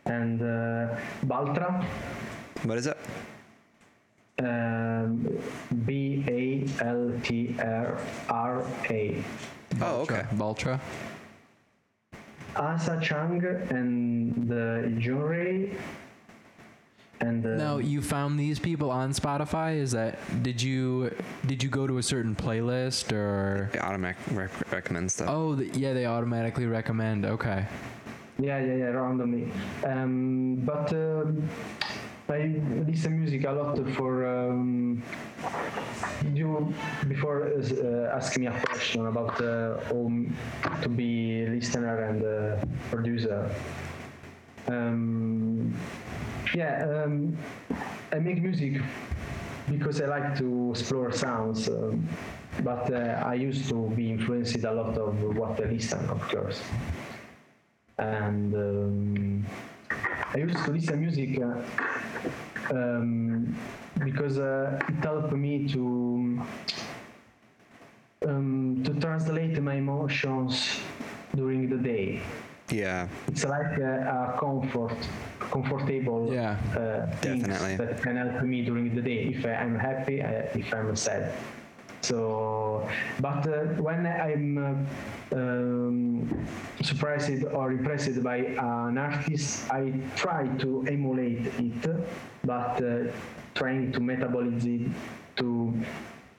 and 0.07 0.41
uh, 0.43 0.97
Baltra, 1.27 1.85
What 2.63 2.79
is 2.79 2.85
that? 2.85 2.99
um, 4.39 5.27
B 5.87 6.25
A 6.29 6.85
L 6.85 7.13
T 7.23 7.55
R 7.59 7.99
R 8.29 8.65
A. 8.91 9.25
Oh, 9.81 10.01
okay. 10.03 10.25
Valtra. 10.35 10.79
Asa 12.57 13.01
Chang 13.03 13.43
and 13.71 14.49
the 14.49 14.87
Junrei 15.03 15.75
and 17.21 17.45
uh, 17.45 17.51
Now 17.57 17.79
you 17.79 18.03
found 18.03 18.39
these 18.39 18.59
people 18.59 18.91
on 18.91 19.13
Spotify. 19.13 19.77
Is 19.77 19.93
that 19.93 20.19
did 20.43 20.61
you 20.61 21.15
did 21.47 21.63
you 21.63 21.69
go 21.69 21.87
to 21.87 21.99
a 21.99 22.03
certain 22.03 22.35
playlist 22.35 23.13
or? 23.13 23.71
I 23.75 23.79
automatic 23.79 24.17
rec- 24.33 24.73
recommend 24.73 25.11
stuff. 25.13 25.29
Oh, 25.31 25.57
th- 25.57 25.75
yeah, 25.77 25.93
they 25.93 26.07
automatically 26.07 26.67
recommend. 26.67 27.25
Okay. 27.25 27.67
Yeah, 28.39 28.59
yeah, 28.59 28.75
yeah, 28.75 28.85
randomly. 28.87 29.53
Um, 29.87 30.57
but 30.65 30.93
um, 30.93 31.49
I 32.29 32.61
listen 32.87 33.21
music 33.21 33.45
a 33.45 33.53
lot 33.53 33.79
for 33.91 34.27
um, 34.27 35.03
you 36.33 36.75
before 37.07 37.47
uh, 37.47 38.17
asking 38.17 38.43
me 38.45 38.47
a 38.49 38.61
question 38.67 39.07
about 39.07 39.41
uh, 39.41 39.79
um, 39.93 40.35
to 40.83 40.89
be 40.89 41.47
listener 41.47 42.03
and 42.05 42.25
uh, 42.25 42.65
producer. 42.91 43.49
Um, 44.67 45.75
yeah, 46.55 47.03
um, 47.05 47.37
I 48.13 48.19
make 48.19 48.41
music 48.43 48.81
because 49.71 50.01
I 50.01 50.07
like 50.07 50.37
to 50.39 50.71
explore 50.71 51.13
sounds, 51.13 51.69
um, 51.69 52.09
but 52.63 52.93
uh, 52.93 53.23
I 53.27 53.35
used 53.35 53.69
to 53.71 53.91
be 53.97 54.11
influenced 54.11 54.63
a 54.65 54.73
lot 54.73 54.97
of 54.97 55.37
what 55.37 55.61
I 55.61 55.65
listen, 55.65 56.09
of 56.09 56.21
course 56.29 56.61
and 57.99 58.55
um, 58.55 59.47
I 60.35 60.39
used 60.39 60.65
to 60.65 60.73
listen 60.73 60.95
to 60.95 60.97
music 60.97 61.41
uh, 61.41 62.75
um, 62.75 63.55
because 64.05 64.39
uh, 64.39 64.81
it 64.89 65.05
helped 65.05 65.33
me 65.33 65.69
to 65.69 65.81
um, 65.81 66.49
um, 68.27 68.83
to 68.85 68.95
translate 68.95 69.61
my 69.63 69.75
emotions 69.75 70.81
during 71.37 71.69
the 71.69 71.77
day. 71.77 72.23
Yeah. 72.71 73.09
It's 73.29 73.45
like 73.45 73.79
a, 73.79 74.35
a 74.35 74.39
comfort, 74.41 74.97
comfortable 75.51 76.33
Yeah. 76.33 76.57
uh, 76.77 77.07
things 77.17 77.45
Definitely. 77.47 77.77
that 77.77 78.03
can 78.03 78.17
help 78.17 78.43
me 78.43 78.65
during 78.65 78.95
the 78.95 79.03
day 79.03 79.35
if 79.35 79.45
I'm 79.45 79.79
happy, 79.79 80.21
if 80.21 80.73
I'm 80.75 80.95
sad. 80.97 81.33
So, 82.03 82.87
but 83.19 83.49
uh, 83.49 83.81
when 83.81 84.05
I'm 84.07 84.59
uh, 84.59 85.37
um, 85.37 86.47
surprised 86.83 87.45
or 87.45 87.73
impressed 87.73 88.23
by 88.23 88.37
an 88.61 88.99
artist, 88.99 89.71
I 89.73 89.93
try 90.15 90.47
to 90.59 90.85
emulate 90.87 91.47
it, 91.59 91.83
but 92.45 92.77
uh, 92.85 93.11
trying 93.55 93.91
to 93.93 94.01
metabolize 94.01 94.67
it 94.67 94.91
to 95.37 95.73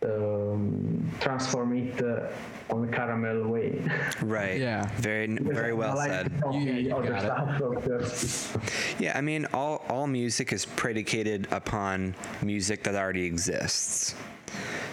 um, 0.04 1.10
transform 1.20 1.76
it 1.78 2.02
uh, 2.04 2.28
on 2.74 2.88
a 2.88 2.92
caramel 2.92 3.48
way. 3.48 3.82
Right. 4.22 4.60
Yeah. 4.60 4.86
Very 4.98 5.28
very 5.28 5.72
I 5.72 5.74
well 5.74 5.96
like 5.96 6.10
said. 6.10 6.32
to 6.42 6.58
You- 6.58 6.74
you 6.74 6.90
got 6.90 7.06
it. 7.06 7.22
stuff, 7.22 7.62
of 7.62 7.84
course. 7.84 8.58
Yeah, 9.00 9.18
I 9.18 9.22
mean, 9.22 9.46
all 9.54 9.84
all 9.90 10.08
music 10.08 10.52
is 10.54 10.66
predicated 10.66 11.48
upon 11.52 12.16
music 12.42 12.84
that 12.84 12.96
already 12.96 13.26
exists. 13.26 14.16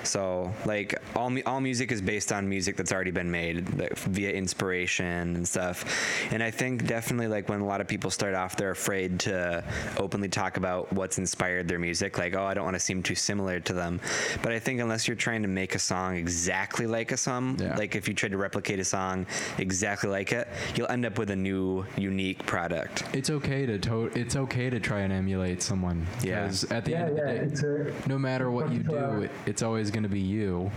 So, 0.04 0.52
like, 0.64 0.94
all 1.16 1.32
all 1.46 1.60
music 1.60 1.92
is 1.92 2.00
based 2.00 2.32
on 2.32 2.48
music 2.48 2.76
that's 2.76 2.92
already 2.92 3.10
been 3.10 3.30
made 3.30 3.78
like, 3.78 3.96
via 3.98 4.30
inspiration 4.30 5.36
and 5.36 5.46
stuff. 5.46 5.84
And 6.32 6.42
I 6.42 6.50
think 6.50 6.86
definitely, 6.86 7.28
like, 7.28 7.48
when 7.48 7.60
a 7.60 7.66
lot 7.66 7.80
of 7.80 7.88
people 7.88 8.10
start 8.10 8.34
off, 8.34 8.56
they're 8.56 8.70
afraid 8.70 9.20
to 9.20 9.64
openly 9.98 10.28
talk 10.28 10.56
about 10.56 10.92
what's 10.92 11.18
inspired 11.18 11.68
their 11.68 11.78
music. 11.78 12.18
Like, 12.18 12.34
oh, 12.34 12.44
I 12.44 12.54
don't 12.54 12.64
want 12.64 12.74
to 12.74 12.80
seem 12.80 13.02
too 13.02 13.14
similar 13.14 13.60
to 13.60 13.72
them. 13.72 14.00
But 14.42 14.52
I 14.52 14.58
think 14.58 14.80
unless 14.80 15.06
you're 15.06 15.16
trying 15.16 15.42
to 15.42 15.48
make 15.48 15.74
a 15.74 15.78
song 15.78 16.16
exactly 16.16 16.86
like 16.86 17.12
a 17.12 17.16
song, 17.16 17.58
Yeah. 17.60 17.76
like 17.76 17.94
if 17.94 18.08
you 18.08 18.14
tried 18.14 18.32
to 18.32 18.38
replicate 18.38 18.78
a 18.78 18.84
song 18.84 19.26
exactly 19.58 20.10
like 20.10 20.32
it, 20.32 20.48
you'll 20.74 20.90
end 20.90 21.06
up 21.06 21.18
with 21.18 21.30
a 21.30 21.36
new, 21.36 21.84
unique 21.96 22.44
product. 22.46 23.04
It's 23.12 23.30
okay 23.30 23.66
to 23.66 23.78
to- 23.78 24.10
it's 24.14 24.36
okay 24.36 24.68
to 24.70 24.78
try 24.80 25.00
and 25.00 25.12
emulate 25.12 25.62
someone. 25.62 26.06
Yeah. 26.22 26.42
Because 26.42 26.64
at 26.70 26.84
the 26.84 26.92
Yeah, 26.92 26.98
end 27.00 27.08
of 27.10 27.16
the 27.16 27.22
yeah, 27.22 27.32
day, 27.32 27.38
it's 27.46 27.62
a, 27.62 27.92
no 28.08 28.18
matter 28.18 28.50
what 28.50 28.70
you 28.72 28.78
do, 28.80 28.90
particular- 28.90 29.24
it, 29.24 29.30
it's 29.46 29.62
always 29.62 29.90
going 29.92 30.02
to 30.02 30.08
be 30.08 30.20
you. 30.20 30.70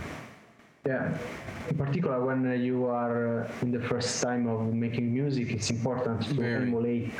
Yeah, 0.86 1.18
in 1.68 1.76
particular 1.76 2.24
when 2.24 2.46
uh, 2.46 2.52
you 2.52 2.86
are 2.86 3.40
uh, 3.42 3.62
in 3.62 3.72
the 3.72 3.80
first 3.80 4.22
time 4.22 4.46
of 4.46 4.72
making 4.72 5.12
music, 5.12 5.50
it's 5.50 5.70
important 5.70 6.22
to 6.28 6.34
Very. 6.34 6.54
emulate 6.62 7.10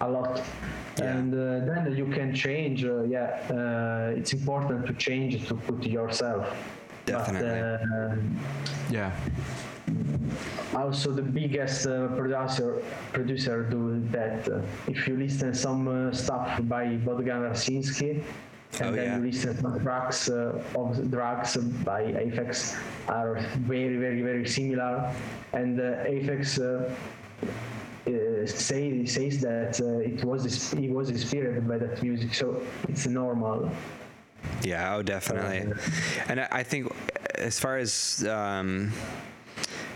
a 0.00 0.08
lot, 0.08 0.40
Yeah. 0.98 1.16
and 1.16 1.34
uh, 1.34 1.64
then 1.66 1.96
you 1.96 2.06
can 2.06 2.32
change. 2.34 2.84
Uh, 2.84 3.02
yeah, 3.02 3.40
uh, 3.50 4.16
it's 4.18 4.32
important 4.32 4.86
to 4.86 4.92
change 4.94 5.48
to 5.48 5.54
put 5.54 5.84
yourself. 5.84 6.46
Definitely. 7.04 7.48
But, 7.50 7.82
uh, 7.90 8.16
Yeah. 8.90 9.10
also 10.74 11.10
the 11.10 11.22
biggest 11.40 11.86
uh, 11.86 12.06
producer 12.20 12.78
producer 13.12 13.56
do 13.74 14.00
that. 14.12 14.48
Uh, 14.48 14.60
if 14.86 15.08
you 15.08 15.16
listen 15.16 15.52
some 15.52 15.88
uh, 15.88 16.12
stuff 16.12 16.48
by 16.74 16.84
Bogdan 17.06 17.40
Raczynski, 17.42 18.22
and 18.78 18.88
Oh, 18.88 18.92
then 18.92 19.04
yeah. 19.22 19.26
listen 19.26 19.82
tracks 19.82 20.28
uh, 20.28 20.62
of 20.76 20.96
Drukqs 21.10 21.84
by 21.84 22.02
Aphex 22.04 22.78
are 23.08 23.40
very 23.66 23.96
very 23.96 24.22
very 24.22 24.46
similar, 24.46 25.12
and 25.52 25.80
uh, 25.80 26.04
Aphex. 26.06 26.58
Uh, 26.60 26.88
uh, 28.06 28.46
say 28.46 29.04
says 29.04 29.40
that 29.40 29.78
uh, 29.80 29.98
it 29.98 30.24
was 30.24 30.72
he 30.72 30.88
was 30.88 31.10
inspired 31.10 31.68
by 31.68 31.76
that 31.78 32.02
music, 32.02 32.32
so 32.34 32.62
it's 32.88 33.06
normal. 33.06 33.70
Yeah, 34.62 34.96
oh, 34.96 35.02
definitely. 35.02 35.70
And 36.28 36.40
I 36.40 36.48
I 36.50 36.62
think 36.62 36.90
as 37.34 37.58
far 37.60 37.76
as 37.76 38.24
um, 38.26 38.90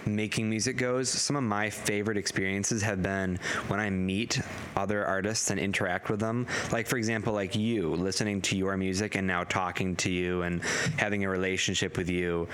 making 0.06 0.48
music 0.48 0.76
goes, 0.76 1.08
some 1.08 1.36
of 1.36 1.42
my 1.42 1.70
favorite 1.70 2.16
experiences 2.16 2.82
have 2.82 3.02
been 3.02 3.38
when 3.68 3.80
I 3.80 3.90
meet 3.90 4.40
other 4.76 5.04
artists 5.04 5.50
and 5.50 5.58
interact 5.60 6.10
with 6.10 6.20
them. 6.20 6.46
Like, 6.72 6.86
for 6.86 6.96
example, 6.96 7.32
like 7.32 7.54
you 7.54 7.94
listening 7.94 8.40
to 8.42 8.56
your 8.56 8.76
music 8.76 9.14
and 9.14 9.26
now 9.26 9.44
talking 9.44 9.96
to 9.96 10.10
you 10.10 10.42
and 10.42 10.62
having 10.96 11.24
a 11.24 11.28
relationship 11.28 11.96
with 11.96 12.10
you. 12.10 12.48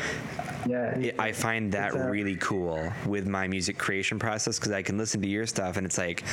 Yeah, 0.66 0.98
It, 0.98 1.16
I 1.18 1.32
find 1.32 1.72
that 1.72 1.88
It's 1.88 1.96
uh, 1.96 2.09
really 2.09 2.36
cool 2.36 2.92
with 3.07 3.26
my 3.26 3.48
music 3.48 3.78
creation 3.78 4.18
process 4.18 4.59
because 4.59 4.72
I 4.72 4.82
can 4.82 4.98
listen 4.98 5.20
to 5.22 5.28
your 5.28 5.46
stuff 5.46 5.76
and 5.76 5.86
it's 5.86 5.98
like 5.98 6.24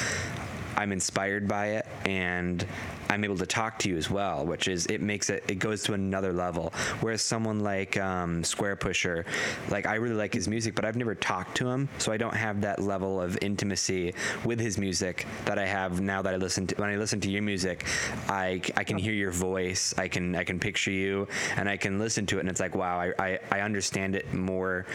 I'm 0.78 0.92
inspired 0.92 1.48
by 1.48 1.68
it 1.68 1.88
and 2.06 2.66
I'm 3.10 3.24
able 3.24 3.38
to 3.38 3.46
talk 3.46 3.80
to 3.80 3.90
you 3.90 3.98
as 3.98 4.10
well, 4.10 4.46
which 4.46 4.68
is 4.68 4.86
it 4.88 5.02
makes 5.02 5.30
it 5.30 5.44
it 5.48 5.56
goes 5.56 5.84
to 5.84 5.94
another 5.94 6.34
level. 6.34 6.74
Whereas 7.02 7.22
someone 7.22 7.62
like 7.62 7.98
um, 7.98 8.44
Squarepusher, 8.44 9.26
like 9.70 9.86
I 9.88 9.96
really 9.96 10.16
like 10.16 10.34
his 10.34 10.48
music, 10.48 10.76
but 10.76 10.86
I've 10.86 10.96
never 10.96 11.16
talked 11.16 11.58
to 11.58 11.68
him, 11.68 11.90
so 11.98 12.12
I 12.12 12.18
don't 12.18 12.36
have 12.36 12.62
that 12.62 12.80
level 12.80 13.22
of 13.22 13.38
intimacy 13.42 14.14
with 14.44 14.60
his 14.60 14.78
music 14.78 15.26
that 15.46 15.58
I 15.58 15.66
have 15.66 16.02
now 16.02 16.22
that 16.22 16.34
I 16.34 16.38
listen 16.38 16.68
to. 16.68 16.76
When 16.76 16.90
I 16.90 16.98
listen 16.98 17.20
to 17.22 17.30
your 17.30 17.42
music, 17.42 17.86
I, 18.28 18.62
I 18.76 18.84
can 18.84 18.98
hear 18.98 19.14
your 19.14 19.32
voice, 19.32 19.94
I 19.98 20.08
can 20.08 20.36
I 20.36 20.44
can 20.44 20.60
picture 20.60 20.92
you, 20.92 21.28
and 21.56 21.70
I 21.70 21.78
can 21.78 22.00
listen 22.00 22.26
to 22.28 22.38
it, 22.38 22.42
and 22.42 22.50
it's 22.50 22.60
like 22.60 22.76
wow, 22.76 23.00
I 23.00 23.14
I, 23.20 23.40
I 23.52 23.62
understand 23.62 24.16
it 24.16 24.34
more. 24.34 24.86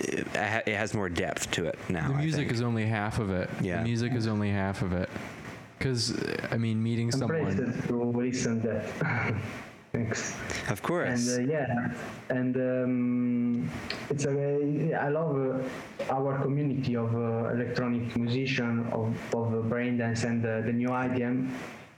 It, 0.00 0.28
it 0.34 0.76
has 0.76 0.94
more 0.94 1.08
depth 1.08 1.50
to 1.52 1.66
it 1.66 1.76
now. 1.88 2.08
The 2.08 2.14
music 2.14 2.52
is 2.52 2.62
only 2.62 2.86
half 2.86 3.18
of 3.18 3.30
it. 3.30 3.50
Yeah. 3.60 3.78
The 3.78 3.84
music 3.84 4.12
is 4.12 4.28
only 4.28 4.50
half 4.50 4.82
of 4.82 4.92
it. 4.92 5.10
Because, 5.78 6.18
I 6.50 6.56
mean, 6.56 6.82
meeting 6.82 7.06
I'm 7.14 7.20
someone. 7.20 7.54
praised 7.56 7.88
to 7.88 8.02
listen 8.02 8.60
that. 8.62 8.84
Thanks. 9.92 10.36
of 10.68 10.82
course. 10.82 11.28
And 11.28 11.48
uh, 11.48 11.52
yeah, 11.52 11.92
and 12.28 12.56
um, 12.56 13.70
it's 14.10 14.26
a, 14.26 14.94
I 15.00 15.08
love 15.08 15.34
uh, 15.36 16.12
our 16.12 16.38
community 16.42 16.94
of 16.94 17.14
uh, 17.14 17.48
electronic 17.54 18.14
musician 18.16 18.86
of 18.92 19.16
of 19.34 19.46
uh, 19.54 19.56
braindance 19.66 20.24
and 20.24 20.44
uh, 20.44 20.60
the 20.60 20.72
new 20.74 20.88
IDM 20.90 21.48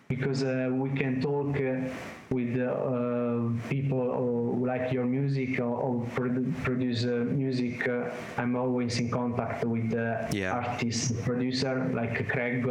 because 0.07 0.43
uh, 0.45 0.69
we 0.73 0.91
can 0.91 1.21
talk 1.21 1.57
uh, 1.61 1.91
with 2.31 2.55
uh, 2.61 3.51
people 3.69 4.05
who 4.15 4.67
like 4.67 4.93
your 4.93 5.05
music 5.05 5.59
or, 5.59 5.75
or 5.87 6.05
produ- 6.15 6.53
produce 6.63 7.05
uh, 7.05 7.25
music. 7.31 7.89
Uh, 7.89 8.11
I'm 8.37 8.55
always 8.55 8.99
in 9.01 9.11
contact 9.11 9.65
with 9.65 9.91
the 9.91 10.29
Yeah. 10.33 10.53
artist 10.53 11.21
producer 11.25 11.91
like 11.93 12.29
Craig 12.29 12.65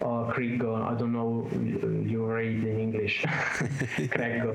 or 0.00 0.32
Krigo, 0.32 0.80
I 0.80 0.94
don't 0.94 1.12
know 1.12 1.48
uh, 1.52 2.08
you 2.08 2.24
read 2.24 2.64
in 2.64 2.78
English, 2.78 3.22
Crego, 3.26 4.54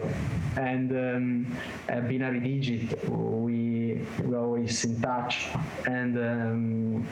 and 0.57 0.91
um, 0.91 1.57
uh, 1.89 1.99
Binary 2.01 2.39
Digit, 2.39 3.09
we 3.09 4.01
we're 4.23 4.39
always 4.39 4.83
in 4.85 5.01
touch, 5.01 5.49
and 5.85 6.17
um, 6.17 7.07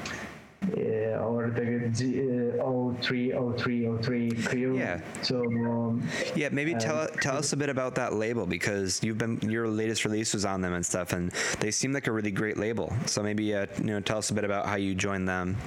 uh, 0.78 1.26
or 1.26 1.50
the 1.50 2.60
uh, 2.62 3.02
03, 3.02 3.34
03, 3.58 3.98
03 4.02 4.32
crew. 4.44 4.78
Yeah. 4.78 5.02
So 5.24 5.44
um, 5.44 6.08
Yeah, 6.36 6.50
maybe 6.52 6.76
tell 6.76 7.02
Um, 7.02 7.08
tell 7.20 7.36
us 7.36 7.52
a 7.54 7.58
bit 7.58 7.70
about 7.70 7.96
that 7.96 8.14
label 8.14 8.46
because 8.46 9.02
you've 9.04 9.18
been 9.18 9.40
your 9.42 9.68
latest 9.68 10.06
release 10.06 10.34
was 10.34 10.46
on 10.46 10.62
them 10.62 10.74
and 10.74 10.86
stuff, 10.86 11.14
and 11.14 11.32
they 11.60 11.72
seem 11.72 11.92
like 11.94 12.08
a 12.08 12.12
really 12.12 12.32
great 12.32 12.58
label. 12.58 12.94
So 13.08 13.24
maybe 13.24 13.54
uh, 13.56 13.66
you 13.80 13.86
know 13.86 14.00
tell 14.00 14.20
us 14.20 14.30
a 14.30 14.34
bit 14.34 14.44
about 14.44 14.68
how 14.68 14.76
you 14.76 14.94
joined 14.96 15.28
them. 15.28 15.58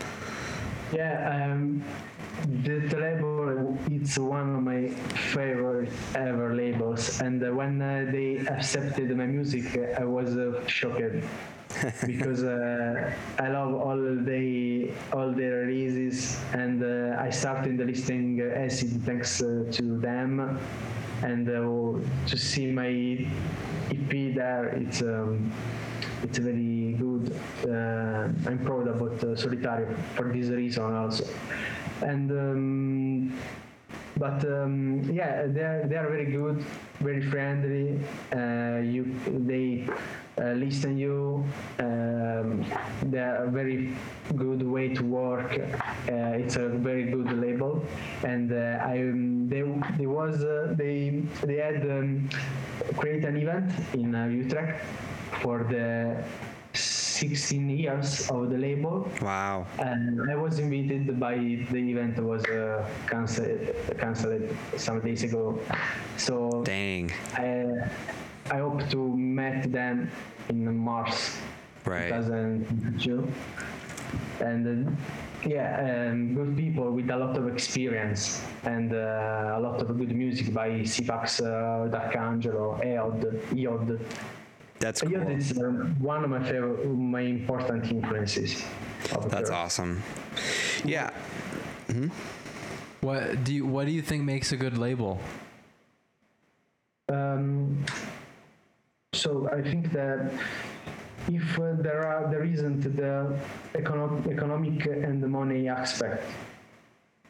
Yeah, 0.92 1.50
um, 1.52 1.82
the, 2.44 2.96
label 2.96 3.78
it's 3.90 4.18
one 4.18 4.56
of 4.56 4.62
my 4.62 4.88
favorite 5.32 5.90
ever 6.14 6.54
labels, 6.54 7.20
and 7.20 7.42
uh, 7.42 7.50
when 7.50 7.80
uh, 7.80 8.06
they 8.10 8.38
accepted 8.46 9.16
my 9.16 9.26
music, 9.26 9.64
I 9.98 10.04
was 10.04 10.36
uh, 10.36 10.66
shocked 10.66 11.24
because 12.06 12.42
uh, 12.44 13.12
I 13.38 13.48
love 13.48 13.74
all 13.74 13.96
the 13.96 14.92
all 15.12 15.32
their 15.32 15.64
releases, 15.66 16.40
and 16.52 16.82
uh, 16.82 17.20
I 17.20 17.30
started 17.30 17.78
listening 17.78 18.40
uh, 18.40 18.58
acid 18.58 19.02
thanks 19.04 19.42
uh, 19.42 19.64
to 19.72 19.98
them, 19.98 20.58
and 21.22 21.48
uh, 21.48 22.28
to 22.28 22.36
see 22.36 22.66
my 22.66 22.90
EP 23.90 24.34
there, 24.34 24.68
it's. 24.76 25.02
Um, 25.02 25.52
it's 26.22 26.38
very 26.38 26.94
good. 26.98 27.38
Uh, 27.68 28.48
I'm 28.48 28.58
proud 28.64 28.88
about 28.88 29.22
uh, 29.22 29.36
Solitario 29.36 29.94
for 30.14 30.32
this 30.32 30.48
reason 30.48 30.82
also. 30.94 31.26
And 32.02 32.30
um, 32.30 33.38
but 34.16 34.44
um, 34.44 35.02
yeah, 35.12 35.46
they 35.46 35.60
are 35.62 35.86
they 35.86 35.96
are 35.96 36.08
very 36.08 36.26
good, 36.26 36.64
very 37.00 37.22
friendly. 37.22 37.98
Uh, 38.32 38.78
you 38.80 39.14
they 39.26 39.88
uh, 40.38 40.52
listen 40.52 40.96
you. 40.96 41.44
Um, 41.78 42.64
they 43.10 43.18
are 43.18 43.44
a 43.44 43.50
very 43.50 43.94
good 44.36 44.62
way 44.62 44.94
to 44.94 45.02
work. 45.02 45.52
Uh, 45.52 46.40
it's 46.40 46.56
a 46.56 46.68
very 46.68 47.04
good 47.10 47.32
label, 47.32 47.84
and 48.22 48.52
uh, 48.52 48.84
I 48.84 48.98
um, 48.98 49.48
they 49.48 49.62
there 49.98 50.08
was 50.08 50.44
uh, 50.44 50.74
they 50.76 51.22
they 51.42 51.56
had 51.56 51.82
um, 51.90 52.28
create 52.96 53.24
an 53.24 53.36
event 53.36 53.72
in 53.94 54.14
uh, 54.14 54.26
Utrecht 54.26 54.84
for 55.42 55.64
the 55.64 56.22
16 57.14 57.68
years 57.70 58.28
of 58.30 58.50
the 58.50 58.58
label 58.58 59.06
Wow. 59.22 59.66
and 59.78 60.20
I 60.30 60.34
was 60.34 60.58
invited 60.58 61.18
by 61.20 61.36
the 61.36 61.82
event 61.92 62.18
was 62.18 62.42
uh, 62.46 62.84
cancelled 63.06 63.60
cancelled 63.98 64.48
some 64.76 65.00
days 65.00 65.22
ago. 65.22 65.58
So 66.16 66.62
Dang. 66.64 67.10
I, 67.38 67.66
I 68.50 68.58
hope 68.58 68.88
to 68.90 68.98
meet 69.16 69.70
them 69.72 70.10
in 70.48 70.76
Mars 70.76 71.38
Right. 71.84 72.08
2002. 72.08 73.28
And 74.40 74.88
uh, 74.88 74.90
yeah, 75.46 76.08
um, 76.10 76.34
good 76.34 76.56
people 76.56 76.90
with 76.90 77.10
a 77.10 77.16
lot 77.16 77.36
of 77.36 77.46
experience 77.48 78.42
and 78.64 78.92
uh, 78.92 79.58
a 79.58 79.60
lot 79.60 79.80
of 79.82 79.88
good 79.98 80.14
music 80.16 80.52
by 80.54 80.68
Sipax, 80.80 81.40
uh, 81.44 81.88
D'Arcangelo, 81.88 82.80
Eod, 82.82 83.20
Eod. 83.52 84.00
That's 84.84 85.00
cool. 85.00 85.12
Eod 85.12 85.38
is 85.38 85.56
uh, 85.56 85.62
one 85.98 86.24
of 86.24 86.28
my 86.28 86.42
favorite, 86.44 86.84
my 86.86 87.22
important 87.22 87.90
influences. 87.90 88.62
That's 89.28 89.48
her. 89.48 89.54
awesome. 89.54 90.02
Yeah. 90.84 91.08
Hmm. 91.90 92.08
What 93.00 93.44
do 93.44 93.54
you 93.54 93.64
What 93.64 93.86
do 93.86 93.92
you 93.92 94.02
think 94.02 94.24
makes 94.24 94.52
a 94.52 94.58
good 94.58 94.76
label? 94.76 95.20
Um, 97.08 97.82
so 99.14 99.48
I 99.48 99.62
think 99.62 99.90
that 99.92 100.30
if 101.28 101.58
uh, 101.58 101.80
there 101.80 102.04
are 102.04 102.28
there 102.30 102.44
isn't 102.44 102.82
the 102.82 103.40
econo- 103.72 104.20
economic 104.30 104.84
and 104.84 105.22
the 105.22 105.28
money 105.28 105.66
aspect, 105.66 106.24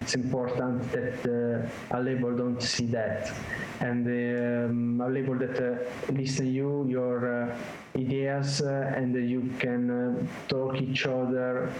it's 0.04 0.14
important 0.16 0.92
that 0.92 1.16
uh, 1.24 1.96
a 1.96 1.98
label 1.98 2.36
don't 2.36 2.60
see 2.62 2.84
that, 2.84 3.32
and 3.80 4.04
um, 4.06 5.00
a 5.00 5.08
label 5.08 5.34
that 5.38 5.56
uh, 5.56 6.12
listen 6.12 6.52
you 6.52 6.84
your 6.86 7.16
uh, 7.24 7.56
ideas 7.96 8.60
uh, 8.60 8.92
and 8.94 9.14
you 9.16 9.50
can 9.58 9.82
uh, 9.88 10.26
talk 10.46 10.76
each 10.82 11.06
other, 11.06 11.72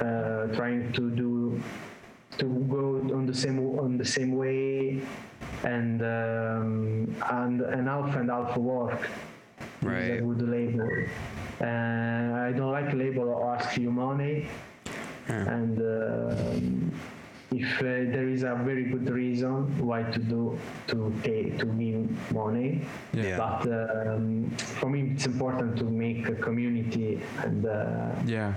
uh, 0.00 0.46
trying 0.56 0.90
to 0.94 1.10
do 1.10 1.60
to 2.38 2.46
go 2.70 2.96
on 3.14 3.26
the 3.26 3.34
same 3.34 3.58
on 3.78 3.98
the 3.98 4.04
same 4.06 4.32
way 4.36 5.02
and 5.64 6.00
um, 6.00 7.14
and 7.30 7.60
and 7.60 7.88
half 7.88 8.16
and 8.16 8.30
half 8.30 8.56
work. 8.56 9.06
Right. 9.82 10.16
a 10.16 10.22
good 10.22 10.48
label. 10.48 10.88
And 11.60 12.32
I 12.34 12.52
don't 12.52 12.72
like 12.72 12.94
label 12.94 13.28
or 13.28 13.54
ask 13.54 13.76
you 13.76 13.90
money. 13.90 14.48
And 15.28 15.76
um 15.78 16.92
if 17.52 17.78
uh, 17.78 17.84
there 17.84 18.28
is 18.28 18.42
a 18.42 18.54
very 18.64 18.84
good 18.84 19.08
reason 19.08 19.52
why 19.86 20.02
to 20.02 20.18
do 20.18 20.58
to 20.88 21.12
take 21.22 21.58
to 21.58 21.66
give 21.66 22.32
money 22.32 22.82
Yeah. 23.12 23.36
but 23.38 23.62
um, 23.70 24.50
for 24.80 24.90
me 24.90 25.12
it's 25.14 25.26
important 25.26 25.76
to 25.78 25.84
make 25.84 26.28
a 26.28 26.34
community 26.34 27.20
and 27.44 27.64
uh, 27.64 28.10
Yeah, 28.26 28.52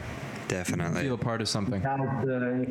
Definitely. 0.48 1.04
feel 1.04 1.14
a 1.14 1.18
part 1.18 1.42
of 1.42 1.48
something. 1.48 1.82
without 1.82 2.28
uh, 2.28 2.66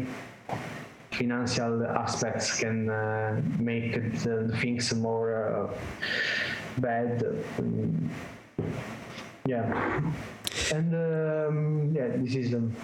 financial 1.12 1.87
aspects 1.87 2.59
can 2.59 2.91
uh, 2.91 3.41
make 3.59 3.95
the 4.25 4.51
things 4.61 4.93
more 4.95 5.71
uh, 5.71 6.81
bad. 6.81 7.23
Um, 7.59 8.11
yeah, 9.47 10.03
and 10.75 10.91
um, 10.95 11.93
yeah, 11.95 12.09
this 12.16 12.35
is 12.35 12.55
um, 12.55 12.75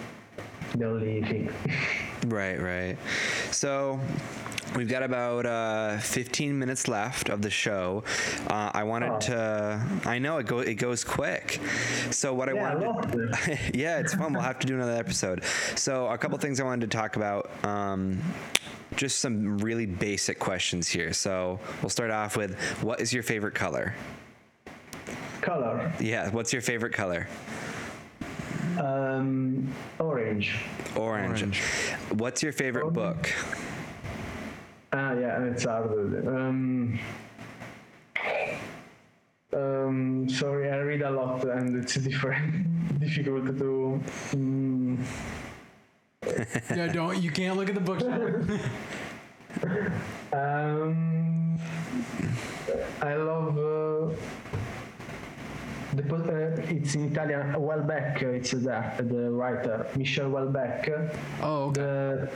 the 0.75 0.85
only 0.87 1.21
thing. 1.21 1.49
Right, 2.25 2.59
right. 2.59 2.97
So 3.51 3.99
we've 4.75 4.89
got 4.89 5.03
about 5.03 5.45
uh, 5.45 5.97
15 5.99 6.57
minutes 6.57 6.87
left 6.87 7.29
of 7.29 7.41
the 7.41 7.49
show. 7.49 8.03
Uh, 8.49 8.71
I 8.73 8.83
wanted 8.83 9.11
Oh. 9.11 9.19
to. 9.19 9.85
I 10.05 10.17
know 10.19 10.37
it 10.37 10.47
go 10.47 10.59
it 10.59 10.75
goes 10.75 11.03
quick. 11.03 11.59
So 12.11 12.33
what 12.33 12.49
I 12.49 12.53
Yeah, 12.53 12.71
I 12.71 12.75
wanted. 12.75 13.15
love 13.15 13.41
To, 13.43 13.57
yeah, 13.77 13.99
it's 13.99 14.13
fun. 14.15 14.33
We'll 14.33 14.41
have 14.41 14.59
to 14.59 14.67
do 14.67 14.75
another 14.75 14.93
episode. 14.93 15.43
So 15.75 16.07
a 16.07 16.17
couple 16.17 16.37
things 16.39 16.59
I 16.59 16.63
wanted 16.63 16.89
to 16.89 16.97
talk 16.97 17.15
about. 17.15 17.51
Um, 17.63 18.21
just 18.95 19.19
some 19.19 19.57
really 19.59 19.85
basic 19.85 20.39
questions 20.39 20.87
here. 20.87 21.11
So 21.13 21.59
we'll 21.81 21.89
start 21.89 22.11
off 22.11 22.37
with 22.37 22.57
what 22.81 23.01
is 23.01 23.13
your 23.13 23.23
favorite 23.23 23.53
color? 23.55 23.93
Color, 25.41 25.91
Yeah, 25.99 26.29
what's 26.31 26.51
your 26.53 26.61
favorite 26.61 26.93
color? 26.93 27.27
Um, 28.79 29.71
orange. 29.99 30.55
Orange. 30.95 31.41
Orange. 31.41 31.61
What's 32.13 32.41
your 32.43 32.51
favorite 32.53 32.91
book? 32.93 33.31
Ah, 34.93 35.13
yeah, 35.13 35.43
it's 35.43 35.65
hard. 35.65 36.25
Um, 36.27 36.99
um, 39.53 40.29
sorry, 40.29 40.69
I 40.71 40.77
read 40.77 41.01
a 41.01 41.11
lot 41.11 41.43
and 41.45 41.75
it's 41.83 41.95
different, 42.09 42.99
difficult 42.99 43.57
to. 43.57 44.01
Um, 44.33 45.03
Yeah, 46.75 46.87
don't 46.87 47.21
you 47.21 47.29
can't 47.29 47.55
look 47.55 47.69
at 47.69 47.75
the 47.75 47.81
bookshelf. 47.81 48.49
um, 50.33 51.59
I 53.01 53.13
love. 53.15 53.57
Uh, 53.57 54.15
the, 55.93 56.03
po- 56.03 56.15
uh, 56.15 56.54
it's 56.71 56.95
in 56.95 57.11
Italian. 57.11 57.53
Houellebecq. 57.53 58.21
It's 58.23 58.51
that 58.51 58.97
the 58.97 59.31
writer 59.31 59.87
Michel 59.95 60.29
Houellebecq. 60.31 61.15
Oh, 61.41 61.63
okay. 61.69 61.81
The 61.81 62.29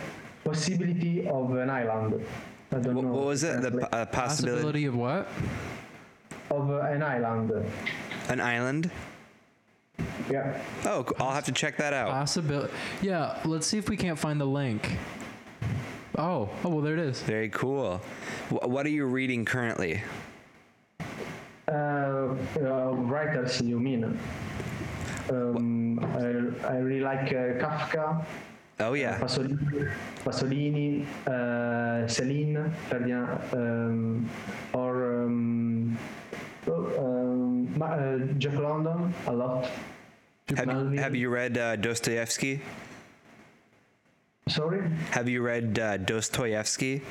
possibility 0.43 1.27
of 1.27 1.51
an 1.55 1.69
island. 1.69 2.25
I 2.71 2.75
don't 2.79 2.95
What, 2.95 3.05
know. 3.05 3.11
what 3.11 3.25
was 3.25 3.43
it? 3.43 3.61
The 3.61 3.69
translate- 3.71 3.93
uh, 3.93 4.05
possibility? 4.07 4.61
Possibility 4.61 4.85
of 4.85 4.95
what? 4.95 5.27
of 6.51 6.69
uh, 6.71 6.79
an 6.81 7.03
island. 7.03 7.51
An 8.29 8.39
island? 8.41 8.89
Yeah. 10.29 10.59
Oh, 10.85 11.05
I'll 11.19 11.31
have 11.31 11.45
to 11.45 11.51
check 11.51 11.77
that 11.77 11.93
out. 11.93 12.09
Possibility. 12.09 12.71
Yeah, 13.01 13.39
let's 13.45 13.67
see 13.67 13.77
if 13.77 13.89
we 13.89 13.97
can't 13.97 14.17
find 14.17 14.39
the 14.39 14.45
link. 14.45 14.97
Oh, 16.17 16.49
oh 16.63 16.69
well, 16.69 16.81
there 16.81 16.93
it 16.93 16.99
is. 16.99 17.21
Very 17.21 17.49
cool. 17.49 17.97
Wh- 18.49 18.67
what 18.67 18.85
are 18.85 18.89
you 18.89 19.05
reading 19.05 19.45
currently? 19.45 20.01
Uh, 21.69 22.35
uh, 22.61 22.91
writers, 23.05 23.61
you 23.61 23.79
mean? 23.79 24.17
Um, 25.29 25.99
I, 25.99 26.67
I 26.67 26.77
really 26.77 27.01
like 27.01 27.29
uh, 27.29 27.61
Kafka, 27.61 28.25
Oh 28.79 28.93
yeah. 28.93 29.19
Pasolini, 29.19 29.91
Pasolini 30.23 31.05
uh, 31.27 32.07
Celine, 32.07 32.71
Ferdinand, 32.87 33.41
um, 33.51 34.29
or 34.73 35.23
um, 35.23 35.97
oh, 36.67 36.87
um, 36.97 37.81
uh, 37.81 38.17
Jack 38.37 38.53
London 38.53 39.13
a 39.27 39.33
lot. 39.33 39.67
Have, 40.55 40.93
have 40.97 41.15
you 41.15 41.29
read 41.29 41.57
uh, 41.57 41.75
Dostoevsky? 41.75 42.61
Sorry? 44.47 44.89
Have 45.11 45.27
you 45.27 45.41
read 45.41 45.77
uh, 45.77 45.97
Dostoevsky? 45.97 47.01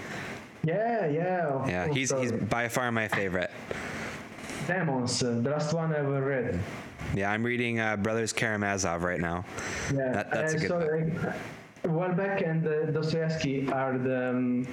Yeah, 0.64 1.06
yeah. 1.06 1.68
Yeah, 1.68 1.88
he's 1.92 2.10
he's 2.10 2.32
by 2.32 2.68
far 2.68 2.90
my 2.90 3.08
favorite. 3.08 3.50
Demons, 4.78 5.22
uh, 5.22 5.40
the 5.42 5.50
last 5.50 5.72
one 5.72 5.94
I 5.94 5.98
ever 5.98 6.20
read. 6.22 6.60
Yeah, 7.14 7.30
I'm 7.32 7.42
reading 7.42 7.80
uh, 7.80 7.96
Brothers 7.96 8.34
Karamazov 8.34 9.02
right 9.02 9.18
now. 9.20 9.44
Yeah, 9.92 10.12
That- 10.12 10.30
that's 10.30 10.52
a 10.52 10.56
uh, 10.56 10.60
good 10.60 10.68
so, 10.68 10.78
book. 10.78 11.34
uh, 11.34 11.88
Houellebecq 11.88 12.48
and 12.50 12.66
uh, 12.66 12.90
Dostoevsky 12.90 13.70
are 13.72 13.96
the 13.96 14.30
um, 14.30 14.66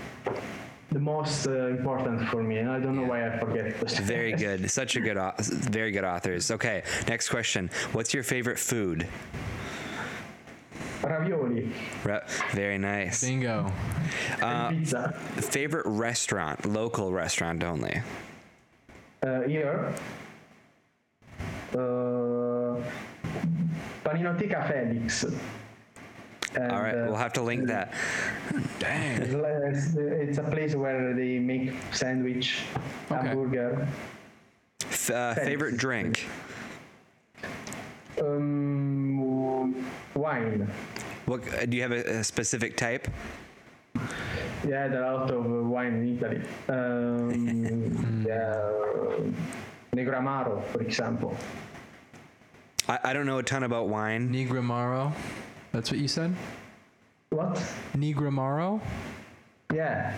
the 0.91 0.99
most 0.99 1.47
uh, 1.47 1.67
important 1.67 2.27
for 2.29 2.43
me. 2.43 2.57
and 2.57 2.69
I 2.69 2.79
don't 2.79 2.95
know 2.97 3.03
why 3.07 3.25
I 3.27 3.39
forget. 3.39 3.73
Very 4.01 4.33
good. 4.33 4.69
Such 4.69 4.95
a 4.97 4.99
good, 5.01 5.17
au- 5.17 5.33
very 5.39 5.91
good 5.91 6.03
authors. 6.03 6.51
Okay, 6.51 6.83
next 7.07 7.29
question. 7.29 7.69
What's 7.93 8.13
your 8.13 8.23
favorite 8.23 8.59
food? 8.59 9.07
Ravioli 11.03 11.71
Re- 12.03 12.21
very 12.53 12.77
nice. 12.77 13.23
Bingo. 13.23 13.71
Uh, 14.41 14.45
and 14.45 14.79
pizza. 14.79 15.11
favorite 15.37 15.85
restaurant, 15.85 16.65
local 16.65 17.11
restaurant 17.13 17.63
only. 17.63 18.01
Uh, 19.25 19.41
here, 19.47 19.91
uh, 21.73 22.77
Paninoteca 24.05 24.67
Felix. 24.69 25.23
And, 26.53 26.71
All 26.71 26.79
right, 26.83 26.93
uh, 26.93 27.05
we'll 27.07 27.15
have 27.15 27.33
to 27.33 27.41
link 27.41 27.65
that. 27.65 27.91
Dang. 28.79 29.23
It's, 29.23 29.33
it's, 29.33 29.95
it's 29.97 30.37
a 30.37 30.43
place 30.43 30.75
where 30.75 31.15
they 31.15 31.39
make 31.39 31.73
sandwich, 31.91 32.65
Okay. 33.09 33.27
hamburger. 33.27 33.87
F- 34.83 35.09
uh, 35.09 35.33
favorite 35.33 35.77
drink. 35.77 36.27
Um, 38.21 39.89
wine. 40.13 40.69
What 41.25 41.41
uh, 41.51 41.65
do 41.65 41.75
you 41.75 41.81
have 41.81 41.91
a, 41.93 42.19
a 42.19 42.23
specific 42.23 42.77
type? 42.77 43.07
Yeah, 44.67 44.87
there 44.87 45.03
are 45.03 45.11
a 45.13 45.17
lot 45.17 45.31
of 45.31 45.45
uh, 45.45 45.49
wine 45.69 45.93
in 45.93 46.17
Italy. 46.17 46.41
Um, 46.69 48.25
yeah, 48.27 48.55
Negroamaro, 49.95 50.63
for 50.67 50.81
example. 50.81 51.37
I, 52.87 52.99
I 53.03 53.13
don't 53.13 53.25
know 53.25 53.37
a 53.37 53.43
ton 53.43 53.63
about 53.63 53.87
wine. 53.89 54.29
Negramaro. 54.33 55.13
That's 55.71 55.91
what 55.91 55.99
you 55.99 56.07
said? 56.07 56.35
What? 57.29 57.61
Negramaro? 57.95 58.81
Yeah. 59.73 60.15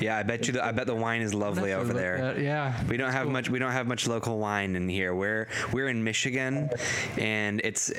Yeah, 0.06 0.16
I 0.16 0.22
bet 0.22 0.46
you. 0.46 0.54
The, 0.54 0.64
I 0.64 0.72
bet 0.72 0.86
the 0.86 0.94
wine 0.94 1.20
is 1.20 1.34
lovely 1.34 1.72
over 1.74 1.92
there. 1.92 2.22
Uh, 2.22 2.40
yeah. 2.40 2.82
We 2.88 2.96
don't 2.96 3.12
have 3.12 3.24
Cool. 3.24 3.32
much. 3.32 3.50
We 3.50 3.58
don't 3.58 3.72
have 3.72 3.86
much 3.86 4.06
local 4.08 4.38
wine 4.38 4.74
in 4.76 4.88
here. 4.88 5.14
We're 5.14 5.48
we're 5.72 5.88
in 5.88 6.02
Michigan, 6.02 6.70
and 7.18 7.60
it's 7.64 7.90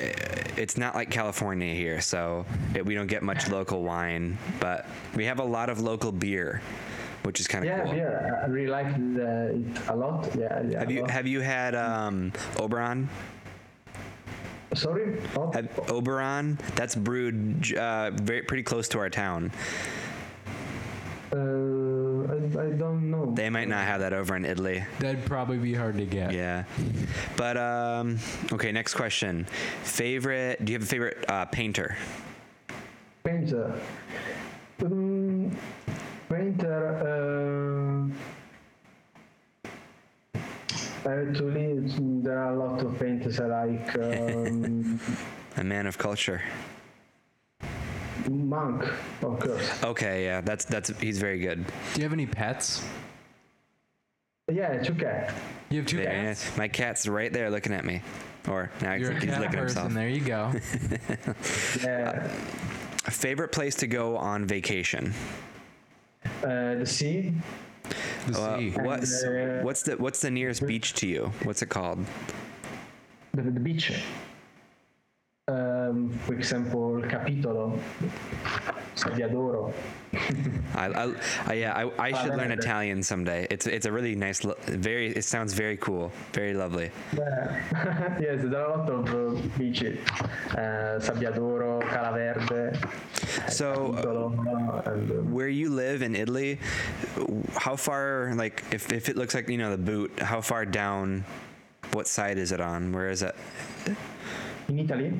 it's 0.56 0.76
not 0.76 0.94
like 0.96 1.10
California 1.10 1.72
here, 1.74 2.00
so 2.00 2.44
it, 2.74 2.84
we 2.84 2.94
don't 2.94 3.06
get 3.06 3.22
much 3.22 3.48
local 3.58 3.82
wine. 3.84 4.36
But 4.58 4.86
we 5.14 5.24
have 5.26 5.38
a 5.38 5.44
lot 5.44 5.70
of 5.70 5.80
local 5.80 6.10
beer. 6.12 6.60
which 7.22 7.38
is 7.38 7.46
kind 7.46 7.62
of 7.64 7.70
Yeah, 7.70 7.84
cool. 7.84 7.94
yeah, 7.94 8.42
I 8.42 8.46
really 8.50 8.66
like 8.66 8.86
it 8.98 9.88
a 9.88 9.94
lot. 9.94 10.28
Yeah, 10.36 10.60
yeah. 10.66 10.80
Have 10.80 10.90
you 10.90 11.04
have 11.06 11.26
you 11.28 11.40
had 11.40 11.74
um, 11.76 12.32
Oberon? 12.58 13.08
Sorry. 14.74 15.20
Oh, 15.36 15.52
Oberon? 15.88 16.58
That's 16.74 16.96
brewed 16.96 17.76
uh, 17.76 18.10
very 18.10 18.42
pretty 18.42 18.64
close 18.64 18.88
to 18.88 18.98
our 18.98 19.10
town. 19.10 19.52
uh, 21.32 21.81
I, 22.32 22.36
I 22.36 22.70
don't 22.70 23.10
know. 23.10 23.32
They 23.34 23.50
might 23.50 23.68
not 23.68 23.84
have 23.84 24.00
that 24.00 24.14
over 24.14 24.34
in 24.36 24.46
Italy. 24.46 24.82
That'd 25.00 25.26
probably 25.26 25.58
be 25.58 25.74
hard 25.74 25.98
to 25.98 26.06
get. 26.06 26.32
Yeah, 26.32 26.64
but 27.36 27.58
um, 27.58 28.18
okay. 28.52 28.72
Next 28.72 28.94
question. 28.94 29.44
Favorite? 29.82 30.64
Do 30.64 30.72
you 30.72 30.78
have 30.78 30.82
a 30.86 30.90
favorite 30.90 31.24
uh, 31.28 31.44
painter? 31.46 31.96
Painter. 33.22 33.78
Um, 34.82 35.56
painter. 36.30 38.10
Uh, 40.34 40.38
actually, 41.06 41.80
there 42.22 42.38
are 42.38 42.54
a 42.54 42.56
lot 42.56 42.80
of 42.80 42.98
painters 42.98 43.40
I 43.40 43.46
like. 43.46 43.98
Um, 43.98 44.98
A 45.58 45.64
man 45.64 45.86
of 45.86 45.98
culture. 45.98 46.40
Monk, 48.28 48.84
of 49.22 49.40
course. 49.40 49.82
Okay, 49.84 50.24
yeah, 50.24 50.40
that's 50.40 50.64
that's 50.64 50.90
he's 51.00 51.18
very 51.18 51.38
good. 51.38 51.64
Do 51.94 52.00
you 52.00 52.04
have 52.04 52.12
any 52.12 52.26
pets? 52.26 52.84
Yeah, 54.52 54.82
two 54.82 54.94
cats. 54.94 55.32
You 55.70 55.78
have 55.78 55.86
two 55.86 55.96
Very 55.98 56.08
cats. 56.08 56.56
My 56.56 56.68
cat's 56.68 57.06
right 57.08 57.32
there 57.32 57.50
looking 57.50 57.72
at 57.72 57.84
me. 57.84 58.02
Or 58.48 58.70
now 58.82 58.94
You're 58.94 59.10
a 59.10 59.12
think 59.12 59.24
he's 59.24 59.32
cat 59.32 59.40
looking 59.40 59.58
at 59.60 59.64
himself. 59.66 59.92
There 59.94 60.08
you 60.08 60.20
go. 60.20 60.52
Yeah. 61.82 62.28
Favorite 63.04 63.52
place 63.52 63.74
to 63.76 63.86
go 63.86 64.16
on 64.16 64.44
vacation? 64.46 65.12
Uh, 66.42 66.74
the 66.76 66.86
sea. 66.86 67.32
The 68.26 68.38
Uh, 68.38 68.58
sea. 68.58 68.70
what's 68.70 69.24
uh, 69.24 69.60
what's 69.62 69.82
the 69.82 69.96
what's 69.96 70.20
the 70.20 70.30
nearest 70.30 70.66
beach 70.66 70.94
to 70.94 71.06
you? 71.06 71.32
What's 71.44 71.62
it 71.62 71.68
called? 71.68 72.04
the, 73.34 73.42
the 73.42 73.60
beach. 73.60 73.92
Um, 75.52 76.08
for 76.24 76.32
example, 76.32 77.02
Capitolo, 77.08 77.78
Sabbiadoro. 78.96 79.72
I, 80.74 80.86
I, 80.86 81.14
I 81.46 81.52
yeah, 81.52 81.72
I, 81.76 82.08
I 82.08 82.12
should 82.22 82.36
learn 82.36 82.52
Italian 82.52 83.02
someday. 83.02 83.46
It's 83.50 83.66
it's 83.66 83.84
a 83.84 83.92
really 83.92 84.14
nice, 84.14 84.40
very. 84.66 85.08
It 85.08 85.24
sounds 85.24 85.52
very 85.52 85.76
cool, 85.76 86.10
very 86.32 86.54
lovely. 86.54 86.90
Yeah. 87.12 88.16
yes, 88.20 88.40
there 88.44 88.60
are 88.60 88.72
a 88.72 88.78
lot 88.78 88.88
of 88.88 89.08
uh, 89.12 89.40
beaches. 89.58 89.98
Uh, 90.52 91.00
Sabbiadoro, 91.04 91.82
Calaverde, 91.82 92.72
So, 93.50 93.72
uh, 93.72 93.92
Capitolo, 93.92 94.82
and 94.86 95.10
um, 95.10 95.32
where 95.32 95.48
you 95.48 95.68
live 95.68 96.00
in 96.00 96.16
Italy, 96.16 96.58
how 97.56 97.76
far? 97.76 98.32
Like, 98.36 98.64
if 98.72 98.90
if 98.92 99.10
it 99.10 99.16
looks 99.16 99.34
like 99.34 99.48
you 99.50 99.58
know 99.58 99.70
the 99.70 99.82
boot, 99.82 100.18
how 100.20 100.40
far 100.40 100.64
down? 100.64 101.24
What 101.92 102.08
side 102.08 102.38
is 102.38 102.52
it 102.52 102.60
on? 102.60 102.92
Where 102.92 103.10
is 103.10 103.20
it? 103.20 103.36
In 104.68 104.78
Italy. 104.78 105.12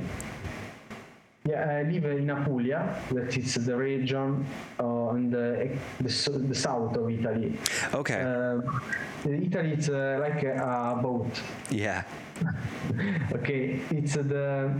Yeah, 1.44 1.80
I 1.80 1.82
live 1.90 2.04
in 2.04 2.30
Apulia, 2.30 2.94
that 3.10 3.36
is 3.36 3.54
the 3.54 3.76
region 3.76 4.46
uh, 4.78 4.84
on 4.84 5.28
the, 5.30 5.76
the 6.00 6.30
the 6.38 6.54
south 6.54 6.96
of 6.96 7.10
Italy. 7.10 7.58
Okay. 7.92 8.20
Um, 8.22 8.80
Italy 9.24 9.72
is 9.72 9.88
uh, 9.90 10.18
like 10.20 10.44
a, 10.44 10.54
a 10.54 11.02
boat. 11.02 11.40
yeah. 11.70 12.04
Okay, 13.34 13.80
it's 13.90 14.14
the 14.14 14.70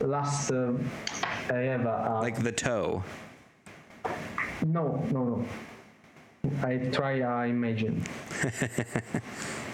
last. 0.00 0.50
Uh, 0.52 0.72
I 1.50 1.54
have 1.74 1.86
a, 1.86 2.18
a 2.18 2.20
Like 2.22 2.40
the 2.42 2.52
toe. 2.52 3.02
no, 4.64 5.02
no, 5.10 5.24
no. 5.24 5.44
I 6.62 6.76
try. 6.92 7.20
I 7.22 7.46
imagine. 7.46 8.02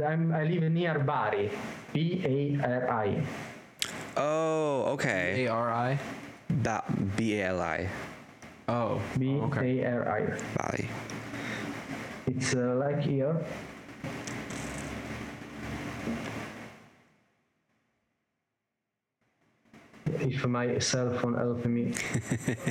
I'm, 0.00 0.32
I 0.32 0.44
live 0.44 0.72
near 0.72 0.98
Bari. 0.98 1.50
B 1.92 2.22
A 2.24 2.64
R 2.64 2.90
I. 2.90 3.22
Oh, 4.16 4.84
okay. 4.94 5.44
A 5.44 5.52
R 5.52 5.72
I. 5.72 5.98
Ba- 6.48 6.84
B 7.16 7.40
A 7.40 7.48
L 7.48 7.60
I. 7.60 7.88
Oh. 8.68 9.00
B 9.18 9.36
okay. 9.52 9.80
A 9.80 9.92
R 9.92 10.08
I. 10.08 10.20
Bali. 10.56 10.88
It's 12.26 12.54
uh, 12.54 12.74
like 12.76 13.00
here. 13.00 13.36
If 20.06 20.46
my 20.46 20.78
cell 20.78 21.10
phone 21.18 21.34
help 21.34 21.64
me, 21.64 21.92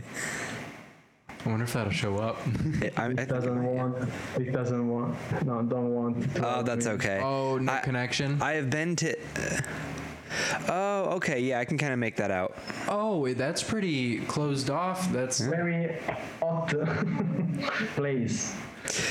I 1.45 1.49
wonder 1.49 1.63
if 1.63 1.73
that'll 1.73 1.91
show 1.91 2.17
up. 2.17 2.37
It, 2.81 2.93
I, 2.97 3.05
I 3.05 3.09
it 3.09 3.15
think 3.17 3.29
doesn't 3.29 3.63
want. 3.63 4.09
It 4.37 4.51
doesn't 4.51 4.87
want. 4.87 5.15
No, 5.45 5.61
don't 5.63 5.89
want. 5.89 6.35
to 6.35 6.57
Oh, 6.59 6.61
that's 6.63 6.85
me. 6.85 6.91
okay. 6.93 7.19
oh, 7.23 7.57
no 7.57 7.71
I- 7.73 7.79
connection. 7.79 8.41
I 8.41 8.53
have 8.53 8.69
been 8.69 8.95
to. 8.97 9.15
oh, 10.69 11.03
okay. 11.15 11.39
Yeah, 11.41 11.59
I 11.59 11.65
can 11.65 11.77
kind 11.77 11.93
of 11.93 11.99
make 11.99 12.15
that 12.17 12.31
out. 12.31 12.55
oh, 12.87 13.19
wait, 13.19 13.37
that's 13.37 13.63
pretty 13.63 14.19
closed 14.25 14.69
off. 14.69 15.11
That's 15.11 15.39
Very 15.39 15.97
hot 16.41 16.67
place. 17.95 18.55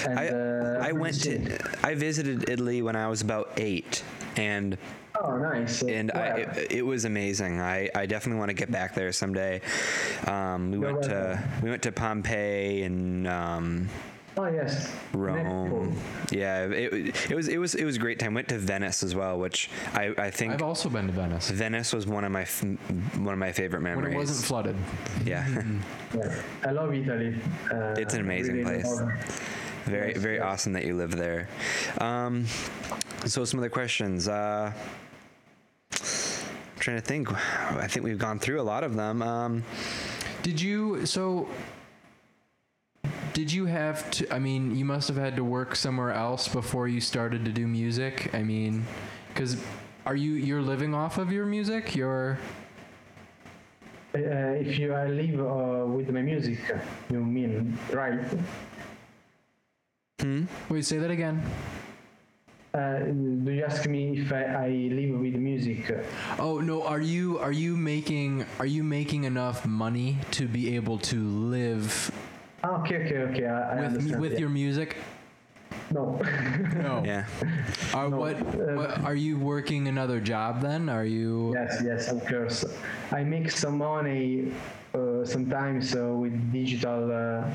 And, 0.06 0.18
I 0.18 0.28
uh, 0.28 0.84
I 0.84 0.92
went 0.92 1.20
to. 1.22 1.58
I 1.84 1.94
visited 1.94 2.48
Italy 2.48 2.82
when 2.82 2.96
I 2.96 3.08
was 3.08 3.22
about 3.22 3.52
eight, 3.56 4.02
and 4.36 4.76
Oh, 5.22 5.36
nice. 5.36 5.82
and 5.82 6.10
I, 6.12 6.26
it, 6.38 6.72
it 6.72 6.82
was 6.82 7.04
amazing. 7.04 7.60
I, 7.60 7.90
I 7.94 8.06
definitely 8.06 8.38
want 8.38 8.48
to 8.50 8.54
get 8.54 8.70
back 8.70 8.94
there 8.94 9.12
someday. 9.12 9.60
Um, 10.26 10.70
we 10.70 10.78
You're 10.78 10.92
went 10.94 11.04
to 11.04 11.10
welcome. 11.10 11.62
we 11.62 11.70
went 11.70 11.82
to 11.82 11.92
Pompeii 11.92 12.82
and 12.84 13.26
um, 13.28 13.88
oh 14.38 14.46
yes. 14.46 14.94
Rome. 15.12 15.36
Naples. 15.44 15.98
Yeah, 16.32 16.64
it, 16.66 17.30
it 17.30 17.34
was 17.34 17.48
it 17.48 17.58
was 17.58 17.74
it 17.74 17.84
was 17.84 17.96
a 17.96 17.98
great 17.98 18.18
time. 18.18 18.32
Went 18.34 18.48
to 18.48 18.58
Venice 18.58 19.02
as 19.02 19.14
well, 19.14 19.38
which 19.38 19.68
I, 19.92 20.14
I 20.16 20.30
think 20.30 20.54
I've 20.54 20.62
also 20.62 20.88
been 20.88 21.06
to 21.08 21.12
Venice 21.12 21.50
Venice 21.50 21.92
was 21.92 22.06
one 22.06 22.24
of 22.24 22.32
my 22.32 22.42
f- 22.42 22.62
one 22.62 23.32
of 23.34 23.38
my 23.38 23.52
favorite 23.52 23.82
when 23.82 23.92
memories. 23.94 24.14
it 24.14 24.16
wasn't 24.16 24.46
flooded. 24.46 24.76
yeah, 25.26 25.46
Yeah. 26.14 26.42
I 26.64 26.70
love 26.70 26.94
Italy. 26.94 27.36
Uh, 27.70 27.94
It's 27.98 28.14
an 28.14 28.20
amazing 28.20 28.56
really 28.64 28.80
place. 28.82 29.00
very 29.84 30.14
very 30.14 30.40
awesome 30.40 30.72
that 30.74 30.84
you 30.84 30.94
live 30.96 31.10
there. 31.16 31.48
Um, 31.98 32.46
so 33.26 33.44
some 33.44 33.60
other 33.60 33.68
questions. 33.68 34.28
Uh, 34.28 34.72
trying 36.80 36.96
to 36.96 37.02
think. 37.02 37.30
I 37.32 37.86
think 37.86 38.04
we've 38.04 38.18
gone 38.18 38.38
through 38.38 38.60
a 38.60 38.62
lot 38.64 38.82
of 38.82 38.96
them. 38.96 39.22
Um, 39.22 39.64
Did 40.42 40.60
you 40.60 41.06
so? 41.06 41.48
Did 43.32 43.52
you 43.52 43.66
have 43.66 44.10
to? 44.12 44.34
I 44.34 44.38
mean, 44.38 44.74
you 44.76 44.84
must 44.84 45.06
have 45.08 45.16
had 45.16 45.36
to 45.36 45.44
work 45.44 45.76
somewhere 45.76 46.12
else 46.12 46.48
before 46.48 46.88
you 46.88 47.00
started 47.00 47.44
to 47.44 47.52
do 47.52 47.66
music. 47.66 48.34
I 48.34 48.42
mean, 48.42 48.84
because 49.28 49.62
are 50.06 50.16
you 50.16 50.32
you're 50.32 50.62
living 50.62 50.94
off 50.94 51.18
of 51.18 51.30
your 51.30 51.46
music? 51.46 51.94
You're 51.94 52.38
Uh, 54.12 54.58
if 54.58 54.76
you 54.78 54.92
I 54.92 55.06
live 55.06 55.38
uh, 55.38 55.86
with 55.86 56.10
my 56.10 56.22
music, 56.22 56.58
you 57.10 57.20
mean 57.22 57.78
right? 57.92 58.18
Hmm. 60.20 60.44
Wait. 60.68 60.84
Say 60.84 60.98
that 60.98 61.10
again. 61.10 61.42
Uh, 62.72 63.00
do 63.00 63.50
you 63.50 63.64
ask 63.64 63.88
me 63.88 64.16
if 64.20 64.32
I, 64.32 64.44
I 64.44 64.68
live 64.68 65.18
with 65.18 65.34
music? 65.34 65.90
Oh 66.38 66.60
no. 66.60 66.84
Are 66.84 67.00
you 67.00 67.38
are 67.40 67.50
you 67.50 67.76
making 67.76 68.46
are 68.60 68.66
you 68.66 68.84
making 68.84 69.24
enough 69.24 69.66
money 69.66 70.18
to 70.32 70.46
be 70.46 70.76
able 70.76 70.98
to 71.10 71.16
live 71.18 72.12
Ah, 72.62 72.78
okay, 72.80 73.06
okay, 73.06 73.18
okay. 73.32 73.46
I, 73.46 73.58
I 73.58 73.74
with 73.74 73.84
understand. 73.86 74.20
with 74.20 74.32
yeah. 74.34 74.38
your 74.38 74.50
music? 74.50 74.96
no. 75.90 76.20
No. 76.78 77.02
yeah. 77.04 77.26
Are 77.92 78.08
No, 78.08 78.18
what, 78.18 78.36
uh, 78.38 78.78
what? 78.78 79.00
Are 79.02 79.16
you 79.16 79.36
working 79.36 79.88
another 79.88 80.20
job 80.20 80.62
then? 80.62 80.88
Are 80.88 81.04
you? 81.04 81.52
yes, 81.54 81.82
yes, 81.84 82.08
of 82.12 82.24
course. 82.26 82.64
I 83.10 83.24
make 83.24 83.50
some 83.50 83.78
money 83.78 84.52
uh, 84.94 85.24
sometimes 85.24 85.96
uh, 85.96 86.06
with 86.14 86.34
digital, 86.52 87.10
uh, 87.10 87.50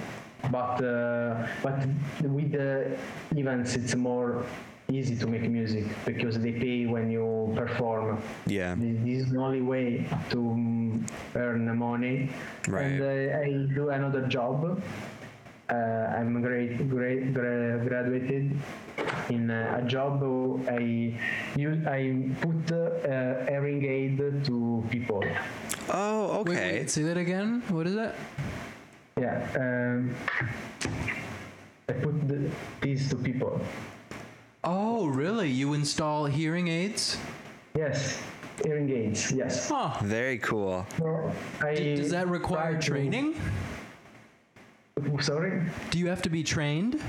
but 0.51 0.84
uh, 0.84 1.47
but 1.63 1.88
with 2.28 2.51
the 2.51 2.97
events 3.32 3.76
it's 3.76 3.95
more 3.95 4.43
easy 4.92 5.16
to 5.18 5.28
make 5.28 5.50
music 5.50 5.86
because 6.06 6.40
they 6.40 6.52
pay 6.52 6.86
when 6.86 7.10
you 7.10 7.52
perform. 7.56 8.22
Yeah. 8.46 8.76
This 8.78 8.98
this 9.04 9.18
is 9.26 9.32
the 9.32 9.40
only 9.40 9.62
way 9.62 10.06
to 10.30 10.40
um, 10.40 11.06
earn 11.36 11.78
money. 11.78 12.30
Right. 12.68 12.86
And 12.86 13.02
uh, 13.02 13.38
I 13.40 13.74
do 13.74 13.90
another 13.90 14.28
job. 14.28 14.82
Uh, 15.68 15.74
I'm 15.74 16.42
great, 16.44 16.78
great, 16.90 17.34
gra- 17.34 17.80
graduated 17.84 18.56
in 19.30 19.50
uh, 19.50 19.82
a 19.82 19.88
job. 19.88 20.22
I 20.70 21.18
use, 21.58 21.88
I 21.88 22.30
put 22.40 22.72
uh, 22.72 23.46
hearing 23.50 23.84
aid 23.84 24.46
to 24.46 24.84
people. 24.92 25.24
Oh, 25.90 26.44
Wait, 26.46 26.54
okay. 26.54 26.72
wait, 26.80 26.90
say 26.92 27.02
that 27.04 27.18
again. 27.18 27.64
What 27.70 27.88
is 27.88 27.96
that? 27.96 28.16
Yeah. 29.20 29.42
Um, 29.58 30.14
I 31.90 31.94
put 31.94 32.28
the, 32.28 32.52
these 32.82 33.10
to 33.10 33.16
people. 33.16 33.60
Oh, 34.66 35.05
really? 35.05 35.49
You 35.49 35.74
install 35.74 36.26
hearing 36.26 36.68
aids? 36.68 37.18
Yes. 37.76 38.22
Hearing 38.63 38.89
aids. 38.89 39.32
Yes. 39.32 39.70
Huh. 39.70 39.91
Very 40.03 40.39
cool. 40.39 40.86
So 40.97 41.32
I 41.61 41.76
D- 41.76 41.95
does 41.95 42.09
that 42.11 42.28
require 42.28 42.72
try 42.72 42.80
to- 42.82 42.88
training? 42.88 43.36
Sorry. 45.22 45.61
Do 45.91 45.99
you 45.99 46.07
have 46.07 46.22
to 46.24 46.30
be 46.30 46.41
trained? 46.43 46.99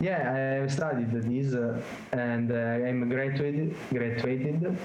Yeah, 0.00 0.62
I 0.62 0.68
studied 0.68 1.10
this 1.10 1.54
uh, 1.54 1.80
and 2.12 2.52
uh, 2.52 2.86
I'm 2.86 3.08
graduated 3.08 3.74
graduated 3.90 4.76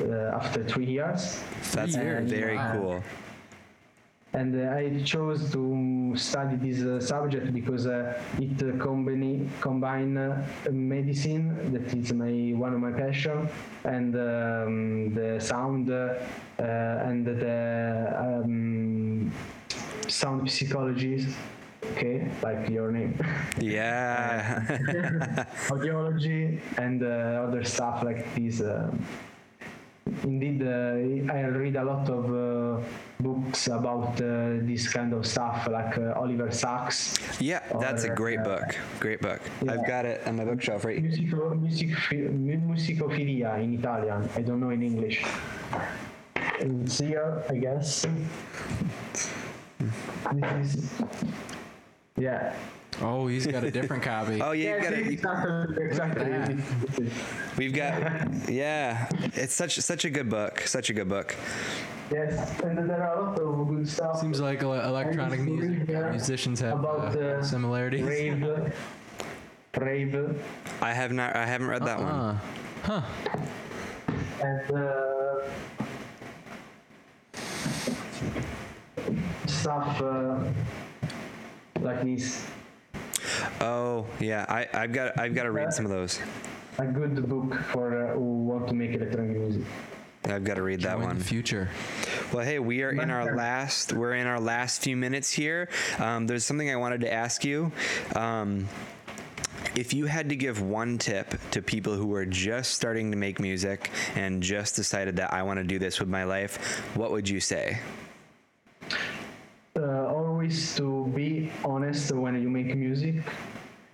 uh, 0.00 0.36
after 0.36 0.62
three 0.64 0.84
years. 0.84 1.42
That's 1.72 1.94
years, 1.96 2.30
very 2.30 2.56
wow. 2.56 2.72
cool. 2.72 3.04
And 4.32 4.54
uh, 4.54 4.76
I 4.76 5.02
chose 5.02 5.50
to 5.52 6.12
study 6.14 6.56
this 6.56 6.82
uh, 6.84 7.00
subject 7.00 7.52
because 7.52 7.86
uh, 7.88 8.16
it 8.38 8.62
uh, 8.62 8.78
combine 8.78 9.50
combine 9.60 10.14
medicine 10.70 11.72
that 11.72 11.92
is 11.92 12.12
my 12.12 12.52
one 12.54 12.72
of 12.72 12.80
my 12.80 12.92
passion 12.92 13.48
and 13.82 14.14
um, 14.14 15.14
the 15.14 15.40
sound 15.40 15.90
uh, 15.90 16.14
and 16.58 17.26
the 17.26 18.14
um, 18.16 19.32
sound 20.06 20.48
psychology. 20.48 21.26
Okay, 21.92 22.30
like 22.42 22.68
your 22.68 22.92
name. 22.92 23.18
Yeah. 23.58 24.62
audiology 25.68 26.60
and 26.76 27.02
uh, 27.02 27.46
other 27.48 27.64
stuff 27.64 28.04
like 28.04 28.32
this. 28.34 28.60
Uh, 28.60 28.92
indeed, 30.22 30.62
uh, 30.62 31.32
I 31.32 31.46
read 31.46 31.76
a 31.76 31.84
lot 31.84 32.08
of 32.08 32.24
uh, 32.30 32.84
books 33.22 33.68
about 33.68 34.20
uh, 34.20 34.58
this 34.62 34.92
kind 34.92 35.12
of 35.12 35.26
stuff, 35.26 35.68
like 35.70 35.98
uh, 35.98 36.12
Oliver 36.16 36.50
Sacks. 36.50 37.18
yeah, 37.40 37.60
that's 37.80 38.04
a 38.04 38.10
great 38.10 38.40
uh, 38.40 38.44
book. 38.44 38.76
Great 38.98 39.20
book. 39.20 39.40
I've 39.68 39.86
got 39.86 40.04
it 40.04 40.26
on 40.26 40.36
my 40.36 40.44
bookshelf 40.44 40.84
right 40.84 41.02
Musico, 41.02 41.54
music, 41.54 41.90
musicophilia 41.90 43.62
in 43.62 43.74
Italian. 43.78 44.28
I 44.34 44.42
don't 44.42 44.60
know 44.60 44.70
in 44.70 44.82
English. 44.82 45.24
It's 46.60 46.98
here, 46.98 47.42
I 47.48 47.56
guess. 47.56 48.06
This 50.32 50.74
is, 50.74 51.02
yeah. 52.16 52.54
Oh, 53.02 53.26
he's 53.28 53.46
got 53.46 53.64
a 53.64 53.70
different 53.70 54.02
copy. 54.02 54.40
Oh, 54.42 54.52
yeah, 54.52 54.76
you 54.76 54.82
got 54.82 54.92
see, 54.92 55.00
it. 55.00 55.78
exactly. 55.78 56.26
exactly. 56.26 57.10
We've 57.56 57.72
got, 57.72 58.50
yeah, 58.50 59.08
it's 59.34 59.54
such 59.54 59.78
such 59.78 60.04
a 60.04 60.10
good 60.10 60.28
book. 60.28 60.60
Such 60.60 60.90
a 60.90 60.92
good 60.92 61.08
book. 61.08 61.34
Yes, 62.10 62.58
and 62.60 62.90
there 62.90 63.02
are 63.04 63.18
a 63.18 63.22
lot 63.22 63.38
of 63.38 63.68
good 63.68 63.88
stuff. 63.88 64.20
Seems 64.20 64.40
like 64.40 64.62
ele- 64.62 64.80
electronic 64.80 65.38
I 65.38 65.42
used 65.42 65.60
to 65.60 65.68
music 65.68 65.88
read, 65.88 66.10
musicians 66.10 66.58
have 66.60 66.80
about 66.80 67.16
uh, 67.16 67.42
similarities. 67.42 68.02
Rave, 68.02 68.74
rave, 69.76 70.42
I 70.82 70.92
have 70.92 71.12
not, 71.12 71.36
I 71.36 71.46
haven't 71.46 71.68
read 71.68 71.84
that 71.84 71.98
one. 72.00 72.08
Uh, 72.08 72.38
huh. 72.82 73.02
and 74.42 74.72
uh, 74.72 75.42
stuff 79.46 80.02
uh, 80.02 80.38
like 81.80 82.02
this. 82.02 82.46
Oh, 83.60 84.04
yeah, 84.18 84.46
I, 84.48 84.66
I've 84.74 84.92
got, 84.92 85.16
I've 85.18 85.34
got 85.34 85.44
to 85.44 85.52
read 85.52 85.72
some 85.72 85.84
of 85.84 85.92
those. 85.92 86.18
A 86.78 86.86
good 86.86 87.28
book 87.28 87.54
for 87.70 88.08
uh, 88.08 88.14
who 88.14 88.44
want 88.46 88.66
to 88.68 88.74
make 88.74 88.94
electronic 88.94 89.36
music. 89.36 89.62
I've 90.24 90.44
got 90.44 90.54
to 90.54 90.62
read 90.62 90.82
that 90.82 90.96
Join 90.98 91.06
one. 91.06 91.18
the 91.18 91.24
future. 91.24 91.68
Well, 92.32 92.44
hey, 92.44 92.58
we 92.58 92.82
are 92.82 92.90
in 92.90 93.10
our 93.10 93.34
last. 93.34 93.92
We're 93.92 94.14
in 94.14 94.26
our 94.26 94.38
last 94.38 94.82
few 94.82 94.96
minutes 94.96 95.32
here. 95.32 95.68
Um, 95.98 96.26
there's 96.26 96.44
something 96.44 96.70
I 96.70 96.76
wanted 96.76 97.00
to 97.02 97.12
ask 97.12 97.44
you. 97.44 97.72
Um, 98.14 98.68
if 99.74 99.94
you 99.94 100.06
had 100.06 100.28
to 100.28 100.36
give 100.36 100.60
one 100.60 100.98
tip 100.98 101.34
to 101.52 101.62
people 101.62 101.94
who 101.94 102.12
are 102.14 102.26
just 102.26 102.72
starting 102.72 103.10
to 103.12 103.16
make 103.16 103.40
music 103.40 103.90
and 104.14 104.42
just 104.42 104.76
decided 104.76 105.16
that 105.16 105.32
I 105.32 105.42
want 105.42 105.58
to 105.58 105.64
do 105.64 105.78
this 105.78 106.00
with 106.00 106.08
my 106.08 106.24
life, 106.24 106.82
what 106.96 107.12
would 107.12 107.28
you 107.28 107.40
say? 107.40 107.80
uh, 109.76 110.06
always 110.06 110.74
to 110.76 111.06
be 111.14 111.50
honest 111.64 112.12
when 112.12 112.40
you 112.40 112.50
make 112.50 112.74
music 112.76 113.22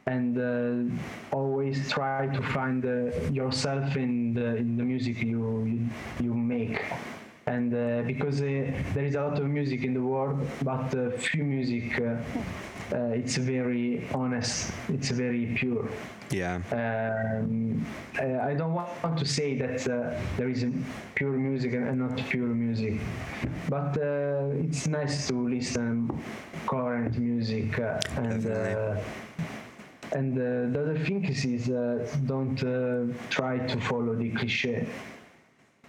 and 0.06 0.38
uh, 0.38 1.36
always 1.36 1.90
try 1.90 2.28
to 2.28 2.40
find 2.40 2.84
uh, 2.84 3.10
yourself 3.32 3.96
in 3.96 4.34
the 4.34 4.54
in 4.56 4.76
the 4.76 4.84
music 4.84 5.20
you 5.20 5.64
you, 5.66 5.88
you 6.20 6.34
make 6.34 6.80
and 7.46 7.74
uh, 7.74 8.02
because 8.06 8.40
uh, 8.40 8.70
there 8.94 9.04
is 9.04 9.16
a 9.16 9.20
lot 9.20 9.36
of 9.38 9.46
music 9.46 9.82
in 9.82 9.94
the 9.94 10.00
world 10.00 10.38
but 10.62 10.94
uh, 10.94 11.10
few 11.10 11.42
music 11.42 12.00
uh, 12.00 12.16
uh, 12.94 13.20
it's 13.20 13.36
very 13.36 14.06
honest 14.14 14.72
it's 14.88 15.10
very 15.10 15.46
pure 15.58 15.88
Yeah. 16.30 16.58
um, 16.72 17.86
I 18.50 18.54
don't 18.58 18.74
want 18.74 19.16
to 19.18 19.24
say 19.24 19.48
that 19.62 19.86
uh, 19.86 20.18
there 20.36 20.48
is 20.48 20.64
pure 21.14 21.36
music 21.48 21.72
and 21.74 21.98
not 21.98 22.16
pure 22.30 22.52
music, 22.66 22.98
but 23.68 23.96
uh, 23.96 24.64
it's 24.64 24.86
nice 24.88 25.28
to 25.28 25.34
listen 25.48 26.10
current 26.66 27.16
music 27.18 27.78
uh, 27.78 28.00
and. 28.16 28.42
And 30.12 30.38
uh, 30.38 30.72
the 30.72 30.80
other 30.82 30.98
thing 31.04 31.24
is, 31.24 31.44
is 31.44 31.68
uh, 31.68 32.06
don't 32.26 32.62
uh, 32.62 33.12
try 33.30 33.58
to 33.58 33.80
follow 33.80 34.14
the 34.14 34.30
cliche 34.30 34.86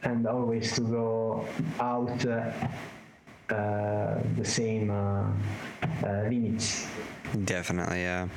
and 0.03 0.27
always 0.27 0.73
to 0.73 0.81
go 0.81 1.45
out 1.79 2.25
uh, 2.25 2.51
uh, 3.49 4.19
the 4.35 4.45
same 4.45 4.89
uh, 4.91 5.31
limits. 6.29 6.87
Definitely, 7.45 8.01
yeah. 8.01 8.27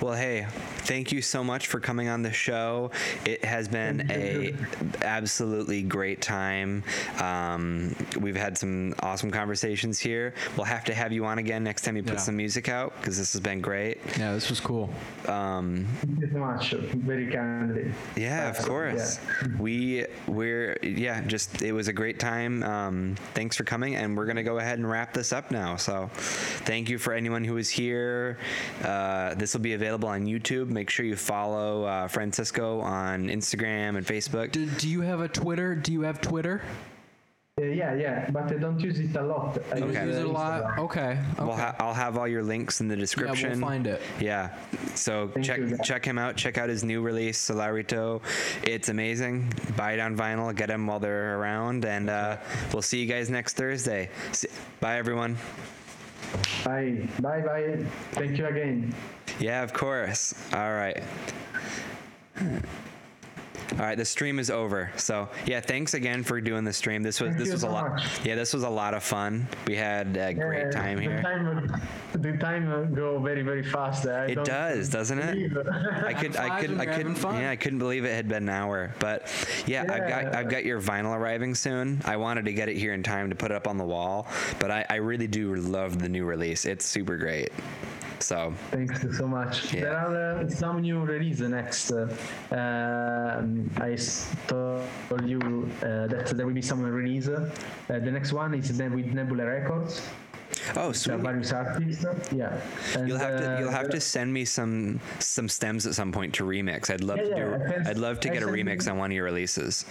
Well, 0.00 0.14
hey, 0.14 0.46
thank 0.82 1.10
you 1.10 1.20
so 1.20 1.42
much 1.42 1.66
for 1.66 1.80
coming 1.80 2.06
on 2.08 2.22
the 2.22 2.32
show. 2.32 2.92
It 3.24 3.44
has 3.44 3.66
been 3.66 4.06
a 4.12 4.54
absolutely 5.02 5.82
great 5.82 6.22
time. 6.22 6.84
Um, 7.20 7.96
we've 8.20 8.36
had 8.36 8.56
some 8.56 8.94
awesome 9.00 9.32
conversations 9.32 9.98
here. 9.98 10.34
We'll 10.56 10.66
have 10.66 10.84
to 10.84 10.94
have 10.94 11.12
you 11.12 11.24
on 11.24 11.38
again 11.38 11.64
next 11.64 11.82
time 11.82 11.96
you 11.96 12.04
put 12.04 12.12
Yeah. 12.12 12.18
some 12.20 12.36
music 12.36 12.68
out 12.68 12.94
because 13.00 13.18
this 13.18 13.32
has 13.32 13.40
been 13.40 13.60
great. 13.60 13.98
Yeah, 14.16 14.34
this 14.34 14.48
was 14.48 14.60
cool. 14.60 14.88
Um, 15.26 15.84
Thank 16.02 16.20
you 16.20 16.30
so 16.32 16.38
much, 16.38 16.70
very 16.98 17.26
kindly. 17.26 17.92
yeah, 18.14 18.48
of 18.50 18.58
course. 18.64 19.18
We 19.58 20.06
we're 20.28 20.78
yeah, 20.80 21.22
just 21.22 21.60
it 21.62 21.72
was 21.72 21.88
a 21.88 21.92
great 21.92 22.20
time. 22.20 22.62
Um, 22.62 23.16
thanks 23.34 23.56
for 23.56 23.64
coming, 23.64 23.96
and 23.96 24.16
we're 24.16 24.26
gonna 24.26 24.44
go 24.44 24.58
ahead 24.58 24.78
and 24.78 24.88
wrap 24.88 25.12
this 25.12 25.32
up 25.32 25.50
now. 25.50 25.74
So, 25.74 26.08
thank 26.12 26.88
you 26.88 26.98
for 26.98 27.12
anyone 27.14 27.42
who 27.42 27.54
was 27.54 27.68
here. 27.68 28.38
Uh, 28.84 29.34
this 29.34 29.54
will 29.54 29.60
be 29.60 29.72
available 29.72 29.87
on 29.96 30.24
YouTube. 30.26 30.68
Make 30.68 30.90
sure 30.90 31.04
you 31.06 31.16
follow 31.16 31.84
uh, 31.84 32.08
Francisco 32.08 32.80
on 32.80 33.28
Instagram 33.28 33.96
and 33.96 34.06
Facebook. 34.06 34.52
Do, 34.52 34.66
do 34.66 34.88
you 34.88 35.00
have 35.00 35.20
a 35.20 35.28
Twitter? 35.28 35.74
Do 35.74 35.92
you 35.92 36.02
have 36.02 36.20
Twitter? 36.20 36.62
Uh, 37.60 37.64
yeah, 37.64 37.92
yeah, 37.94 38.30
but 38.30 38.44
I 38.52 38.54
don't 38.54 38.78
use 38.78 39.00
it 39.00 39.16
a 39.16 39.22
lot. 39.22 39.58
I 39.72 39.78
Okay. 39.80 40.06
use 40.06 40.16
it 40.16 40.26
a 40.26 40.28
lot? 40.28 40.78
Okay. 40.78 41.00
okay. 41.00 41.18
We'll 41.38 41.56
ha- 41.56 41.74
I'll 41.80 41.92
have 41.94 42.16
all 42.16 42.28
your 42.28 42.44
links 42.44 42.80
in 42.80 42.86
the 42.86 42.94
yeah, 42.94 43.00
description. 43.00 43.50
we'll 43.60 43.68
find 43.68 43.86
it. 43.88 44.00
Yeah. 44.20 44.56
So 44.94 45.28
Thank 45.34 45.44
check 45.46 45.58
you, 45.58 45.76
check 45.82 46.04
him 46.04 46.18
out. 46.18 46.36
Check 46.36 46.56
out 46.56 46.68
his 46.68 46.84
new 46.84 47.00
release, 47.02 47.36
Solitario. 47.50 48.20
It's 48.62 48.90
amazing. 48.90 49.52
Buy 49.76 49.92
it 49.94 50.00
on 50.00 50.16
vinyl. 50.16 50.54
Get 50.54 50.68
them 50.68 50.86
while 50.86 51.00
they're 51.00 51.36
around, 51.40 51.84
and 51.84 52.08
uh, 52.08 52.36
we'll 52.72 52.82
see 52.82 53.00
you 53.00 53.06
guys 53.06 53.28
next 53.28 53.54
Thursday. 53.56 54.10
See- 54.30 54.48
Bye, 54.78 54.98
everyone. 54.98 55.36
Bye, 56.64 57.08
bye, 57.20 57.40
bye. 57.40 57.78
Thank 58.12 58.38
you 58.38 58.46
again. 58.46 58.94
Yeah, 59.38 59.62
of 59.62 59.72
course. 59.72 60.34
All 60.52 60.72
right. 60.74 61.02
All 63.78 63.84
right, 63.84 63.96
the 63.96 64.04
stream 64.04 64.40
is 64.40 64.50
over. 64.50 64.90
So 64.96 65.28
yeah, 65.46 65.60
thanks 65.60 65.94
again 65.94 66.24
for 66.24 66.40
doing 66.40 66.64
the 66.64 66.72
stream. 66.72 67.02
This 67.04 67.20
was 67.20 67.28
Thank 67.28 67.38
this 67.38 67.46
you 67.48 67.52
was 67.52 67.62
a 67.62 67.68
lot. 67.68 67.90
much. 67.92 68.24
Yeah, 68.24 68.34
this 68.34 68.52
was 68.52 68.64
a 68.64 68.68
lot 68.68 68.92
of 68.92 69.04
fun. 69.04 69.46
We 69.68 69.76
had 69.76 70.16
a 70.16 70.34
great 70.34 70.72
time 70.72 70.96
the 70.96 71.02
here. 71.02 71.22
Time, 71.22 71.82
the 72.12 72.36
time 72.38 72.92
go 72.92 73.20
very, 73.20 73.42
very 73.42 73.62
fast. 73.62 74.04
I 74.06 74.26
It 74.26 74.44
does, 74.44 74.88
doesn't 74.88 75.18
it? 75.20 75.54
believe. 75.54 75.68
I 76.04 76.12
could, 76.12 76.36
I 76.36 76.60
could, 76.60 76.70
when 76.70 76.80
I 76.80 76.86
couldn't, 76.86 77.14
having 77.14 77.14
fun. 77.14 77.40
yeah, 77.40 77.50
I 77.50 77.56
couldn't 77.56 77.78
believe 77.78 78.04
it 78.04 78.14
had 78.14 78.28
been 78.28 78.44
an 78.44 78.48
hour. 78.48 78.92
But 78.98 79.32
yeah, 79.66 79.82
I've 79.82 80.08
got, 80.08 80.34
I've 80.34 80.48
got 80.48 80.64
your 80.64 80.80
vinyl 80.80 81.14
arriving 81.16 81.54
soon. 81.54 82.00
I 82.04 82.16
wanted 82.16 82.46
to 82.46 82.52
get 82.52 82.68
it 82.68 82.76
here 82.76 82.94
in 82.94 83.04
time 83.04 83.30
to 83.30 83.36
put 83.36 83.52
it 83.52 83.54
up 83.54 83.68
on 83.68 83.76
the 83.78 83.84
wall, 83.84 84.26
but 84.58 84.72
I, 84.72 84.84
I 84.90 84.96
really 84.96 85.28
do 85.28 85.54
love 85.54 86.00
the 86.00 86.08
new 86.08 86.24
release. 86.24 86.64
It's 86.64 86.84
super 86.84 87.16
great. 87.16 87.50
So 88.20 88.52
Thanks 88.70 89.16
so 89.16 89.26
much. 89.28 89.72
Yeah. 89.72 89.80
There 89.80 89.96
are 89.96 90.38
uh, 90.40 90.48
some 90.48 90.80
new 90.80 91.00
release 91.04 91.40
next. 91.40 91.92
Uh, 91.92 92.08
um, 92.50 93.70
I 93.76 93.96
told 94.48 94.82
you 95.24 95.70
uh, 95.82 96.06
that 96.08 96.32
there 96.36 96.46
will 96.46 96.54
be 96.54 96.62
some 96.62 96.82
release. 96.82 97.28
Uh, 97.28 97.48
the 97.88 98.00
next 98.10 98.32
one 98.32 98.54
is 98.54 98.76
then 98.76 98.94
with 98.94 99.06
Nebula 99.06 99.44
Records. 99.46 100.02
oh, 100.76 100.92
sweet. 100.92 101.20
various 101.20 101.52
artists. 101.52 102.04
Yeah. 102.32 102.58
And, 102.96 103.08
You'll 103.08 103.18
have 103.18 103.40
to, 103.40 103.56
you'll 103.60 103.68
uh, 103.68 103.72
have 103.72 103.90
to 103.90 104.00
send 104.00 104.32
me 104.32 104.44
some, 104.44 105.00
some 105.20 105.48
stems 105.48 105.86
at 105.86 105.94
some 105.94 106.10
point 106.12 106.34
to 106.34 106.44
remix. 106.44 106.90
I'd 106.90 107.02
love 107.04 107.18
Yeah, 107.18 107.24
to 107.24 107.58
do, 107.58 107.72
can- 107.72 107.86
I'd 107.86 107.98
love 107.98 108.20
to 108.20 108.28
get 108.30 108.42
a 108.42 108.46
remix 108.46 108.86
you- 108.86 108.92
on 108.92 108.98
one 108.98 109.10
of 109.10 109.14
your 109.14 109.24
releases. 109.24 109.84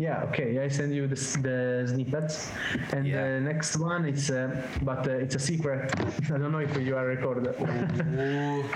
Yeah, 0.00 0.22
okay. 0.30 0.60
I 0.62 0.68
send 0.68 0.94
you 0.94 1.08
the, 1.08 1.16
the 1.16 1.84
snippets, 1.88 2.52
and 2.92 3.04
Yeah. 3.04 3.34
the 3.34 3.40
next 3.40 3.76
one 3.76 4.06
is, 4.06 4.30
uh, 4.30 4.62
but 4.82 5.08
uh, 5.08 5.24
it's 5.24 5.34
a 5.34 5.40
secret. 5.40 5.92
I 6.32 6.38
don't 6.38 6.52
know 6.52 6.58
if 6.60 6.76
you 6.78 6.96
are 6.96 7.04
recorded. 7.04 7.48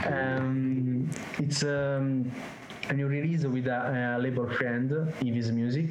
um, 0.07 1.09
it's 1.39 1.63
um, 1.63 2.29
a 2.89 2.95
new 2.95 3.07
release 3.07 3.45
with 3.45 3.69
a, 3.69 4.17
a 4.17 4.21
label 4.21 4.49
friend, 4.51 4.91
Evis 5.23 5.53
Music. 5.53 5.91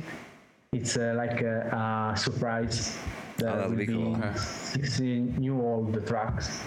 It's 0.73 0.97
uh, 0.97 1.13
like 1.15 1.39
a, 1.39 2.11
a 2.13 2.17
surprise. 2.17 2.97
There 3.37 3.49
Oh, 3.49 3.55
that'll 3.57 3.75
be 3.75 3.87
cool. 3.87 4.15
Okay. 4.21 4.37
60 4.37 5.19
new 5.37 5.59
old 5.59 6.05
tracks. 6.07 6.61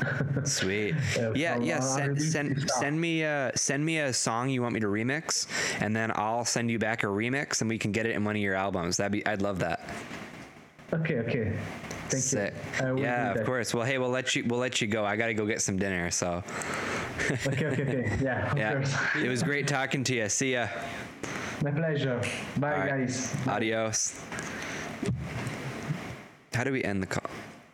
Sweet. 0.44 0.94
Uh, 1.18 1.32
yeah, 1.34 1.58
yeah. 1.58 1.80
Send 1.80 2.20
send 2.20 2.60
stuff. 2.60 2.70
send 2.78 3.00
me 3.00 3.22
a 3.22 3.52
send 3.54 3.84
me 3.84 3.98
a 4.00 4.12
song 4.12 4.50
you 4.50 4.60
want 4.62 4.74
me 4.74 4.80
to 4.80 4.86
remix, 4.88 5.46
and 5.80 5.94
then 5.94 6.12
I'll 6.14 6.44
send 6.44 6.70
you 6.70 6.78
back 6.78 7.02
a 7.02 7.06
remix, 7.06 7.60
and 7.60 7.70
we 7.70 7.78
can 7.78 7.92
get 7.92 8.06
it 8.06 8.14
in 8.14 8.24
one 8.24 8.36
of 8.36 8.42
your 8.42 8.54
albums. 8.54 8.96
That'd 8.96 9.12
be 9.12 9.26
I'd 9.26 9.42
love 9.42 9.58
that. 9.60 9.88
okay, 10.92 11.18
okay. 11.20 11.56
Thank 12.08 12.22
Sick. 12.22 12.54
you. 12.80 13.00
Yeah, 13.00 13.32
of 13.32 13.46
course. 13.46 13.72
Well, 13.72 13.84
hey, 13.84 13.96
we'll 13.98 14.10
let 14.10 14.36
you 14.36 14.44
we'll 14.46 14.60
let 14.60 14.80
you 14.80 14.86
go. 14.86 15.04
I 15.04 15.16
got 15.16 15.28
to 15.28 15.34
go 15.34 15.46
get 15.46 15.62
some 15.62 15.78
dinner. 15.78 16.10
So 16.10 16.42
Okay, 17.46 17.66
okay, 17.66 17.82
okay. 17.82 18.18
Yeah, 18.20 18.54
yeah, 18.56 18.84
it 19.22 19.28
was 19.28 19.42
great 19.42 19.66
talking 19.66 20.04
to 20.04 20.14
you. 20.14 20.28
See 20.28 20.52
ya. 20.52 20.68
My 21.62 21.70
pleasure. 21.70 22.20
Bye, 22.58 22.78
right. 22.78 22.88
guys. 22.90 23.34
Adios. 23.46 24.20
How 26.54 26.62
do 26.62 26.70
we 26.70 26.84
end 26.84 27.02
the 27.02 27.06
call? 27.06 27.28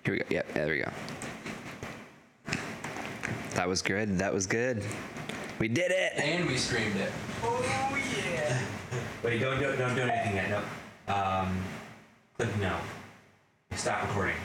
Here 0.04 0.14
we 0.14 0.20
go. 0.20 0.24
Yep, 0.30 0.54
there 0.54 0.68
we 0.68 0.78
go. 0.78 0.90
That 3.52 3.68
was 3.68 3.82
good. 3.82 4.18
That 4.18 4.32
was 4.32 4.46
good. 4.46 4.82
We 5.58 5.68
did 5.68 5.90
it. 5.90 6.14
And 6.16 6.48
we 6.48 6.56
screamed 6.56 6.96
it. 6.96 7.12
Oh 7.42 7.94
yeah. 8.26 8.58
Wait, 9.22 9.38
don't 9.38 9.60
don't 9.60 9.76
don't 9.76 9.94
do 9.94 10.02
anything 10.02 10.36
yet. 10.36 10.48
No. 10.48 11.14
Um, 11.14 11.62
click 12.38 12.48
no. 12.58 12.74
Stop 13.72 14.02
recording. 14.08 14.36